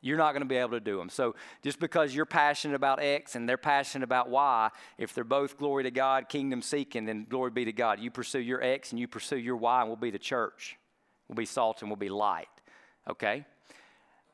You're 0.01 0.17
not 0.17 0.31
going 0.31 0.41
to 0.41 0.47
be 0.47 0.55
able 0.55 0.71
to 0.71 0.79
do 0.79 0.97
them. 0.97 1.09
So 1.09 1.35
just 1.61 1.79
because 1.79 2.15
you're 2.15 2.25
passionate 2.25 2.75
about 2.75 3.01
X 3.01 3.35
and 3.35 3.47
they're 3.49 3.57
passionate 3.57 4.03
about 4.03 4.29
Y, 4.29 4.69
if 4.97 5.13
they're 5.13 5.25
both 5.25 5.57
glory 5.57 5.83
to 5.83 5.91
God, 5.91 6.29
kingdom 6.29 6.61
seeking, 6.61 7.05
then 7.05 7.25
glory 7.29 7.51
be 7.51 7.65
to 7.65 7.73
God. 7.73 7.99
You 7.99 8.09
pursue 8.09 8.39
your 8.39 8.63
X 8.63 8.91
and 8.91 8.99
you 8.99 9.07
pursue 9.07 9.37
your 9.37 9.57
Y, 9.57 9.81
and 9.81 9.89
we'll 9.89 9.97
be 9.97 10.11
the 10.11 10.19
church. 10.19 10.77
We'll 11.27 11.35
be 11.35 11.45
salt 11.45 11.81
and 11.81 11.89
we'll 11.89 11.97
be 11.97 12.09
light. 12.09 12.47
Okay? 13.09 13.45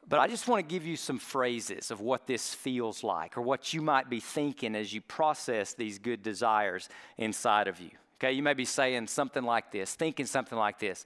But 0.08 0.20
I 0.20 0.28
just 0.28 0.48
want 0.48 0.68
to 0.68 0.74
give 0.74 0.86
you 0.86 0.98
some 0.98 1.18
phrases 1.18 1.90
of 1.90 2.00
what 2.00 2.28
this 2.28 2.54
feels 2.54 3.04
like 3.04 3.38
or 3.38 3.42
what 3.42 3.74
you 3.74 3.82
might 3.82 4.10
be 4.10 4.20
thinking 4.20 4.76
as 4.76 4.94
you 4.94 5.02
process 5.02 5.74
these 5.74 5.98
good 5.98 6.22
desires 6.22 6.90
inside 7.18 7.68
of 7.68 7.80
you. 7.80 7.90
Okay, 8.18 8.32
you 8.32 8.44
may 8.44 8.54
be 8.54 8.66
saying 8.66 9.08
something 9.08 9.44
like 9.44 9.72
this, 9.72 9.96
thinking 9.96 10.26
something 10.26 10.58
like 10.58 10.80
this 10.80 11.06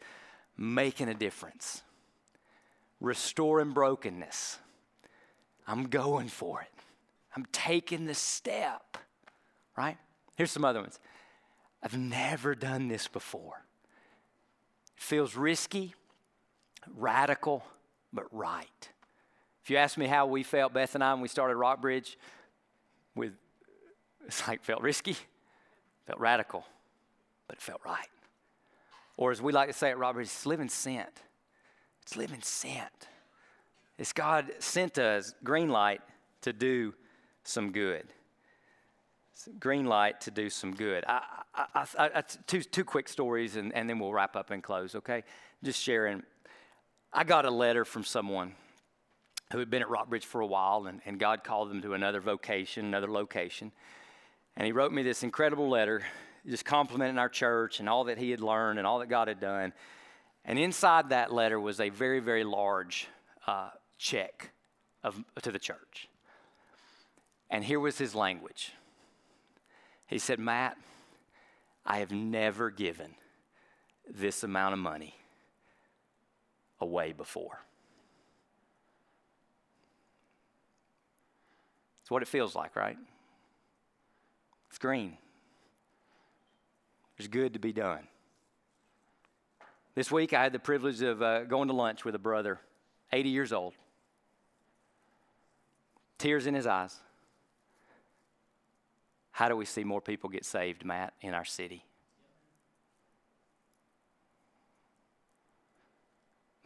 making 0.58 1.08
a 1.08 1.14
difference, 1.14 1.82
restoring 3.00 3.72
brokenness. 3.72 4.60
I'm 5.66 5.86
going 5.88 6.28
for 6.28 6.62
it. 6.62 6.68
I'm 7.36 7.46
taking 7.54 8.06
the 8.06 8.14
step, 8.14 8.98
right? 9.78 9.98
Here's 10.36 10.52
some 10.52 10.66
other 10.66 10.82
ones. 10.82 11.00
I've 11.82 11.98
never 11.98 12.56
done 12.56 12.90
this 12.90 13.08
before. 13.08 13.64
It 14.98 15.02
feels 15.02 15.38
risky, 15.38 15.94
radical, 16.94 17.64
but 18.14 18.26
right. 18.32 18.90
If 19.64 19.70
you 19.70 19.78
ask 19.78 19.98
me 19.98 20.08
how 20.08 20.26
we 20.26 20.44
felt, 20.44 20.74
Beth 20.74 20.96
and 20.96 21.04
I, 21.04 21.14
when 21.14 21.22
we 21.22 21.28
started 21.28 21.56
Rockbridge, 21.56 22.18
with 23.16 23.34
it's 24.26 24.48
like 24.48 24.64
felt 24.64 24.82
risky, 24.82 25.16
felt 26.06 26.20
radical, 26.20 26.66
but 27.48 27.58
it 27.58 27.62
felt 27.62 27.82
right. 27.86 28.08
Or 29.18 29.32
as 29.32 29.42
we 29.42 29.52
like 29.52 29.68
to 29.68 29.74
say 29.74 29.90
at 29.90 29.98
Rockbridge, 29.98 30.28
it's 30.28 30.46
living 30.46 30.70
sent. 30.70 31.24
It's 32.04 32.16
living 32.16 32.42
sent. 32.42 33.08
It's 33.98 34.14
God 34.14 34.52
sent 34.60 34.98
us 34.98 35.34
green 35.44 35.70
light 35.70 36.02
to 36.42 36.54
do 36.54 36.94
some 37.44 37.72
good. 37.72 38.06
green 39.60 39.86
light 39.86 40.22
to 40.22 40.32
do 40.32 40.50
some 40.50 40.74
good. 40.74 41.04
I, 41.08 41.22
I, 41.54 41.86
I, 41.98 42.24
two, 42.48 42.62
two 42.62 42.86
quick 42.86 43.10
stories, 43.10 43.56
and, 43.56 43.74
and 43.74 43.90
then 43.90 44.00
we'll 44.00 44.14
wrap 44.14 44.36
up 44.36 44.52
and 44.52 44.64
close, 44.64 44.96
okay? 44.96 45.24
Just 45.64 45.82
sharing. 45.82 46.24
I 47.12 47.24
got 47.24 47.46
a 47.46 47.52
letter 47.52 47.86
from 47.86 48.04
someone 48.04 48.54
who 49.52 49.58
had 49.58 49.70
been 49.70 49.82
at 49.82 49.90
Rockbridge 49.90 50.26
for 50.26 50.42
a 50.42 50.46
while, 50.46 50.86
and, 50.86 51.02
and 51.06 51.20
God 51.20 51.44
called 51.44 51.72
them 51.72 51.82
to 51.82 51.94
another 51.94 52.22
vocation, 52.22 52.86
another 52.86 53.10
location. 53.10 53.72
And 54.56 54.66
he 54.66 54.72
wrote 54.72 54.92
me 54.92 55.02
this 55.02 55.24
incredible 55.24 55.70
letter, 55.70 56.04
just 56.46 56.66
complimenting 56.66 57.18
our 57.18 57.30
church 57.30 57.80
and 57.80 57.90
all 57.90 58.04
that 58.06 58.20
he 58.20 58.30
had 58.30 58.42
learned 58.42 58.78
and 58.78 58.88
all 58.88 59.00
that 59.00 59.10
God 59.10 59.28
had 59.28 59.40
done. 59.40 59.74
And 60.46 60.60
inside 60.60 61.10
that 61.10 61.34
letter 61.34 61.60
was 61.60 61.80
a 61.80 61.90
very, 61.90 62.20
very 62.20 62.44
large 62.44 63.08
uh, 63.48 63.70
check 63.98 64.52
of, 65.04 65.24
to 65.42 65.52
the 65.52 65.60
church. 65.60 66.08
And 67.50 67.64
here 67.64 67.80
was 67.80 67.98
his 67.98 68.14
language. 68.14 68.72
He 70.06 70.20
said, 70.20 70.40
Matt, 70.40 70.78
I 71.86 72.00
have 72.00 72.12
never 72.12 72.70
given 72.70 73.16
this 74.08 74.44
amount 74.44 74.74
of 74.74 74.80
money 74.80 75.16
away 76.82 77.14
before. 77.14 77.60
It's 82.02 82.12
what 82.12 82.22
it 82.22 82.28
feels 82.28 82.56
like, 82.56 82.76
right? 82.76 82.98
It's 84.70 84.80
green. 84.80 85.18
There's 87.18 87.28
good 87.28 87.54
to 87.54 87.60
be 87.60 87.74
done. 87.74 88.08
This 89.94 90.12
week, 90.12 90.34
I 90.34 90.42
had 90.42 90.54
the 90.54 90.60
privilege 90.60 91.02
of 91.02 91.22
uh, 91.22 91.44
going 91.44 91.68
to 91.68 91.74
lunch 91.74 92.06
with 92.06 92.16
a 92.16 92.20
brother, 92.20 92.60
80 93.12 93.30
years 93.30 93.52
old, 93.52 93.74
tears 96.18 96.48
in 96.48 96.54
his 96.54 96.66
eyes. 96.66 96.96
How 99.32 99.50
do 99.50 99.56
we 99.56 99.66
see 99.66 99.84
more 99.84 100.02
people 100.02 100.30
get 100.30 100.46
saved, 100.46 100.86
Matt, 100.86 101.14
in 101.22 101.34
our 101.34 101.46
city? 101.46 101.84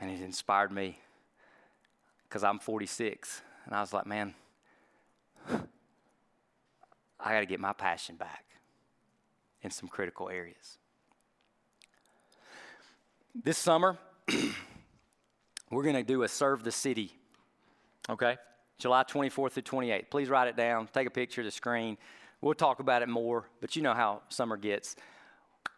And 0.03 0.11
it 0.11 0.21
inspired 0.21 0.69
me 0.69 0.99
because 2.27 2.43
I'm 2.43 2.59
46. 2.59 3.41
And 3.65 3.73
I 3.73 3.79
was 3.79 3.93
like, 3.93 4.05
man, 4.05 4.33
I 7.17 7.31
got 7.33 7.39
to 7.39 7.45
get 7.45 7.61
my 7.61 7.71
passion 7.71 8.17
back 8.17 8.43
in 9.61 9.71
some 9.71 9.87
critical 9.87 10.27
areas. 10.27 10.77
This 13.33 13.57
summer, 13.57 13.97
we're 15.71 15.83
going 15.83 15.95
to 15.95 16.03
do 16.03 16.23
a 16.23 16.27
Serve 16.27 16.65
the 16.65 16.71
City, 16.73 17.13
okay? 18.09 18.35
July 18.79 19.05
24th 19.05 19.53
through 19.53 19.63
28th. 19.63 20.09
Please 20.09 20.27
write 20.27 20.49
it 20.49 20.57
down, 20.57 20.89
take 20.91 21.07
a 21.07 21.11
picture 21.11 21.39
of 21.39 21.45
the 21.45 21.51
screen. 21.51 21.97
We'll 22.41 22.55
talk 22.55 22.81
about 22.81 23.03
it 23.03 23.07
more, 23.07 23.45
but 23.61 23.77
you 23.77 23.81
know 23.81 23.93
how 23.93 24.23
summer 24.27 24.57
gets. 24.57 24.97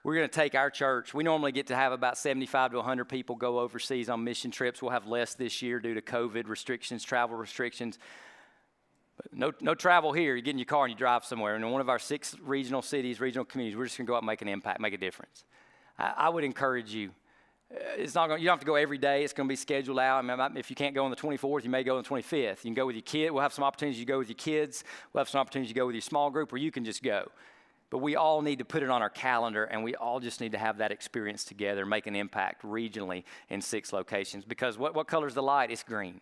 We're 0.06 0.14
going 0.14 0.30
to 0.30 0.36
take 0.36 0.54
our 0.54 0.70
church. 0.70 1.16
We 1.16 1.24
normally 1.24 1.52
get 1.52 1.66
to 1.68 1.76
have 1.76 1.92
about 1.92 2.16
75 2.16 2.74
to 2.74 2.78
100 2.78 3.06
people 3.06 3.36
go 3.36 3.58
overseas 3.58 4.08
on 4.08 4.24
mission 4.24 4.52
trips. 4.52 4.80
We'll 4.80 4.92
have 4.92 5.08
less 5.08 5.34
this 5.34 5.64
year 5.64 5.80
due 5.80 5.96
to 5.96 6.02
COVID 6.02 6.48
restrictions, 6.48 7.04
travel 7.04 7.36
restrictions. 7.36 7.98
But 9.18 9.34
no, 9.34 9.52
no 9.62 9.74
travel 9.74 10.14
here. 10.14 10.36
You 10.36 10.44
get 10.44 10.52
in 10.52 10.60
your 10.60 10.68
car 10.68 10.86
and 10.86 10.92
you 10.92 10.96
drive 10.96 11.26
somewhere. 11.26 11.56
And 11.56 11.66
in 11.66 11.72
one 11.72 11.82
of 11.82 11.90
our 11.90 11.98
six 11.98 12.36
regional 12.44 12.84
cities, 12.84 13.20
regional 13.20 13.46
communities, 13.46 13.76
we're 13.76 13.86
just 13.86 13.98
going 13.98 14.06
to 14.06 14.12
go 14.12 14.14
out 14.14 14.22
and 14.22 14.28
make 14.28 14.44
an 14.44 14.48
impact, 14.48 14.80
make 14.80 14.94
a 14.94 14.98
difference. 15.00 15.44
I, 15.98 16.14
I 16.16 16.30
would 16.30 16.44
encourage 16.44 16.94
you. 16.94 17.10
Uh, 17.74 17.80
it's 17.98 18.14
not 18.14 18.28
going, 18.28 18.40
you 18.40 18.46
don't 18.46 18.58
have 18.58 18.60
to 18.60 18.68
go 18.68 18.76
every 18.76 19.00
day. 19.00 19.24
It's 19.24 19.34
going 19.34 19.48
to 19.48 19.52
be 19.52 19.56
scheduled 19.56 19.98
out. 19.98 20.24
I 20.24 20.36
mean, 20.36 20.56
if 20.56 20.70
you 20.70 20.76
can't 20.76 20.94
go 20.94 21.04
on 21.06 21.10
the 21.10 21.18
24th, 21.18 21.64
you 21.64 21.72
may 21.72 21.84
go 21.84 21.98
on 21.98 22.04
the 22.04 22.08
25th. 22.08 22.58
You 22.58 22.70
can 22.70 22.74
go 22.76 22.86
with 22.86 22.96
your 22.96 23.02
kid. 23.02 23.32
We'll 23.32 23.42
have 23.42 23.54
some 23.54 23.64
opportunities 23.64 24.02
to 24.02 24.06
go 24.06 24.20
with 24.20 24.30
your 24.30 24.36
kids. 24.36 24.84
We'll 25.14 25.22
have 25.22 25.30
some 25.30 25.42
opportunities 25.42 25.72
to 25.72 25.76
go 25.80 25.88
with 25.88 25.96
your 25.96 26.04
small 26.04 26.30
group, 26.30 26.54
or 26.54 26.58
you 26.58 26.70
can 26.70 26.86
just 26.86 27.02
go. 27.02 27.32
But 27.90 28.00
we 28.00 28.16
all 28.16 28.42
need 28.42 28.60
to 28.60 28.66
put 28.66 28.84
it 28.84 28.90
on 28.90 29.02
our 29.02 29.10
calendar 29.10 29.66
and 29.66 29.84
we 29.84 29.96
all 29.96 30.20
just 30.20 30.42
need 30.42 30.52
to 30.54 30.58
have 30.58 30.80
that 30.80 30.92
experience 30.92 31.44
together, 31.44 31.86
make 31.86 32.08
an 32.08 32.16
impact 32.16 32.64
regionally 32.64 33.24
in 33.50 33.62
six 33.62 33.94
locations. 33.94 34.44
Because 34.44 34.78
what, 34.78 34.96
what 34.96 35.08
color 35.08 35.28
is 35.28 35.34
the 35.34 35.44
light? 35.44 35.72
It's 35.72 35.84
green. 35.84 36.22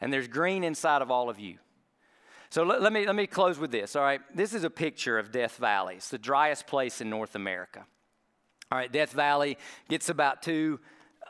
And 0.00 0.12
there's 0.12 0.28
green 0.28 0.64
inside 0.64 1.02
of 1.02 1.10
all 1.10 1.30
of 1.30 1.38
you. 1.38 1.58
So 2.50 2.64
let, 2.64 2.82
let, 2.82 2.92
me, 2.92 3.06
let 3.06 3.16
me 3.16 3.26
close 3.26 3.58
with 3.58 3.70
this, 3.70 3.96
all 3.96 4.02
right? 4.02 4.20
This 4.36 4.52
is 4.52 4.62
a 4.62 4.68
picture 4.68 5.18
of 5.18 5.32
Death 5.32 5.56
Valley. 5.56 5.94
It's 5.94 6.10
the 6.10 6.18
driest 6.18 6.66
place 6.66 7.00
in 7.00 7.08
North 7.08 7.34
America. 7.34 7.86
All 8.70 8.78
right, 8.78 8.92
Death 8.92 9.12
Valley 9.12 9.56
gets 9.88 10.10
about 10.10 10.42
two, 10.42 10.78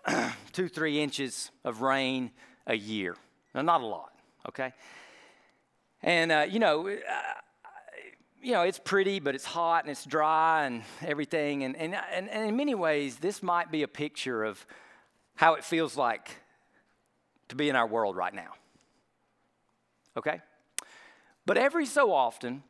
two 0.52 0.68
three 0.68 1.00
inches 1.00 1.50
of 1.64 1.80
rain 1.80 2.32
a 2.66 2.74
year. 2.74 3.16
Now, 3.54 3.62
not 3.62 3.82
a 3.82 3.86
lot, 3.86 4.12
okay? 4.48 4.72
And, 6.02 6.32
uh, 6.32 6.46
you 6.48 6.58
know, 6.58 6.88
uh, 6.88 6.94
you 8.42 8.52
know, 8.52 8.62
it's 8.62 8.78
pretty, 8.78 9.20
but 9.20 9.34
it's 9.34 9.44
hot 9.44 9.84
and 9.84 9.90
it's 9.90 10.04
dry 10.04 10.66
and 10.66 10.82
everything. 11.00 11.62
And, 11.62 11.76
and, 11.76 11.94
and, 11.94 12.28
and 12.28 12.48
in 12.48 12.56
many 12.56 12.74
ways, 12.74 13.16
this 13.16 13.42
might 13.42 13.70
be 13.70 13.84
a 13.84 13.88
picture 13.88 14.42
of 14.42 14.66
how 15.36 15.54
it 15.54 15.64
feels 15.64 15.96
like 15.96 16.36
to 17.48 17.56
be 17.56 17.68
in 17.68 17.76
our 17.76 17.86
world 17.86 18.16
right 18.16 18.34
now. 18.34 18.52
Okay? 20.16 20.40
But 21.46 21.56
every 21.56 21.86
so 21.86 22.12
often, 22.12 22.64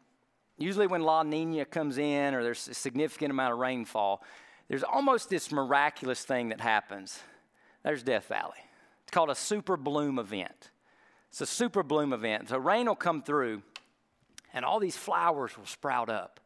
usually 0.59 0.87
when 0.87 1.03
La 1.03 1.23
Nina 1.23 1.65
comes 1.65 1.97
in 1.97 2.35
or 2.35 2.43
there's 2.43 2.69
a 2.69 2.75
significant 2.75 3.31
amount 3.31 3.55
of 3.55 3.59
rainfall, 3.59 4.23
there's 4.69 4.85
almost 4.85 5.31
this 5.31 5.51
miraculous 5.51 6.23
thing 6.23 6.51
that 6.51 6.61
happens. 6.61 7.19
There's 7.83 8.03
Death 8.03 8.29
Valley. 8.29 8.59
It's 9.03 9.11
called 9.11 9.31
a 9.31 9.35
super 9.35 9.77
bloom 9.79 10.19
event. 10.19 10.71
It's 11.31 11.41
a 11.41 11.47
super 11.47 11.83
bloom 11.83 12.13
event. 12.13 12.51
So 12.51 12.59
rain 12.59 12.87
will 12.87 12.95
come 12.95 13.23
through 13.23 13.63
and 14.53 14.65
all 14.65 14.81
these 14.81 14.97
flowers 14.97 15.57
will 15.57 15.67
sprout 15.67 16.09
up. 16.09 16.41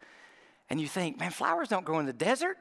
And 0.69 0.81
you 0.81 0.87
think, 0.87 1.19
man, 1.19 1.31
flowers 1.31 1.69
don't 1.69 1.85
grow 1.85 1.99
in 1.99 2.07
the 2.07 2.13
desert? 2.13 2.59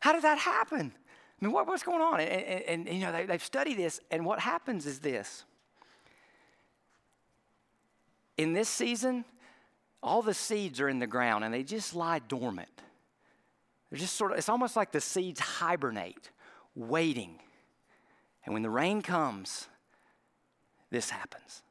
How 0.00 0.12
did 0.12 0.22
that 0.22 0.38
happen? 0.38 0.92
I 1.40 1.44
mean, 1.44 1.52
what, 1.52 1.66
what's 1.66 1.82
going 1.82 2.00
on? 2.00 2.20
And, 2.20 2.30
and, 2.30 2.88
and 2.88 2.98
you 2.98 3.04
know, 3.04 3.12
they, 3.12 3.26
they've 3.26 3.44
studied 3.44 3.76
this, 3.76 4.00
and 4.10 4.24
what 4.24 4.40
happens 4.40 4.86
is 4.86 5.00
this. 5.00 5.44
In 8.36 8.52
this 8.52 8.68
season, 8.68 9.24
all 10.02 10.22
the 10.22 10.34
seeds 10.34 10.80
are 10.80 10.88
in 10.88 10.98
the 10.98 11.06
ground 11.06 11.44
and 11.44 11.52
they 11.52 11.62
just 11.62 11.94
lie 11.94 12.20
dormant. 12.20 12.68
They're 13.90 13.98
just 13.98 14.14
sort 14.14 14.32
of, 14.32 14.38
it's 14.38 14.48
almost 14.48 14.76
like 14.76 14.92
the 14.92 15.00
seeds 15.00 15.40
hibernate, 15.40 16.30
waiting. 16.74 17.40
And 18.44 18.52
when 18.52 18.62
the 18.62 18.70
rain 18.70 19.02
comes, 19.02 19.68
this 20.90 21.10
happens. 21.10 21.62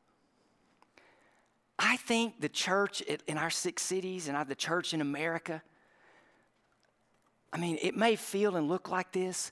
I 1.78 1.98
think 1.98 2.40
the 2.40 2.50
church 2.50 3.02
in 3.02 3.38
our 3.38 3.50
six 3.50 3.82
cities 3.82 4.28
and 4.28 4.48
the 4.48 4.56
church 4.56 4.94
in 4.94 5.02
America, 5.02 5.62
I 7.52 7.58
mean, 7.58 7.78
it 7.82 7.96
may 7.96 8.16
feel 8.16 8.56
and 8.56 8.68
look 8.68 8.90
like 8.90 9.12
this, 9.12 9.52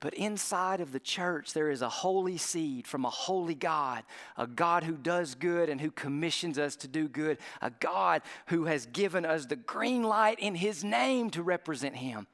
but 0.00 0.14
inside 0.14 0.80
of 0.80 0.90
the 0.90 0.98
church, 0.98 1.52
there 1.52 1.70
is 1.70 1.80
a 1.80 1.88
holy 1.88 2.36
seed 2.36 2.88
from 2.88 3.04
a 3.04 3.10
holy 3.10 3.54
God, 3.54 4.02
a 4.36 4.48
God 4.48 4.82
who 4.82 4.96
does 4.96 5.36
good 5.36 5.68
and 5.68 5.80
who 5.80 5.92
commissions 5.92 6.58
us 6.58 6.74
to 6.76 6.88
do 6.88 7.06
good, 7.06 7.38
a 7.60 7.70
God 7.70 8.22
who 8.46 8.64
has 8.64 8.86
given 8.86 9.24
us 9.24 9.46
the 9.46 9.54
green 9.54 10.02
light 10.02 10.40
in 10.40 10.56
His 10.56 10.82
name 10.82 11.30
to 11.30 11.42
represent 11.42 11.94
Him. 11.94 12.26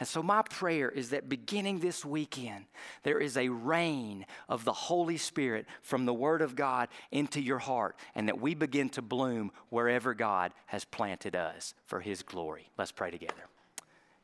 And 0.00 0.08
so, 0.08 0.22
my 0.22 0.42
prayer 0.42 0.88
is 0.88 1.10
that 1.10 1.28
beginning 1.28 1.78
this 1.78 2.04
weekend, 2.04 2.64
there 3.04 3.18
is 3.18 3.36
a 3.36 3.48
rain 3.48 4.26
of 4.48 4.64
the 4.64 4.72
Holy 4.72 5.16
Spirit 5.16 5.66
from 5.82 6.04
the 6.04 6.14
Word 6.14 6.42
of 6.42 6.56
God 6.56 6.88
into 7.12 7.40
your 7.40 7.58
heart, 7.58 7.96
and 8.14 8.28
that 8.28 8.40
we 8.40 8.54
begin 8.54 8.88
to 8.90 9.02
bloom 9.02 9.52
wherever 9.68 10.14
God 10.14 10.52
has 10.66 10.84
planted 10.84 11.36
us 11.36 11.74
for 11.86 12.00
His 12.00 12.22
glory. 12.22 12.70
Let's 12.76 12.92
pray 12.92 13.10
together. 13.10 13.48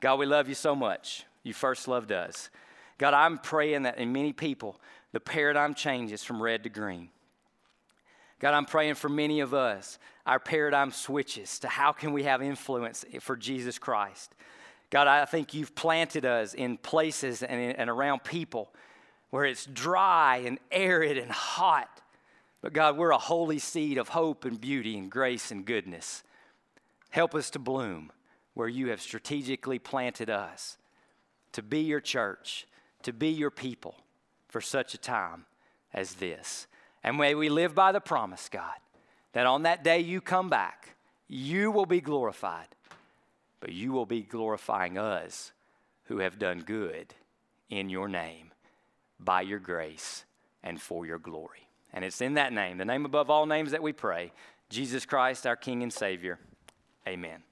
God, 0.00 0.18
we 0.18 0.26
love 0.26 0.48
you 0.48 0.54
so 0.54 0.74
much. 0.74 1.24
You 1.42 1.54
first 1.54 1.86
loved 1.86 2.10
us. 2.10 2.50
God, 2.98 3.14
I'm 3.14 3.38
praying 3.38 3.84
that 3.84 3.98
in 3.98 4.12
many 4.12 4.32
people, 4.32 4.80
the 5.12 5.20
paradigm 5.20 5.74
changes 5.74 6.24
from 6.24 6.42
red 6.42 6.64
to 6.64 6.68
green. 6.68 7.10
God, 8.40 8.54
I'm 8.54 8.64
praying 8.64 8.94
for 8.94 9.08
many 9.08 9.40
of 9.40 9.52
us, 9.52 9.98
our 10.26 10.40
paradigm 10.40 10.90
switches 10.92 11.58
to 11.60 11.68
how 11.68 11.92
can 11.92 12.12
we 12.12 12.24
have 12.24 12.42
influence 12.42 13.04
for 13.20 13.36
Jesus 13.36 13.78
Christ. 13.78 14.34
God, 14.90 15.06
I 15.06 15.24
think 15.24 15.54
you've 15.54 15.74
planted 15.76 16.24
us 16.24 16.52
in 16.52 16.76
places 16.76 17.42
and, 17.44 17.76
and 17.76 17.88
around 17.88 18.24
people 18.24 18.72
where 19.30 19.44
it's 19.44 19.64
dry 19.64 20.38
and 20.38 20.58
arid 20.72 21.16
and 21.16 21.30
hot. 21.30 22.00
But 22.60 22.72
God, 22.72 22.96
we're 22.96 23.12
a 23.12 23.18
holy 23.18 23.60
seed 23.60 23.98
of 23.98 24.08
hope 24.08 24.44
and 24.44 24.60
beauty 24.60 24.98
and 24.98 25.08
grace 25.08 25.52
and 25.52 25.64
goodness. 25.64 26.24
Help 27.10 27.34
us 27.36 27.50
to 27.50 27.58
bloom 27.60 28.10
where 28.54 28.68
you 28.68 28.88
have 28.88 29.00
strategically 29.00 29.78
planted 29.78 30.28
us 30.28 30.76
to 31.52 31.62
be 31.62 31.80
your 31.80 32.00
church, 32.00 32.66
to 33.02 33.12
be 33.12 33.28
your 33.28 33.50
people 33.50 33.96
for 34.48 34.60
such 34.60 34.92
a 34.94 34.98
time 34.98 35.46
as 35.94 36.14
this. 36.14 36.66
And 37.02 37.16
may 37.16 37.34
we 37.34 37.48
live 37.48 37.74
by 37.74 37.92
the 37.92 38.00
promise, 38.00 38.48
God, 38.48 38.74
that 39.32 39.46
on 39.46 39.62
that 39.62 39.84
day 39.84 40.00
you 40.00 40.20
come 40.20 40.48
back, 40.48 40.96
you 41.28 41.70
will 41.70 41.86
be 41.86 42.00
glorified 42.00 42.68
but 43.60 43.72
you 43.72 43.92
will 43.92 44.06
be 44.06 44.22
glorifying 44.22 44.98
us 44.98 45.52
who 46.04 46.18
have 46.18 46.38
done 46.38 46.60
good 46.60 47.14
in 47.68 47.88
your 47.88 48.08
name, 48.08 48.50
by 49.18 49.42
your 49.42 49.58
grace, 49.58 50.24
and 50.62 50.80
for 50.80 51.06
your 51.06 51.18
glory. 51.18 51.68
And 51.92 52.04
it's 52.04 52.20
in 52.20 52.34
that 52.34 52.52
name, 52.52 52.78
the 52.78 52.84
name 52.84 53.04
above 53.04 53.30
all 53.30 53.46
names 53.46 53.70
that 53.70 53.82
we 53.82 53.92
pray, 53.92 54.32
Jesus 54.68 55.06
Christ, 55.06 55.46
our 55.46 55.56
King 55.56 55.82
and 55.82 55.92
Savior. 55.92 56.38
Amen. 57.06 57.42